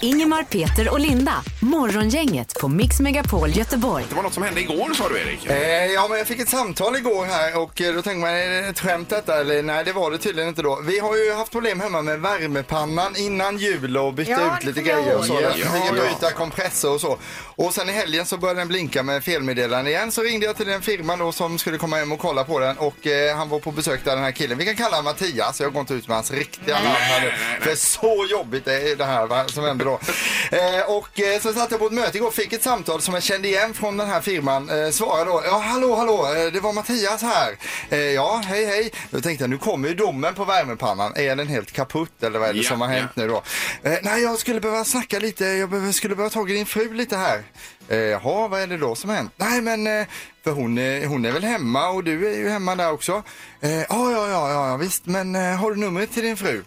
Ingemar, 0.00 0.42
Peter 0.42 0.88
och 0.92 1.00
Linda. 1.00 1.32
Morgongänget 1.60 2.54
på 2.60 2.68
Mix 2.68 3.00
Megapol 3.00 3.50
Göteborg. 3.50 4.04
Det 4.08 4.14
var 4.14 4.22
något 4.22 4.34
som 4.34 4.42
hände 4.42 4.60
igår 4.60 4.94
sa 4.94 5.08
du 5.08 5.18
Erik. 5.18 5.46
Eh, 5.46 5.86
ja, 5.86 6.06
men 6.08 6.18
jag 6.18 6.26
fick 6.26 6.40
ett 6.40 6.48
samtal 6.48 6.96
igår 6.96 7.24
här 7.24 7.58
och 7.58 7.80
eh, 7.80 7.94
då 7.94 8.02
tänkte 8.02 8.20
man, 8.20 8.30
är 8.30 8.48
det 8.62 8.68
ett 8.68 8.80
skämt 8.80 9.08
detta? 9.08 9.40
Eller 9.40 9.62
nej, 9.62 9.84
det 9.84 9.92
var 9.92 10.10
det 10.10 10.18
tydligen 10.18 10.48
inte 10.48 10.62
då. 10.62 10.80
Vi 10.84 10.98
har 10.98 11.16
ju 11.16 11.32
haft 11.34 11.52
problem 11.52 11.80
hemma 11.80 12.02
med 12.02 12.20
värmepannan 12.20 13.16
innan 13.16 13.58
jul 13.58 13.96
och 13.96 14.14
bytte 14.14 14.30
Ja, 14.30 14.38
ut 14.56 14.60
det 14.60 14.66
lite 14.66 14.80
kommer 14.80 14.92
jag 14.92 15.02
grejer 15.04 15.18
och 15.18 15.24
så. 15.24 15.32
ihåg. 15.32 15.42
Ja, 15.42 15.48
Ja, 15.56 15.70
fick 15.70 15.98
ja. 15.98 16.04
byta 16.20 16.30
kompressor 16.32 16.94
och 16.94 17.00
så. 17.00 17.18
Och 17.56 17.74
sen 17.74 17.88
i 17.88 17.92
helgen 17.92 18.26
så 18.26 18.36
började 18.38 18.60
den 18.60 18.68
blinka 18.68 19.02
med 19.02 19.24
felmeddelande 19.24 19.90
igen. 19.90 20.12
Så 20.12 20.22
ringde 20.22 20.46
jag 20.46 20.56
till 20.56 20.66
den 20.66 20.82
firman 20.82 21.18
då 21.18 21.32
som 21.32 21.58
skulle 21.58 21.78
komma 21.78 21.96
hem 21.96 22.12
och 22.12 22.18
kolla 22.18 22.44
på 22.44 22.58
den 22.58 22.76
och 22.78 23.06
eh, 23.06 23.36
han 23.36 23.48
var 23.48 23.58
på 23.58 23.70
besök 23.70 24.04
där 24.04 24.14
den 24.14 24.24
här 24.24 24.32
killen. 24.32 24.58
Vi 24.58 24.64
kan 24.64 24.76
kalla 24.76 24.96
honom 24.96 25.04
Mattias, 25.04 25.60
jag 25.60 25.72
går 25.72 25.80
inte 25.80 25.94
ut 25.94 26.08
med 26.08 26.16
hans 26.16 26.30
riktiga 26.30 26.74
namn 26.74 26.86
här 26.96 27.20
nu. 27.20 27.32
För 27.64 27.74
så 27.76 28.26
jobbigt 28.30 28.66
är 28.66 28.96
det 28.96 29.04
här 29.04 29.26
va, 29.26 29.44
som 29.48 29.64
händer 29.64 29.85
då. 29.86 30.00
Eh, 30.56 30.96
och 30.96 31.20
eh, 31.20 31.40
så 31.40 31.52
satt 31.52 31.70
jag 31.70 31.80
på 31.80 31.86
ett 31.86 31.92
möte 31.92 32.16
igår, 32.18 32.30
fick 32.30 32.52
ett 32.52 32.62
samtal 32.62 33.02
som 33.02 33.14
jag 33.14 33.22
kände 33.22 33.48
igen 33.48 33.74
från 33.74 33.96
den 33.96 34.08
här 34.08 34.20
firman. 34.20 34.70
Eh, 34.70 34.90
svarade 34.90 35.30
då, 35.30 35.42
ja 35.44 35.58
hallå 35.58 35.94
hallå, 35.96 36.26
eh, 36.36 36.52
det 36.52 36.60
var 36.60 36.72
Mattias 36.72 37.22
här. 37.22 37.56
Eh, 37.90 37.98
ja, 37.98 38.42
hej 38.46 38.64
hej. 38.66 38.92
Då 39.10 39.20
tänkte 39.20 39.42
jag, 39.42 39.50
nu 39.50 39.58
kommer 39.58 39.88
ju 39.88 39.94
domen 39.94 40.34
på 40.34 40.44
värmepannan. 40.44 41.12
Är 41.16 41.36
den 41.36 41.48
helt 41.48 41.72
kaputt 41.72 42.22
eller 42.22 42.38
vad 42.38 42.48
är 42.48 42.52
det 42.52 42.58
Ja, 42.60 42.68
som 42.68 42.80
har 42.80 42.88
ja. 42.92 42.94
hänt 42.98 43.10
nu 43.16 43.28
då? 43.28 43.42
Eh, 43.82 43.98
nej, 44.02 44.22
jag 44.22 44.38
skulle 44.38 44.60
behöva 44.60 44.84
snacka 44.84 45.18
lite, 45.18 45.44
jag 45.44 45.70
behöver, 45.70 45.92
skulle 45.92 46.14
behöva 46.16 46.30
tag 46.30 46.50
i 46.50 46.54
din 46.54 46.66
fru 46.66 46.92
lite 46.94 47.16
här. 47.16 47.42
Eh, 47.88 47.96
jaha, 47.98 48.48
vad 48.48 48.60
är 48.60 48.66
det 48.66 48.76
då 48.76 48.94
som 48.94 49.10
har 49.10 49.16
hänt? 49.16 49.32
Nej 49.36 49.60
men, 49.60 49.86
eh, 50.00 50.06
för 50.44 50.50
hon, 50.50 50.78
är- 50.78 51.06
hon 51.06 51.24
är 51.24 51.32
väl 51.32 51.44
hemma 51.44 51.88
och 51.88 52.04
du 52.04 52.28
är 52.32 52.36
ju 52.36 52.48
hemma 52.48 52.74
där 52.74 52.92
också. 52.92 53.22
Eh, 53.60 53.70
ja, 53.80 53.86
ja, 53.88 54.28
ja, 54.28 54.50
ja, 54.70 54.76
visst, 54.76 55.06
men 55.06 55.34
eh, 55.36 55.42
har 55.56 55.70
du 55.70 55.76
numret 55.76 56.12
till 56.12 56.22
din 56.22 56.36
fru? 56.36 56.62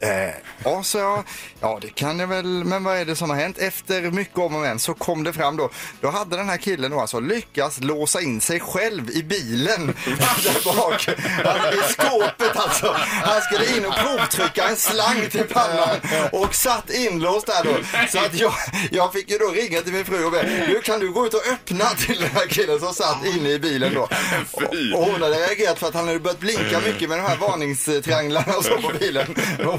Eh, 0.00 0.34
ja, 0.64 0.82
så 0.82 0.98
jag, 0.98 1.24
ja 1.60 1.78
det 1.82 1.88
kan 1.88 2.18
jag 2.18 2.26
väl, 2.26 2.46
men 2.46 2.84
vad 2.84 2.96
är 2.96 3.04
det 3.04 3.16
som 3.16 3.30
har 3.30 3.36
hänt? 3.36 3.58
Efter 3.58 4.02
mycket 4.10 4.38
om 4.38 4.54
och 4.54 4.60
men 4.60 4.78
så 4.78 4.94
kom 4.94 5.24
det 5.24 5.32
fram 5.32 5.56
då, 5.56 5.70
då 6.00 6.10
hade 6.10 6.36
den 6.36 6.48
här 6.48 6.56
killen 6.56 6.90
då 6.90 7.00
alltså 7.00 7.20
lyckats 7.20 7.80
låsa 7.80 8.20
in 8.20 8.40
sig 8.40 8.60
själv 8.60 9.10
i 9.10 9.22
bilen 9.22 9.86
där 10.44 10.76
bak, 10.76 11.08
i 11.74 11.92
skåpet 11.92 12.56
alltså. 12.56 12.96
Han 13.22 13.40
skulle 13.42 13.76
in 13.76 13.86
och 13.86 13.94
provtrycka 13.94 14.68
en 14.68 14.76
slang 14.76 15.30
till 15.30 15.44
pannan 15.44 15.96
och 16.32 16.54
satt 16.54 16.90
inlåst 16.90 17.46
där 17.46 17.64
då. 17.64 17.76
Så 18.08 18.18
att 18.18 18.34
jag, 18.34 18.52
jag 18.90 19.12
fick 19.12 19.30
ju 19.30 19.38
då 19.38 19.46
ringa 19.46 19.80
till 19.80 19.92
min 19.92 20.04
fru 20.04 20.24
och 20.24 20.32
be, 20.32 20.42
nu 20.68 20.80
kan 20.80 21.00
du 21.00 21.12
gå 21.12 21.26
ut 21.26 21.34
och 21.34 21.46
öppna 21.52 21.84
till 21.84 22.20
den 22.20 22.30
här 22.30 22.46
killen 22.46 22.80
som 22.80 22.94
satt 22.94 23.26
inne 23.26 23.50
i 23.50 23.58
bilen 23.58 23.94
då. 23.94 24.08
Fy. 24.70 24.92
Och 24.92 25.04
hon 25.04 25.22
hade 25.22 25.36
reagerat 25.36 25.78
för 25.78 25.86
att 25.86 25.94
han 25.94 26.06
hade 26.06 26.20
börjat 26.20 26.40
blinka 26.40 26.80
mycket 26.86 27.08
med 27.08 27.18
de 27.18 27.22
här 27.22 27.36
varningstrianglarna 27.36 28.56
och 28.56 28.64
så 28.64 28.76
på 28.76 28.92
bilen. 28.98 29.34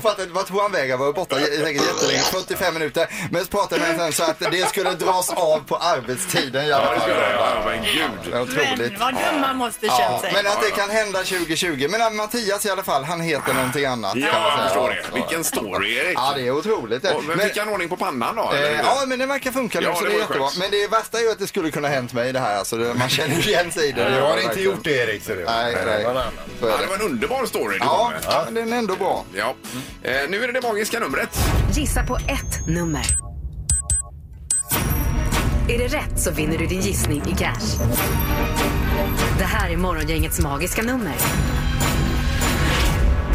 Fattade 0.10 0.32
vart 0.32 0.48
tog 0.48 0.60
han 0.60 0.72
vägen, 0.72 1.00
var 1.00 1.14
borta 1.14 1.36
säkert 1.36 1.82
jättelänge, 1.82 2.20
45 2.22 2.74
minuter. 2.74 3.08
Men 3.32 3.42
så 3.46 3.48
pratade 3.52 3.82
jag 3.82 3.88
med 3.90 4.00
henne 4.00 4.12
sen 4.12 4.26
så 4.26 4.32
att 4.32 4.52
det 4.52 4.70
skulle 4.70 4.92
dras 4.92 5.30
av 5.30 5.60
på 5.68 5.76
arbetstiden. 5.76 6.68
Ja, 6.68 6.78
det. 7.08 7.12
Ja, 7.40 7.64
men 7.66 7.84
gud. 7.84 8.32
det 8.32 8.38
är 8.38 8.42
otroligt. 8.42 8.78
Men 8.80 9.00
vad 9.00 9.14
dum 9.14 9.42
man 9.42 9.56
måste 9.58 9.86
Ja, 9.86 9.98
känt 9.98 10.22
sig. 10.22 10.34
men 10.34 10.48
att 10.52 10.62
det 10.62 10.72
kan 10.72 10.90
hända 10.90 11.20
2020. 11.20 11.88
Men 11.90 12.16
Mattias 12.16 12.66
i 12.66 12.70
alla 12.70 12.84
fall, 12.84 13.04
han 13.04 13.22
heter 13.22 13.54
någonting 13.54 13.86
annat. 13.86 14.14
Ja, 14.16 14.28
jag 14.58 14.64
förstår 14.64 14.90
det. 14.90 15.04
Vilken 15.20 15.44
story 15.44 15.96
Erik. 15.96 16.18
Ja, 16.18 16.34
det 16.36 16.42
är 16.48 16.52
otroligt. 16.52 17.06
Och, 17.12 17.24
men 17.24 17.40
fick 17.40 17.58
han 17.58 17.70
ordning 17.70 17.90
på 17.90 17.98
pannan 17.98 18.36
då? 18.36 18.44
Eh, 18.44 18.60
eller? 18.60 18.84
ja, 18.84 19.04
men 19.08 19.20
det 19.20 19.26
verkar 19.26 19.52
funka 19.52 19.80
nu 19.80 19.86
Ja, 19.86 19.96
så 19.96 20.04
det 20.04 20.10
det 20.10 20.16
är 20.16 20.20
jättebra. 20.20 20.50
Men 20.60 20.72
det 20.72 20.88
värsta 20.88 21.18
är 21.18 21.22
ju 21.22 21.32
att 21.32 21.40
det 21.40 21.48
skulle 21.48 21.72
kunna 21.72 21.88
hänt 21.88 22.14
mig 22.14 22.34
det 22.34 22.40
här. 22.40 22.58
Alltså, 22.58 22.76
det, 22.78 22.94
man 22.94 23.10
känner 23.10 23.36
ju 23.36 23.42
igen 23.52 23.72
sig 23.72 23.90
i 23.90 23.92
det. 23.92 24.16
Jag 24.16 24.22
har 24.30 24.38
inte 24.38 24.62
gjort 24.62 24.84
det 24.84 24.92
Erik. 24.92 25.24
Så 25.24 25.34
det 25.34 25.46
Nej, 25.46 25.76
nej. 25.86 26.04
Så 26.04 26.68
Ja, 26.68 26.74
är 26.74 26.78
det 26.78 26.84
det. 26.84 26.88
var 26.88 26.96
en 26.96 27.02
underbar 27.02 27.46
story 27.46 27.78
du 27.80 27.86
Ja, 27.86 28.12
men 28.46 28.54
den 28.54 28.74
är 28.74 28.78
ändå 28.78 28.96
bra. 28.96 29.24
Ja. 29.34 29.56
Eh, 30.08 30.30
nu 30.30 30.44
är 30.44 30.48
det 30.48 30.54
det 30.54 30.68
magiska 30.68 31.00
numret. 31.00 31.30
Gissa 31.74 32.04
på 32.04 32.16
ett 32.16 32.68
nummer. 32.68 33.02
Är 35.70 35.78
det 35.78 35.88
rätt 35.88 36.20
så 36.20 36.32
vinner 36.32 36.58
du 36.58 36.66
din 36.66 36.82
gissning 36.82 37.22
i 37.28 37.36
cash. 37.36 37.86
Det 39.38 39.44
här 39.44 39.70
är 39.74 39.78
Morgongängets 39.78 40.40
magiska 40.40 40.82
nummer. 40.82 41.14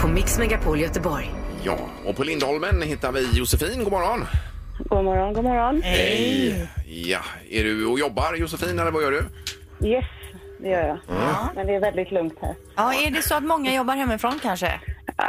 På 0.00 0.08
Mix 0.08 0.38
Megapol 0.38 0.80
Göteborg. 0.80 1.30
Ja, 1.64 1.78
och 2.06 2.16
på 2.16 2.24
Lindholmen 2.24 2.82
hittar 2.82 3.12
vi 3.12 3.28
Josefin. 3.32 3.84
God 3.84 3.92
morgon! 3.92 4.24
God 4.78 5.04
morgon, 5.04 5.32
god 5.32 5.44
morgon. 5.44 5.82
Ja, 6.86 7.20
är 7.50 7.64
du 7.64 7.86
och 7.86 7.98
jobbar 7.98 8.34
Josefin 8.34 8.78
eller 8.78 8.90
vad 8.90 9.02
gör 9.02 9.10
du? 9.10 9.24
Yes, 9.88 10.04
det 10.60 10.68
gör 10.68 10.86
jag. 10.86 10.98
Men 11.54 11.66
det 11.66 11.74
är 11.74 11.80
väldigt 11.80 12.10
lugnt 12.10 12.34
här. 12.42 12.54
Ja, 12.76 12.94
är 12.94 13.10
det 13.10 13.22
så 13.22 13.34
att 13.34 13.42
många 13.44 13.74
jobbar 13.74 13.96
hemifrån 13.96 14.38
kanske? 14.42 14.80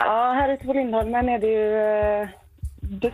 Ja, 0.06 0.34
här 0.40 0.54
ute 0.54 0.66
på 0.66 0.74
Lindholmen 0.74 1.30
är 1.30 1.40
det 1.40 1.48
ju 1.48 1.78
eh, 2.22 2.28
dött 2.80 3.14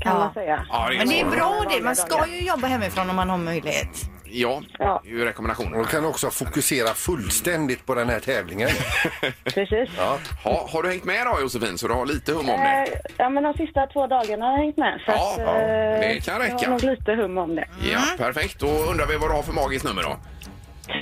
kan 0.00 0.18
man 0.18 0.34
säga. 0.34 0.66
Ja, 0.70 0.88
det 0.88 0.94
är 0.94 0.98
Men 0.98 1.08
det 1.08 1.20
är 1.20 1.24
så. 1.24 1.30
bra 1.30 1.64
det. 1.70 1.84
Man 1.84 1.96
ska 1.96 2.26
ju 2.26 2.46
jobba 2.46 2.66
hemifrån 2.66 3.10
om 3.10 3.16
man 3.16 3.30
har 3.30 3.38
möjlighet. 3.38 3.88
Ja, 4.36 4.62
det 4.78 4.84
är 4.84 5.12
ju 5.12 5.24
rekommendationen. 5.24 5.80
Och 5.80 5.88
kan 5.88 6.04
också 6.04 6.30
fokusera 6.30 6.88
fullständigt 6.94 7.86
på 7.86 7.94
den 7.94 8.08
här 8.08 8.20
tävlingen. 8.20 8.68
Precis. 9.44 9.90
Ja. 9.98 10.18
Ha, 10.44 10.68
har 10.72 10.82
du 10.82 10.88
hängt 10.88 11.04
med 11.04 11.26
då 11.26 11.40
Josefin 11.40 11.78
så 11.78 11.88
du 11.88 11.94
har 11.94 12.06
lite 12.06 12.32
hum 12.32 12.48
om 12.48 12.60
det? 12.60 12.86
Eh, 12.92 13.00
ja, 13.16 13.28
men 13.28 13.42
de 13.42 13.54
sista 13.54 13.86
två 13.86 14.06
dagarna 14.06 14.44
har 14.44 14.52
jag 14.52 14.58
hängt 14.58 14.76
med. 14.76 15.00
Så 15.06 15.12
Ja, 15.12 15.32
att, 15.34 15.40
ja, 15.40 15.56
eh, 15.56 16.00
det 16.00 16.24
kan 16.24 16.38
räcka. 16.38 16.56
Jag 16.60 16.70
har 16.70 16.70
nog 16.70 16.82
lite 16.82 17.12
hum 17.14 17.38
om 17.38 17.54
det. 17.54 17.68
Ja, 17.92 18.00
perfekt. 18.18 18.58
Då 18.60 18.66
undrar 18.68 19.06
vi 19.06 19.16
vad 19.16 19.30
du 19.30 19.34
har 19.34 19.42
för 19.42 19.52
magiskt 19.52 19.84
nummer 19.84 20.02
då? 20.02 20.16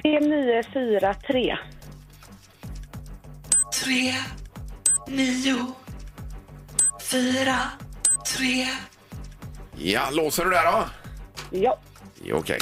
3943. 0.02 1.56
tre, 3.84 4.12
nio, 5.12 5.74
fyra, 7.02 7.58
tre. 8.36 8.66
Ja, 9.76 10.00
låser 10.10 10.44
du 10.44 10.50
där 10.50 10.72
då? 10.72 10.84
Ja. 11.50 11.78
Ja, 12.24 12.36
Okej. 12.36 12.58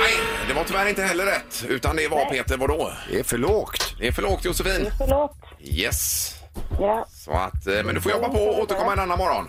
Nej, 0.00 0.14
det 0.48 0.54
var 0.54 0.64
tyvärr 0.64 0.86
inte 0.88 1.02
heller 1.02 1.26
rätt. 1.26 1.64
Utan 1.68 1.96
det 1.96 2.08
var 2.08 2.24
Peter, 2.30 2.56
vadå? 2.56 2.92
Det 3.10 3.18
är 3.18 3.22
för 3.24 3.38
lågt. 3.38 3.94
Det 4.00 4.08
är 4.08 4.12
för 4.12 4.22
lågt 4.22 4.44
Josefin. 4.44 4.90
Förlåt. 4.98 5.36
Yes. 5.60 6.32
Ja, 6.80 7.06
Så 7.10 7.30
att, 7.32 7.66
eh, 7.66 7.82
men 7.84 7.94
du 7.94 8.00
får 8.00 8.12
jobba 8.12 8.28
på 8.28 8.38
och 8.38 8.60
återkomma 8.62 8.92
en 8.92 8.98
annan 8.98 9.18
morgon. 9.18 9.48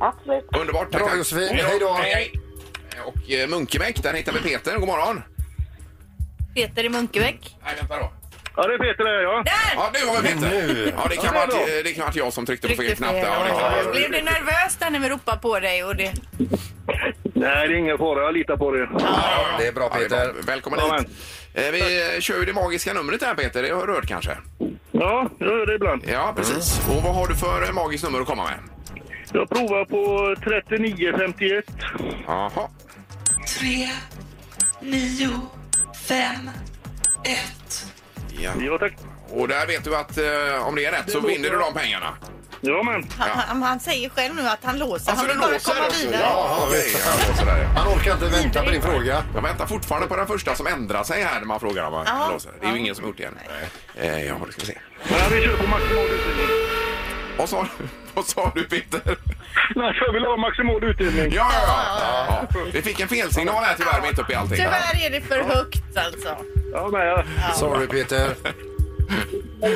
absolut. 0.00 0.48
Underbart. 0.60 0.92
Tack, 0.92 1.00
Bra, 1.00 1.08
tack. 1.08 1.18
Josefin. 1.18 1.48
Hej 1.56 1.78
då. 1.80 1.92
Hej, 1.92 2.12
hej. 2.14 2.32
Och 3.04 3.30
eh, 3.30 3.48
Munkebäck, 3.48 4.02
där 4.02 4.12
hittar 4.14 4.32
vi 4.32 4.40
Peter. 4.40 4.78
God 4.78 4.88
morgon. 4.88 5.22
Peter 6.54 6.84
i 6.84 6.88
Munkebäck. 6.88 7.56
Nej, 7.64 7.74
vänta 7.78 7.96
då. 7.98 8.12
Ja, 8.56 8.66
det 8.66 8.74
är 8.74 8.78
Peter 8.78 9.04
det, 9.04 9.22
ja. 9.22 9.42
Där! 9.44 9.74
Ja, 9.76 9.90
nu 9.92 10.06
har 10.10 10.22
vi 10.22 10.28
Peter. 10.28 10.92
Ja, 10.96 11.06
det 11.10 11.16
kan 11.16 11.24
Ja, 11.24 11.32
vara 11.32 11.46
det 11.46 11.52
är 11.52 11.66
bra. 11.66 11.82
det 11.84 11.92
kan 11.92 12.04
varit 12.04 12.16
jag 12.16 12.32
som 12.32 12.46
tryckte 12.46 12.68
på 12.68 12.74
fel 12.74 12.76
Tryckte 12.86 12.96
knapp. 12.96 13.12
där. 13.12 13.20
Ja, 13.20 13.42
det 13.44 13.48
kan 13.50 13.58
Ja, 13.58 13.70
vara- 13.82 13.92
Blev 13.92 14.10
du 14.10 14.22
nervös 14.22 14.76
där 14.78 14.90
när 14.90 14.98
vi 15.00 15.08
ropade 15.08 15.38
på 15.38 15.60
dig? 15.60 15.84
Och 15.84 15.96
det... 15.96 16.12
Nej, 17.34 17.68
det 17.68 17.74
är 17.74 17.78
ingen 17.78 17.98
fara. 17.98 18.22
Jag 18.24 18.34
litar 18.34 18.56
på 18.56 18.70
det. 18.70 18.78
Det 19.58 19.66
är 19.66 19.72
bra 19.72 19.88
Ja, 19.92 19.98
det 19.98 20.04
är 20.04 20.08
Peter. 20.08 20.32
bra. 20.32 20.42
Välkommen 20.46 20.80
Ja, 20.82 20.98
hit. 20.98 21.08
Eh, 21.54 21.70
Vi 21.70 22.16
kör 22.20 22.38
ju 22.38 22.44
det 22.44 22.52
magiska 22.52 22.92
numret 22.92 23.22
här 23.22 23.34
Peter, 23.34 23.62
det 23.62 23.70
har 23.70 23.86
du 23.86 23.92
hört 23.92 24.06
kanske? 24.06 24.30
Ja, 24.92 25.30
jag 25.38 25.48
gör 25.48 25.66
det 25.66 25.74
ibland. 25.74 26.02
Ja, 26.12 26.32
precis. 26.36 26.80
Och 26.88 27.02
vad 27.02 27.14
har 27.14 27.26
du 27.26 27.34
för 27.34 27.62
eh, 27.68 27.72
magiskt 27.72 28.04
nummer 28.04 28.20
att 28.20 28.26
komma 28.26 28.44
med? 28.44 28.54
Jag 29.32 29.48
provar 29.48 29.84
på 29.84 30.34
3951. 30.44 31.64
Jaha. 32.26 32.68
Tre, 33.58 33.90
nio, 34.80 35.30
fem, 36.08 36.50
ett. 37.24 37.86
Ja. 38.28 38.50
Ja, 38.60 38.78
tack. 38.78 38.92
Och 39.30 39.48
där 39.48 39.66
vet 39.66 39.84
du 39.84 39.96
att 39.96 40.18
eh, 40.18 40.66
om 40.68 40.74
det 40.76 40.84
är 40.84 40.92
rätt 40.92 41.10
så 41.12 41.20
vinner 41.20 41.50
du 41.50 41.58
de 41.58 41.74
pengarna. 41.74 42.16
Ja, 42.60 42.82
men. 42.82 43.10
Han, 43.18 43.28
han, 43.38 43.62
han 43.62 43.80
säger 43.80 44.08
själv 44.08 44.34
nu 44.34 44.48
att 44.48 44.58
han 44.64 44.78
låser. 44.78 44.92
Alltså, 44.94 45.14
han 45.14 45.24
du 45.26 45.32
vill 45.32 45.40
bara 45.40 45.50
låser 45.50 45.74
komma 45.74 45.86
också? 45.86 46.06
vidare. 46.06 46.22
Ja, 46.22 46.58
okej. 46.68 46.92
Han 47.04 47.30
låser 47.30 47.46
där, 47.46 47.58
ja. 47.62 47.68
Han 47.80 47.88
orkar 47.98 48.12
inte 48.12 48.26
vänta 48.28 48.62
på 48.62 48.70
din 48.70 48.82
fråga. 48.82 49.22
Jag 49.34 49.42
väntar 49.42 49.66
fortfarande 49.66 50.08
på 50.08 50.16
den 50.16 50.26
första 50.26 50.54
som 50.54 50.66
ändrar 50.66 51.04
sig 51.04 51.22
här 51.22 51.38
när 51.40 51.46
man 51.46 51.60
frågar 51.60 51.84
om 51.84 52.04
Ja. 52.06 52.28
låser. 52.32 52.52
Det 52.60 52.66
är 52.66 52.72
ju 52.72 52.78
ingen 52.78 52.94
som 52.94 53.04
gjort 53.06 53.16
det 53.16 53.24
än. 53.24 53.38
Eh, 53.96 54.24
ja, 54.26 54.34
det 54.46 54.52
ska 54.52 54.60
vi 54.60 54.66
se. 54.66 54.78
Ja, 55.08 55.16
vi 55.32 55.42
kör 55.42 55.56
på 55.56 55.66
maximal 55.66 56.04
utdelning. 56.04 56.46
Vad 57.40 57.48
sa, 57.48 57.66
vad 58.14 58.24
sa 58.24 58.52
du 58.54 58.64
Peter? 58.64 59.00
Nej, 59.76 59.98
jag 60.00 60.12
vill 60.12 60.24
ha 60.24 60.36
maximal 60.36 60.84
utdelning. 60.84 61.32
Ja, 61.32 61.50
ja, 61.52 61.62
ja. 61.66 62.46
ja. 62.54 62.60
Vi 62.72 62.82
fick 62.82 63.00
en 63.00 63.08
felsignal 63.08 63.64
här 63.64 63.74
tyvärr 63.78 64.02
mitt 64.02 64.18
uppe 64.18 64.32
i 64.32 64.34
allting. 64.34 64.56
Tyvärr 64.56 65.06
är 65.06 65.10
det 65.10 65.20
för 65.20 65.42
högt 65.42 65.96
alltså. 65.96 66.36
Ja, 66.72 66.88
men 66.92 67.00
jag... 67.06 67.24
Sorry 67.54 67.86
Peter. 67.86 68.34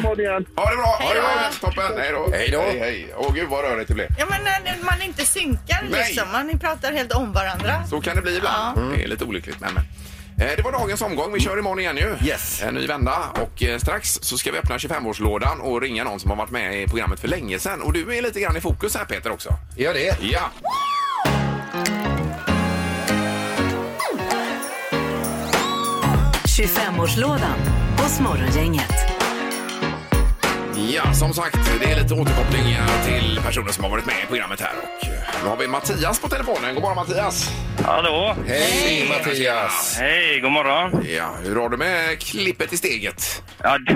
Ha 0.02 0.14
det 0.14 0.22
igen. 0.22 0.46
Ha 0.56 0.70
det 0.70 0.76
bra! 0.76 0.86
Ha 0.86 1.14
det 1.14 1.20
Hej 1.20 1.20
bra! 1.20 1.50
då. 1.60 1.68
Toppen! 1.68 1.98
Hej 1.98 2.12
då! 2.12 2.28
Hej 2.32 2.50
då. 2.50 2.60
Hej, 2.60 2.78
hej. 2.78 3.14
Åh 3.16 3.34
gud 3.34 3.48
vad 3.48 3.64
rörigt 3.64 3.88
det 3.88 3.94
blev. 3.94 4.08
Ja, 4.18 4.26
men 4.30 4.44
när 4.44 4.84
man 4.84 5.02
inte 5.02 5.26
synkar 5.26 5.82
Nej. 5.90 6.04
liksom. 6.06 6.32
Man 6.32 6.58
pratar 6.58 6.92
helt 6.92 7.12
om 7.12 7.32
varandra. 7.32 7.86
Så 7.86 8.00
kan 8.00 8.16
det 8.16 8.22
bli 8.22 8.36
ibland. 8.36 8.92
Det 8.96 9.02
är 9.02 9.08
lite 9.08 9.24
olyckligt 9.24 9.60
men. 9.60 9.74
men. 9.74 9.84
Eh, 10.40 10.46
Det 10.56 10.62
var 10.64 10.72
dagens 10.72 11.02
omgång. 11.02 11.32
Vi 11.32 11.40
kör 11.40 11.58
imorgon 11.58 11.78
igen 11.80 11.96
ju. 11.96 12.16
Yes. 12.28 12.62
En 12.62 12.74
ny 12.74 12.86
vända. 12.86 13.12
Och 13.42 13.62
eh, 13.62 13.78
strax 13.78 14.18
så 14.22 14.38
ska 14.38 14.52
vi 14.52 14.58
öppna 14.58 14.76
25-årslådan 14.78 15.60
och 15.60 15.80
ringa 15.82 16.04
någon 16.04 16.20
som 16.20 16.30
har 16.30 16.36
varit 16.36 16.50
med 16.50 16.82
i 16.82 16.86
programmet 16.86 17.20
för 17.20 17.28
länge 17.28 17.58
sedan. 17.58 17.82
Och 17.82 17.92
du 17.92 18.16
är 18.16 18.22
lite 18.22 18.40
grann 18.40 18.56
i 18.56 18.60
fokus 18.60 18.96
här 18.96 19.04
Peter 19.04 19.30
också. 19.32 19.48
Gör 19.76 19.94
det. 19.94 20.16
Ja.- 20.20 20.50
25-årslådan 26.44 27.58
hos 27.98 28.20
Morgongänget. 28.20 29.13
Ja, 30.88 31.12
som 31.14 31.32
sagt, 31.34 31.58
det 31.80 31.90
är 31.92 32.02
lite 32.02 32.14
återkopplingar 32.14 32.86
till 33.06 33.40
personer 33.44 33.72
som 33.72 33.84
har 33.84 33.90
varit 33.90 34.06
med 34.06 34.14
i 34.24 34.26
programmet 34.28 34.60
här. 34.60 34.70
Och 34.82 35.04
eh, 35.08 35.12
nu 35.42 35.48
har 35.48 35.56
vi 35.56 35.66
Mattias 35.66 36.20
på 36.20 36.28
telefonen. 36.28 36.74
God 36.74 36.82
morgon 36.82 36.96
Mattias! 36.96 37.50
Hallå? 37.84 38.36
Hej 38.46 39.08
Mattias. 39.08 39.96
Hej, 40.00 40.40
god 40.40 40.52
morgon. 40.52 41.06
Ja, 41.16 41.30
hur 41.44 41.56
har 41.56 41.68
du 41.68 41.76
med 41.76 42.18
klippet 42.18 42.72
i 42.72 42.76
steget? 42.76 43.42
Ja, 43.62 43.78
det 43.78 43.94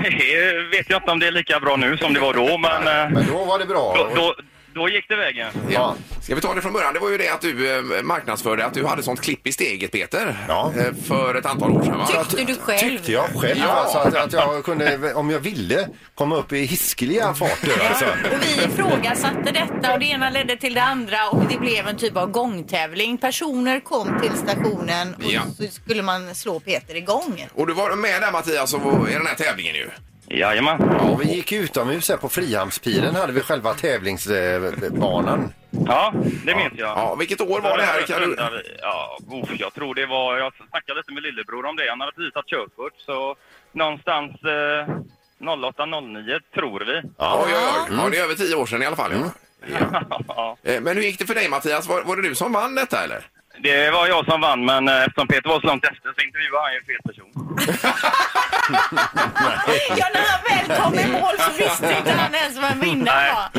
vet 0.77 0.89
jag 0.89 0.97
inte 1.01 1.11
om 1.11 1.19
det 1.19 1.27
är 1.27 1.31
lika 1.31 1.59
bra 1.59 1.75
nu 1.75 1.97
som 1.97 2.13
det 2.13 2.19
var 2.19 2.33
då, 2.33 2.57
men... 2.57 2.87
eh, 2.87 3.09
Men 3.13 3.27
då 3.27 3.45
var 3.45 3.59
det 3.59 3.65
bra. 3.65 3.93
Då, 3.97 4.11
då, 4.15 4.35
då 4.79 4.89
gick 4.89 5.09
det 5.09 5.15
vägen. 5.15 5.51
Ja. 5.69 5.95
Ska 6.21 6.35
vi 6.35 6.41
ta 6.41 6.53
det 6.53 6.61
från 6.61 6.73
början? 6.73 6.93
Det 6.93 6.99
var 6.99 7.09
ju 7.09 7.17
det 7.17 7.29
att 7.29 7.41
du 7.41 7.77
eh, 7.97 8.03
marknadsförde 8.03 8.65
att 8.65 8.73
du 8.73 8.85
hade 8.85 9.03
sånt 9.03 9.21
klipp 9.21 9.47
i 9.47 9.51
steget, 9.51 9.91
Peter. 9.91 10.45
Ja. 10.47 10.73
Eh, 10.77 10.93
För 11.07 11.35
ett 11.35 11.45
antal 11.45 11.71
år 11.71 11.83
sedan, 11.83 11.97
va? 11.97 12.07
Tyckte 12.29 12.43
du 12.45 12.55
själv? 12.55 12.79
Tyckte 12.89 13.11
jag 13.11 13.25
själv 13.25 13.59
Ja. 13.59 13.67
alltså 13.67 13.97
att, 13.97 14.15
att 14.15 14.33
jag 14.33 14.63
kunde, 14.65 15.13
om 15.13 15.29
jag 15.29 15.39
ville, 15.39 15.87
komma 16.15 16.35
upp 16.35 16.53
i 16.53 16.65
hiskeliga 16.65 17.33
farter 17.33 17.87
alltså. 17.89 18.05
Och 18.05 18.41
vi 18.43 18.63
ifrågasatte 18.65 19.51
detta 19.51 19.93
och 19.93 19.99
det 19.99 20.05
ena 20.05 20.29
ledde 20.29 20.55
till 20.57 20.73
det 20.73 20.83
andra 20.83 21.29
och 21.31 21.43
det 21.49 21.57
blev 21.59 21.87
en 21.87 21.97
typ 21.97 22.17
av 22.17 22.31
gångtävling. 22.31 23.17
Personer 23.17 23.79
kom 23.79 24.19
till 24.21 24.31
stationen 24.37 25.15
och 25.15 25.23
Ja. 25.31 25.41
så 25.57 25.63
skulle 25.63 26.01
man 26.01 26.35
slå 26.35 26.59
Peter 26.59 26.95
igång. 26.95 27.47
Och 27.53 27.67
du 27.67 27.73
var 27.73 27.95
med 27.95 28.21
där 28.21 28.31
Mattias 28.31 28.73
och 28.73 29.09
i 29.09 29.13
den 29.13 29.25
här 29.27 29.35
tävlingen 29.35 29.75
ju. 29.75 29.89
Jajamän. 30.29 30.97
Ja, 30.99 31.15
vi 31.15 31.25
gick 31.35 31.51
utomhus 31.51 32.09
här 32.09 32.17
på 32.17 32.29
Frihamnspiren 32.29 33.15
hade 33.15 33.33
vi 33.33 33.41
själva 33.41 33.73
tävlingsbanan. 33.73 35.53
Ja, 35.87 36.13
det 36.45 36.55
minns 36.55 36.73
jag. 36.75 36.89
Ja, 36.97 37.15
vilket 37.15 37.41
år 37.41 37.61
var 37.61 37.77
det 37.77 37.83
här? 37.83 38.01
Kan 38.01 38.21
du... 38.21 38.37
Ja, 38.81 39.17
uff, 39.43 39.49
jag 39.59 39.73
tror 39.73 39.95
det 39.95 40.05
var... 40.05 40.37
Jag 40.37 40.53
snackade 40.69 40.99
lite 40.99 41.13
med 41.13 41.23
lillebror 41.23 41.65
om 41.65 41.75
det. 41.75 41.89
Han 41.89 41.99
hade 41.99 42.11
precis 42.11 42.33
tagit 42.33 42.47
körkort, 42.49 42.93
så 42.97 43.35
någonstans 43.71 44.31
eh, 44.31 44.87
08-09 45.39 46.39
tror 46.55 46.79
vi. 46.79 47.01
Ja, 47.17 47.43
oj, 47.45 47.53
oj, 47.55 47.87
oj. 47.89 47.97
ja, 48.03 48.09
det 48.09 48.17
är 48.17 48.23
över 48.23 48.35
tio 48.35 48.55
år 48.55 48.65
sedan 48.65 48.83
i 48.83 48.85
alla 48.85 48.95
fall. 48.95 49.11
Ja. 49.13 49.31
Ja. 50.27 50.57
Eh, 50.63 50.81
Men 50.81 50.95
hur 50.95 51.03
gick 51.03 51.19
det 51.19 51.25
för 51.25 51.35
dig 51.35 51.49
Mattias? 51.49 51.87
Var, 51.87 52.01
var 52.03 52.15
det 52.15 52.21
du 52.21 52.35
som 52.35 52.51
vann 52.53 52.75
detta 52.75 53.03
eller? 53.03 53.27
Det 53.63 53.91
var 53.91 54.07
jag 54.07 54.25
som 54.25 54.41
vann, 54.41 54.65
men 54.65 54.87
eh, 54.87 55.03
eftersom 55.03 55.27
Peter 55.27 55.49
var 55.49 55.59
så 55.61 55.67
långt 55.67 55.83
efter 55.85 56.13
så 56.17 56.21
intervjuade 56.21 56.65
han 56.65 56.73
ju 56.73 56.81
fel 56.83 57.01
person. 57.03 57.57
Ja, 59.97 60.05
när 60.13 60.21
han 60.21 60.67
väl 60.67 60.81
kom 60.81 60.99
i 60.99 61.07
mål 61.07 61.35
så 61.37 61.51
visste 61.57 61.95
inte 61.97 62.11
han 62.11 62.35
ens 62.35 62.57
vem 62.57 62.79
vinnaren 62.79 63.35
var. 63.35 63.49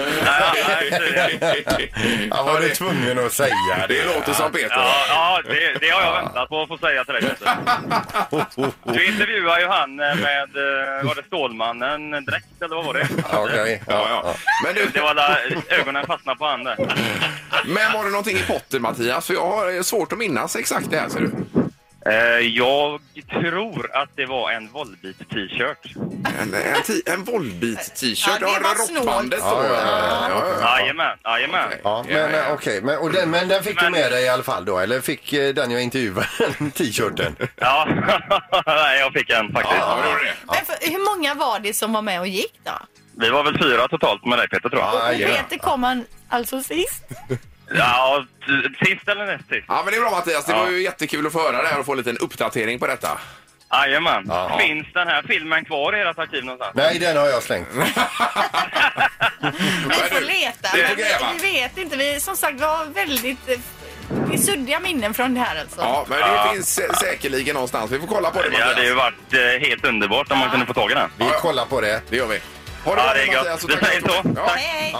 Han 2.37 2.47
var 2.47 2.61
du 2.61 2.69
tvungen 2.75 3.27
att 3.27 3.33
säga 3.33 3.55
det. 3.89 3.95
Det 3.95 4.05
låter 4.15 4.33
som 4.33 4.53
Peter. 4.53 4.69
Ja, 4.77 4.95
ja 5.09 5.41
det, 5.45 5.79
det 5.81 5.89
har 5.91 6.03
jag 6.03 6.13
väntat 6.23 6.49
på 6.49 6.63
att 6.63 6.69
få 6.69 6.79
säga 6.79 7.05
till 7.05 7.15
dig. 7.15 7.23
Peter. 7.23 7.57
Du 8.93 9.05
intervjuade 9.07 9.61
ju 9.61 9.67
han 9.69 10.01
eh, 10.01 10.15
med, 10.17 10.49
eh, 10.57 11.05
var 11.07 11.15
det 11.15 11.23
Stålmannen 11.27 12.11
direkt 12.25 12.63
eller 12.65 12.77
vad 12.77 12.85
var 12.85 12.95
det? 12.95 13.09
Okej. 13.33 13.83
Ja, 13.89 14.07
ja. 14.09 14.35
Men, 14.65 14.75
du, 14.75 14.87
Det 14.95 15.01
var 15.01 15.15
där 15.15 15.57
ögonen 15.69 16.07
fastnade 16.07 16.39
på 16.39 16.47
han 16.47 16.65
där. 16.65 16.77
men 17.65 17.93
var 17.93 18.05
det 18.05 18.11
någonting 18.11 18.37
i 18.37 18.43
potten 18.43 18.83
Mattias? 18.83 19.27
För 19.27 19.35
jag 19.35 19.47
har 19.51 19.83
svårt 19.83 20.13
att 20.13 20.19
minnas 20.19 20.57
exakt 20.57 20.91
det 20.91 20.99
här 20.99 21.09
ser 21.09 21.21
du. 21.21 21.31
Eh, 22.07 22.13
Jag 22.47 23.01
tror 23.31 23.97
att 23.97 24.09
det 24.17 24.27
var 24.27 24.51
en 24.51 24.69
Volbeat-t-shirt. 24.73 25.97
En, 26.41 26.55
en, 26.55 26.83
ti- 26.83 27.13
en 27.13 27.25
Volbeat-t-shirt. 27.25 28.27
Ja, 28.27 28.39
det 28.39 28.63
var 28.63 28.95
rockbandet 28.99 29.41
då. 29.41 29.47
Ja, 29.47 29.65
ja, 29.65 30.29
ja, 30.31 30.45
ja. 30.61 30.79
Jajamän, 30.81 31.19
jajamän. 31.25 31.69
Ja, 31.85 32.05
men 32.09 32.35
eh, 32.35 32.53
okej. 32.53 32.81
Men, 32.83 32.99
och 32.99 33.13
den, 33.13 33.31
men 33.31 33.49
den 33.49 33.63
fick 33.63 33.79
du 33.79 33.85
Men- 33.85 33.93
med 33.93 34.13
dig 34.13 34.25
i 34.25 34.29
alla 34.29 34.43
fall 34.43 34.65
då? 34.65 34.79
Eller 34.79 35.01
fick 35.01 35.33
eh, 35.33 35.55
den 35.55 35.71
jag 35.71 35.83
intervjuade 35.83 36.27
t-shirten? 36.75 37.37
Ja, 37.57 37.89
Nej, 38.67 38.99
jag 39.01 39.13
fick 39.13 39.31
en 39.31 39.53
faktiskt. 39.53 39.77
Ja, 39.81 39.97
det 40.03 40.09
var 40.09 40.19
det. 40.25 40.35
Men 40.47 40.65
för, 40.67 40.91
hur 40.91 41.17
många 41.17 41.35
var 41.35 41.59
det 41.61 41.75
som 41.75 41.93
var 41.93 42.03
med 42.03 42.21
och 42.21 42.29
gick 42.29 42.61
då? 42.65 42.73
Vi 43.17 43.31
var 43.31 43.45
väl 43.45 43.59
fyra 43.63 43.89
totalt 43.89 44.25
med 44.25 44.39
dig 44.39 44.49
Peter 44.49 44.69
tror 44.69 44.83
jag. 44.83 44.95
Och 45.15 45.37
Peter 45.37 45.59
kom 45.59 45.83
han 45.83 46.05
alltså 46.29 46.63
sist. 46.63 47.05
Ja, 47.75 48.25
sist 48.85 49.09
eller 49.09 49.27
näst 49.27 49.49
sist. 49.49 49.65
Ja, 49.69 49.83
men 49.85 49.93
det 49.93 49.97
är 49.97 50.01
bra 50.01 50.11
Mattias. 50.11 50.45
Det 50.45 50.53
Ja. 50.53 50.59
var 50.63 50.71
ju 50.71 50.83
jättekul 50.83 51.27
att 51.27 51.33
få 51.33 51.43
höra 51.43 51.63
det 51.63 51.69
här 51.69 51.79
och 51.81 51.87
få 51.87 51.93
en 51.93 51.99
liten 51.99 52.19
uppdatering 52.19 52.79
på 52.79 52.87
detta. 52.87 53.19
Jajamän. 53.73 54.25
Ja. 54.29 54.59
Finns 54.61 54.87
den 54.95 55.09
här 55.09 55.23
filmen 55.29 55.65
kvar 55.65 55.97
i 55.97 56.01
ert 56.01 56.19
arkiv 56.19 56.45
någonstans? 56.45 56.73
Nej, 56.75 56.99
den 56.99 57.17
har 57.17 57.27
jag 57.27 57.43
slängt. 57.43 57.69
Vi 57.75 57.81
får 60.11 60.21
leta. 60.21 60.69
Det 60.77 60.89
får 60.89 60.97
Men 60.97 61.05
gräva. 61.05 61.33
vi, 61.33 61.39
vi 61.43 61.53
vet 61.53 61.79
inte. 61.79 61.97
Vi, 61.97 62.21
som 62.21 62.37
sagt, 62.37 62.61
vi 62.61 62.65
har 62.65 62.85
väldigt 62.87 63.49
eh, 63.49 63.59
det 64.29 64.35
är 64.35 64.39
suddiga 64.39 64.81
minnen 64.81 65.15
från 65.15 65.35
det 65.35 65.41
här 65.41 65.61
alltså. 65.61 65.81
Ja, 65.81 66.07
men 66.09 66.19
det 66.19 66.53
finns 66.55 66.79
sä- 66.81 66.95
säkerligen 66.95 67.55
någonstans. 67.55 67.91
Vi 67.91 67.99
får 68.01 68.07
kolla 68.07 68.31
på 68.31 68.43
det 68.43 68.49
Det 68.49 68.51
Mattias. 68.53 68.69
hade 68.75 68.87
ju 68.87 68.95
varit 68.95 69.33
eh, 69.33 69.69
helt 69.69 69.85
underbart 69.85 70.33
om 70.33 70.39
man 70.39 70.51
kunde 70.51 70.67
få 70.67 70.73
tag 70.75 70.91
i 70.91 70.95
den. 70.95 71.11
Vi 71.17 71.25
kollar 71.41 71.65
på 71.65 71.81
det. 71.81 72.03
Det 72.11 72.17
gör 72.17 72.27
vi. 72.27 72.41
Ha 72.85 72.91
Ja, 72.91 72.95
bra, 72.97 73.13
det 73.15 73.23
är 73.23 73.37
Mattias, 73.37 73.65
och 73.65 73.71
Vi 73.71 73.75
tack 73.75 73.87
säger 73.89 74.01
du- 74.01 74.09
så. 74.09 74.23
Ja. 74.37 74.51
Hej, 74.55 74.95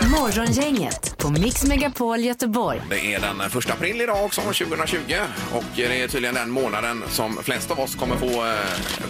hej. 0.00 0.10
Morgongänget 0.10 1.18
på 1.18 1.30
Mix 1.30 1.64
Megapol 1.64 2.20
Göteborg. 2.20 2.82
Det 2.90 3.14
är 3.14 3.20
den 3.20 3.50
första 3.50 3.72
april 3.72 4.00
idag 4.00 4.24
också, 4.24 4.40
2020. 4.40 4.98
Och 5.52 5.64
det 5.76 6.02
är 6.02 6.08
tydligen 6.08 6.34
den 6.34 6.50
månaden 6.50 7.04
som 7.08 7.38
flest 7.42 7.70
av 7.70 7.80
oss 7.80 7.94
kommer 7.94 8.16
få 8.16 8.46
eh, 8.46 8.54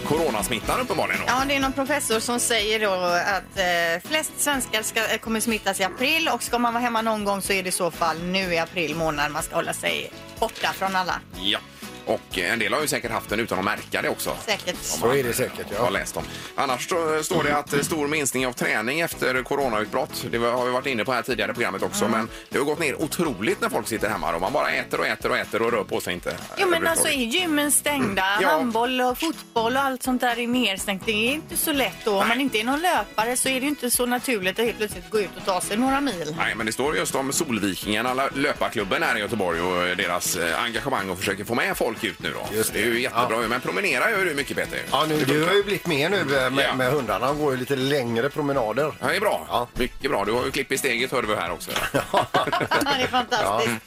coronasmittan 0.07 0.79
uppenbarligen. 0.81 1.21
Ja, 1.27 1.41
det 1.47 1.55
är 1.55 1.59
någon 1.59 1.73
professor 1.73 2.19
som 2.19 2.39
säger 2.39 2.79
då 2.79 2.91
att 2.93 3.57
eh, 3.59 4.09
flest 4.09 4.31
svenskar 4.37 4.81
ska, 4.83 4.99
eh, 5.07 5.17
kommer 5.17 5.39
smittas 5.39 5.79
i 5.79 5.83
april 5.83 6.29
och 6.33 6.43
ska 6.43 6.59
man 6.59 6.73
vara 6.73 6.83
hemma 6.83 7.01
någon 7.01 7.23
gång 7.25 7.41
så 7.41 7.53
är 7.53 7.63
det 7.63 7.69
i 7.69 7.71
så 7.71 7.91
fall 7.91 8.23
nu 8.23 8.53
i 8.53 8.57
april 8.59 8.95
månad 8.95 9.31
man 9.31 9.43
ska 9.43 9.55
hålla 9.55 9.73
sig 9.73 10.11
borta 10.39 10.73
från 10.73 10.95
alla. 10.95 11.19
Ja. 11.41 11.59
Och 12.05 12.21
eh, 12.39 12.53
en 12.53 12.59
del 12.59 12.73
har 12.73 12.81
ju 12.81 12.87
säkert 12.87 13.11
haft 13.11 13.29
den 13.29 13.39
utan 13.39 13.59
att 13.59 13.65
märka 13.65 14.01
det 14.01 14.09
också. 14.09 14.37
Säkert. 14.45 14.75
Så 14.81 15.11
är 15.15 15.23
det 15.23 15.33
säkert, 15.33 15.67
ja. 15.75 15.83
Har 15.83 15.91
läst 15.91 16.17
om. 16.17 16.23
Annars 16.55 16.89
så, 16.89 17.23
står 17.23 17.43
det 17.43 17.57
att 17.57 17.73
eh, 17.73 17.79
stor 17.79 18.07
minskning 18.07 18.47
av 18.47 18.53
träning 18.53 18.99
efter 18.99 19.43
coronautbrott. 19.43 20.25
Det 20.31 20.37
har 20.37 20.65
vi 20.65 20.71
varit 20.71 20.85
inne 20.85 21.05
på 21.05 21.11
här 21.13 21.21
tidigare 21.21 21.51
i 21.51 21.53
programmet 21.53 21.83
också. 21.83 22.05
Mm. 22.05 22.17
Men 22.19 22.29
det 22.49 22.57
har 22.57 22.65
gått 22.65 22.79
ner 22.79 23.01
otroligt 23.01 23.61
när 23.61 23.69
folk 23.69 23.87
sitter 23.87 24.09
hemma 24.09 24.35
och 24.35 24.41
man 24.41 24.53
bara 24.53 24.69
äter 24.71 24.99
och 24.99 25.07
äter 25.07 25.31
och 25.31 25.37
äter 25.37 25.61
och 25.61 25.71
rör 25.71 25.83
på 25.83 26.01
sig 26.01 26.13
inte. 26.13 26.37
Jo 26.57 26.67
men 26.69 26.87
alltså 26.87 27.07
är 27.07 27.11
gymmen 27.11 27.71
stängda, 27.71 28.23
Ja. 28.41 28.49
handboll 28.49 29.01
och 29.01 29.17
fotboll 29.17 29.75
och 29.77 29.83
allt 29.83 30.03
sånt 30.03 30.21
där 30.21 30.39
är 30.39 30.47
nedstängt. 30.47 31.05
Det 31.05 31.11
är 31.29 31.33
inte 31.33 31.57
så 31.57 31.71
lätt 31.73 31.97
då. 32.05 32.21
Om 32.21 32.27
man 32.27 32.41
inte 32.41 32.59
är 32.59 32.63
någon 32.63 32.81
löpare 32.81 33.37
så 33.37 33.49
är 33.49 33.53
det 33.53 33.59
ju 33.59 33.67
inte 33.69 33.91
så 33.91 34.05
naturligt 34.05 34.59
att 34.59 34.65
helt 34.65 34.77
plötsligt 34.77 35.09
gå 35.09 35.19
ut 35.19 35.29
och 35.37 35.45
ta 35.45 35.61
sig 35.61 35.77
några 35.77 36.01
mil. 36.01 36.35
Nej, 36.37 36.55
men 36.55 36.65
det 36.65 36.71
står 36.71 36.97
just 36.97 37.15
om 37.15 37.33
Solvikingarna, 37.33 38.13
lö- 38.13 38.29
löparklubben 38.35 39.03
här 39.03 39.15
i 39.17 39.19
Göteborg 39.19 39.61
och 39.61 39.87
eh, 39.87 39.97
deras 39.97 40.35
eh, 40.35 40.63
engagemang 40.63 41.09
och 41.09 41.17
försöker 41.17 41.43
få 41.43 41.55
med 41.55 41.77
folk 41.77 41.94
ut 42.03 42.19
nu 42.19 42.33
då. 42.33 42.55
Just 42.55 42.73
det 42.73 42.79
är 42.81 42.85
ju 42.85 43.01
jättebra. 43.01 43.37
Men 43.47 43.61
promenera 43.61 44.11
gör 44.11 44.25
du 44.25 44.33
mycket 44.33 44.57
Peter. 44.57 44.79
Ja, 44.91 45.05
nu, 45.09 45.25
du 45.25 45.43
har 45.45 45.53
ju 45.53 45.63
blivit 45.63 45.87
med 45.87 46.11
nu 46.11 46.17
eh, 46.19 46.51
med, 46.51 46.65
Ja. 46.65 46.75
med 46.75 46.91
hundarna. 46.91 47.27
De 47.27 47.39
går 47.39 47.51
ju 47.53 47.57
lite 47.59 47.75
längre 47.75 48.29
promenader. 48.29 48.93
Ja, 48.99 49.07
det 49.07 49.15
är 49.15 49.19
bra. 49.19 49.67
Mycket 49.73 50.11
bra. 50.11 50.25
Du 50.25 50.31
har 50.31 50.45
ju 50.45 50.51
klipp 50.51 50.71
i 50.71 50.77
steget 50.77 51.11
hörde 51.11 51.27
vi 51.27 51.35
här 51.35 51.51
också. 51.51 51.71
det 51.91 53.03
är 53.03 53.07
fantastiskt. 53.07 53.81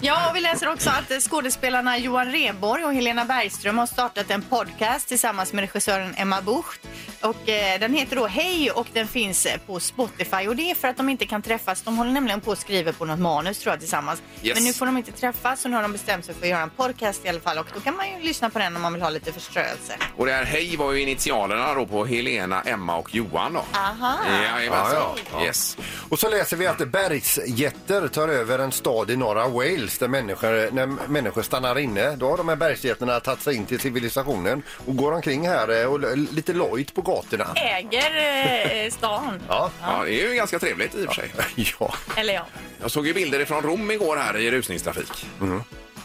Ja, 0.00 0.30
och 0.30 0.36
vi 0.36 0.40
läser 0.40 0.68
också 0.72 0.90
att 0.90 1.10
eh, 1.10 1.18
skådespelarna 1.18 1.98
Johan 1.98 2.32
Rheborg 2.32 2.84
och 2.84 2.94
Helena 2.94 3.24
Bergström 3.24 3.78
har 3.78 3.86
startat 3.86 4.30
en 4.30 4.42
podcast 4.42 5.08
tillsammans 5.08 5.52
med 5.52 5.62
regissören 5.62 6.14
Emma 6.16 6.40
Bucht. 6.42 6.80
Och 7.20 7.48
eh, 7.48 7.80
den 7.80 7.94
heter 7.94 8.16
då 8.16 8.26
Hej 8.26 8.70
och 8.70 8.86
den 8.92 9.08
finns 9.08 9.46
eh, 9.46 9.58
på 9.66 9.80
Spotify 9.80 10.48
och 10.48 10.56
det 10.56 10.70
är 10.70 10.74
för 10.74 10.88
att 10.88 10.96
de 10.96 11.08
inte 11.08 11.26
kan 11.26 11.42
träffas. 11.42 11.82
De 11.82 11.96
håller 11.98 12.10
nämligen 12.10 12.40
på 12.40 12.52
att 12.52 12.58
skriva 12.58 12.92
på 12.92 13.04
något 13.04 13.18
manus 13.18 13.58
tror 13.58 13.72
jag 13.72 13.80
tillsammans. 13.80 14.22
Yes. 14.42 14.54
Men 14.54 14.64
nu 14.64 14.72
får 14.72 14.86
de 14.86 14.96
inte 14.96 15.12
träffas 15.12 15.60
så 15.60 15.68
nu 15.68 15.76
har 15.76 15.82
de 15.82 15.92
bestämt 15.92 16.24
sig 16.24 16.34
för 16.34 16.42
att 16.42 16.48
göra 16.48 16.62
en 16.62 16.70
podcast 16.70 17.24
i 17.24 17.28
alla 17.28 17.40
fall 17.40 17.49
och 17.58 17.66
då 17.74 17.80
kan 17.80 17.96
man 17.96 18.10
ju 18.10 18.20
lyssna 18.20 18.50
på 18.50 18.58
den 18.58 18.76
om 18.76 18.82
man 18.82 18.92
vill 18.92 19.02
ha 19.02 19.10
lite 19.10 19.32
förströelse. 19.32 19.92
Och 20.16 20.26
det 20.26 20.32
här 20.32 20.44
Hej 20.44 20.76
var 20.76 20.92
ju 20.92 21.00
initialerna 21.02 21.74
då 21.74 21.86
på 21.86 22.04
Helena, 22.04 22.62
Emma 22.62 22.96
och 22.96 23.14
Johan 23.14 23.52
då. 23.52 23.64
Aha. 23.72 24.18
Jajamensan. 24.42 24.94
Ja, 24.94 25.16
ja. 25.32 25.44
Yes. 25.44 25.76
Och 26.08 26.18
så 26.18 26.28
läser 26.30 26.56
vi 26.56 26.66
att 26.66 26.78
bergsjätter 26.78 28.08
tar 28.08 28.28
över 28.28 28.58
en 28.58 28.72
stad 28.72 29.10
i 29.10 29.16
norra 29.16 29.48
Wales 29.48 29.98
där 29.98 30.08
människor, 30.08 30.70
när 30.72 30.86
människor 31.08 31.42
stannar 31.42 31.78
inne. 31.78 32.16
Då 32.16 32.30
har 32.30 32.36
de 32.36 32.48
här 32.48 32.56
bergsjätterna 32.56 33.20
tagit 33.20 33.42
sig 33.42 33.56
in 33.56 33.66
till 33.66 33.80
civilisationen 33.80 34.62
och 34.86 34.96
går 34.96 35.12
omkring 35.12 35.48
här 35.48 35.80
eh, 35.82 35.92
och 35.92 36.16
lite 36.16 36.52
lojt 36.52 36.94
på 36.94 37.02
gatorna. 37.02 37.46
Äger 37.56 38.84
eh, 38.84 38.90
stan. 38.90 39.40
Ja. 39.48 39.70
Ja, 39.82 40.02
det 40.04 40.22
är 40.22 40.28
ju 40.28 40.34
ganska 40.34 40.58
trevligt 40.58 40.94
i 40.94 41.06
och 41.06 41.14
för 41.14 41.22
sig. 41.22 41.32
ja. 41.80 41.94
Eller 42.16 42.34
ja. 42.34 42.46
Jag 42.80 42.90
såg 42.90 43.06
ju 43.06 43.14
bilder 43.14 43.44
från 43.44 43.62
Rom 43.62 43.90
igår 43.90 44.16
här 44.16 44.36
i 44.36 44.50
rusningstrafik. 44.50 45.26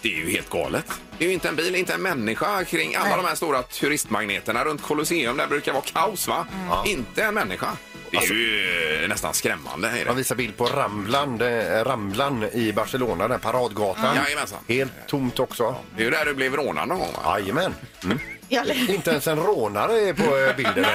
Det 0.06 0.14
är 0.14 0.18
ju 0.18 0.32
helt 0.32 0.50
galet. 0.50 0.86
Det 1.18 1.26
är 1.26 1.28
ju 1.28 1.34
inte 1.34 1.50
en 1.50 1.56
bil, 1.56 1.76
inte 1.76 1.94
en 1.94 2.02
människa 2.02 2.64
kring 2.64 2.96
alla 2.96 3.18
de 3.18 3.26
här 3.26 3.36
stora 3.36 3.64
turistmagneterna 3.64 4.66
runt 4.66 4.82
Colosseum. 4.82 5.38
Där 5.38 5.48
brukar 5.48 5.74
vara 5.74 5.84
kaos 5.84 6.28
va? 6.28 6.48
Inte 6.86 7.24
en 7.24 7.34
människa. 7.34 7.68
Det 8.12 8.18
är 8.18 8.34
ju 8.34 9.04
eh, 9.04 9.10
nästan 9.10 9.34
skrämmande. 9.34 9.90
Är 9.90 10.00
det? 10.00 10.06
Man 10.06 10.16
visar 10.16 10.36
bild 10.36 10.58
på 10.58 10.66
Ramblan, 10.66 11.42
eh, 11.42 11.84
Ramblan 11.84 12.44
i 12.54 12.74
Barcelona, 12.74 13.28
den 13.28 13.40
paradgatan. 13.40 14.06
Mm. 14.06 14.24
Jajamensan. 14.24 14.60
Helt 14.68 15.08
tomt 15.08 15.40
också. 15.40 15.76
Det 15.96 16.02
är 16.02 16.06
ju 16.06 16.12
där 16.12 16.26
du 16.26 16.34
blev 16.34 16.56
rånad 16.56 16.88
någon 16.88 17.00
gång 17.00 17.14
va? 17.24 17.40
Jajamän. 17.40 17.76
Mm. 18.04 18.20
Jag 18.50 18.68
Inte 18.90 19.12
ens 19.12 19.28
en 19.28 19.40
rånare 19.40 20.00
är 20.10 20.14
på 20.14 20.38
eh, 20.38 20.56
bilden. 20.56 20.86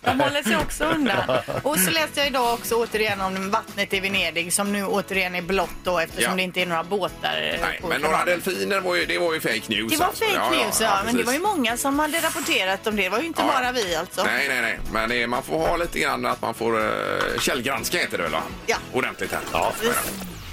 De 0.00 0.20
håller 0.20 0.42
sig 0.42 0.56
också 0.56 0.84
undan. 0.84 1.38
Och 1.62 1.78
så 1.78 1.90
läste 1.90 2.20
jag 2.20 2.26
idag 2.26 2.54
också 2.54 2.74
återigen 2.74 3.20
om 3.20 3.50
vattnet 3.50 3.94
i 3.94 4.00
Venedig 4.00 4.52
som 4.52 4.72
nu 4.72 4.84
återigen 4.86 5.34
är 5.34 5.42
blått 5.42 5.70
då 5.84 5.98
eftersom 5.98 6.30
Ja. 6.30 6.36
det 6.36 6.42
inte 6.42 6.62
är 6.62 6.66
några 6.66 6.84
båtar 6.84 7.50
eh, 7.54 7.60
Nej, 7.62 7.78
på 7.82 7.88
men 7.88 8.00
några 8.00 8.18
kanalen. 8.18 8.40
delfiner 8.44 8.80
var 8.80 8.94
ju, 8.94 9.06
det 9.06 9.18
var 9.18 9.34
ju 9.34 9.40
fake 9.40 9.60
news. 9.66 9.92
Det 9.92 9.96
var 9.98 10.06
alltså. 10.06 10.24
fake 10.24 10.56
news 10.56 10.80
ja, 10.80 10.90
men 10.96 11.06
det 11.06 11.10
precis. 11.12 11.26
var 11.26 11.32
ju 11.32 11.56
många 11.56 11.76
som 11.76 11.98
hade 11.98 12.18
rapporterat 12.20 12.86
om 12.86 12.96
det. 12.96 13.02
Det 13.02 13.08
var 13.08 13.18
ju 13.18 13.26
inte 13.26 13.42
Ja. 13.42 13.52
bara 13.60 13.72
vi 13.72 13.94
alltså. 13.94 14.24
Nej, 14.24 14.48
nej, 14.48 14.62
nej. 14.62 14.78
Men 14.92 15.08
det, 15.08 15.26
man 15.26 15.42
får 15.42 15.58
ha 15.58 15.76
lite 15.76 15.98
grann 15.98 16.26
att 16.26 16.42
man 16.42 16.54
får 16.54 16.78
uh, 16.78 17.38
källgranska 17.40 17.98
heter 17.98 18.16
det 18.16 18.22
väl 18.22 18.32
va? 18.32 18.42
Ja. 18.66 18.76
Ordentligt 18.92 19.32
här. 19.32 19.40
Ja. 19.52 19.72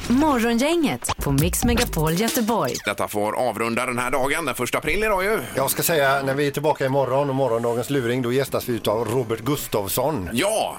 Morgongänget 0.09 1.17
på 1.17 1.31
Mix 1.31 1.63
Megapol 1.65 2.13
Göteborg. 2.13 2.73
Detta 2.85 3.07
får 3.07 3.35
avrunda 3.35 3.85
den 3.85 3.97
här 3.99 4.11
dagen, 4.11 4.45
den 4.45 4.55
första 4.55 4.77
april 4.77 5.03
idag 5.03 5.23
ju. 5.23 5.39
Jag 5.55 5.71
ska 5.71 5.83
säga, 5.83 6.21
när 6.23 6.33
vi 6.33 6.47
är 6.47 6.51
tillbaka 6.51 6.85
imorgon 6.85 7.29
och 7.29 7.35
morgondagens 7.35 7.89
luring, 7.89 8.21
då 8.21 8.33
gästas 8.33 8.69
vi 8.69 8.79
av 8.87 9.07
Robert 9.07 9.39
Gustafsson. 9.39 10.29
Ja, 10.33 10.77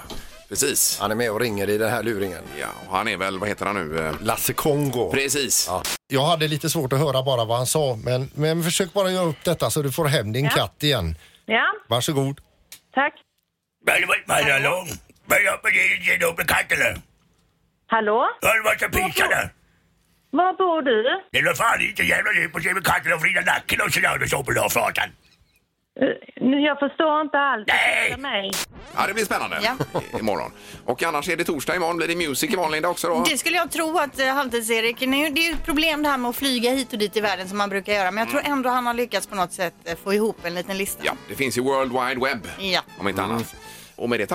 precis. 0.49 0.97
Han 0.99 1.11
är 1.11 1.15
med 1.15 1.31
och 1.31 1.39
ringer 1.39 1.69
i 1.69 1.77
den 1.77 1.89
här 1.89 2.03
luringen. 2.03 2.43
Ja, 2.59 2.67
och 2.89 2.97
han 2.97 3.07
är 3.07 3.17
väl, 3.17 3.39
vad 3.39 3.49
heter 3.49 3.65
han 3.65 3.75
nu? 3.75 4.07
Eh, 4.07 4.13
Lasse 4.21 4.53
Kongo. 4.53 5.11
Precis. 5.11 5.65
Ja. 5.69 5.83
Jag 6.07 6.25
hade 6.25 6.47
lite 6.47 6.69
svårt 6.69 6.93
att 6.93 6.99
höra 6.99 7.23
bara 7.23 7.45
vad 7.45 7.57
han 7.57 7.67
sa, 7.67 7.99
men, 8.03 8.31
men 8.35 8.63
försök 8.63 8.93
bara 8.93 9.11
göra 9.11 9.25
upp 9.25 9.43
detta 9.43 9.69
så 9.69 9.81
du 9.81 9.91
får 9.91 10.05
hem 10.05 10.31
din 10.31 10.45
Ja. 10.45 10.51
katt 10.51 10.83
igen. 10.83 11.15
Ja, 11.45 11.63
Varsågod. 11.89 12.41
tack. 12.93 13.13
Hallå? 14.27 14.85
Vad 15.25 15.41
gör 15.41 15.59
man 15.63 15.71
det? 15.71 16.11
Ge 16.19 16.25
upp 16.25 16.39
en 16.39 16.45
katt 16.47 16.71
eller? 16.71 17.01
Hallå? 17.93 18.27
Hör 18.41 18.63
pisarna? 18.89 19.49
Var 20.31 20.53
bor 20.57 20.81
du? 20.81 21.03
Det 21.31 21.37
är 21.39 21.43
nog 21.43 21.57
fan 21.57 21.81
inte 21.81 22.03
jävla 22.03 22.31
djup 22.33 22.55
och 22.55 22.61
se 22.61 22.73
med 22.73 22.83
katten 22.85 23.13
och 23.13 23.21
vrida 23.21 23.41
nacken 23.41 23.81
och 23.85 23.93
sådär 23.93 24.23
och 24.23 24.29
så 24.29 24.43
på. 24.43 24.51
Eh, 26.01 26.59
Jag 26.67 26.79
förstår 26.79 27.21
inte 27.21 27.37
alls. 27.37 27.65
Nej! 27.67 28.17
Mig. 28.17 28.51
Ja, 28.95 29.07
det 29.07 29.13
blir 29.13 29.25
spännande 29.25 29.57
i- 30.15 30.19
imorgon. 30.19 30.51
Och 30.85 31.03
annars 31.03 31.29
är 31.29 31.37
det 31.37 31.43
torsdag 31.43 31.75
imorgon. 31.75 31.97
Blir 31.97 32.07
det 32.07 32.15
music 32.15 32.53
imorgon 32.53 32.71
Linda 32.71 32.89
också 32.89 33.07
då? 33.07 33.23
Det 33.29 33.37
skulle 33.37 33.55
jag 33.55 33.71
tro 33.71 33.97
att 33.97 34.19
eh, 34.19 34.25
Halvtids-Erik, 34.25 34.99
det 34.99 35.05
är 35.41 35.45
ju 35.45 35.51
ett 35.51 35.65
problem 35.65 36.03
det 36.03 36.09
här 36.09 36.17
med 36.17 36.29
att 36.29 36.35
flyga 36.35 36.71
hit 36.71 36.93
och 36.93 36.99
dit 36.99 37.17
i 37.17 37.21
världen 37.21 37.47
som 37.49 37.57
man 37.57 37.69
brukar 37.69 37.93
göra. 37.93 38.11
Men 38.11 38.23
jag 38.23 38.29
tror 38.29 38.41
ändå 38.53 38.69
han 38.69 38.85
har 38.87 38.93
lyckats 38.93 39.27
på 39.27 39.35
något 39.35 39.51
sätt 39.53 39.73
eh, 39.85 39.95
få 40.03 40.13
ihop 40.13 40.37
en 40.45 40.55
liten 40.55 40.77
lista. 40.77 41.01
Ja, 41.05 41.11
det 41.29 41.35
finns 41.35 41.57
ju 41.57 41.61
World 41.61 41.91
Wide 41.91 42.25
Web. 42.27 42.47
Ja. 42.59 42.81
Om 42.99 43.07
inte 43.07 43.21
annat. 43.21 43.55
Och 43.95 44.09
med 44.09 44.19
det 44.19 44.27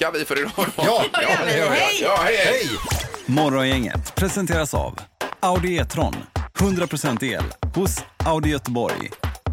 tackar 0.00 0.18
vi 0.18 0.24
för 0.24 0.38
idag. 0.38 0.52
Ja, 0.76 1.04
det 1.44 1.56
gör 1.56 1.70
vi. 1.70 1.76
Hej! 1.76 1.98
Ja, 2.02 2.18
hej, 2.22 2.36
hej! 2.36 2.68
Morgongänget 3.26 4.14
presenteras 4.14 4.74
av 4.74 4.98
Audi 5.40 5.76
E-tron. 5.76 6.16
100% 6.58 7.24
el 7.24 7.44
hos 7.74 8.04
Audi 8.24 8.50
Göteborg. 8.50 9.10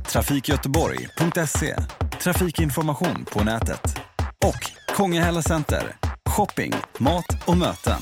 Trafikgöteborg.se. 0.09 1.75
Trafikinformation 2.21 3.25
på 3.31 3.43
nätet. 3.43 3.99
Och 4.45 4.93
Kongahälla 4.95 5.41
Center. 5.41 5.95
Shopping, 6.29 6.73
mat 6.97 7.25
och 7.45 7.57
möten. 7.57 8.01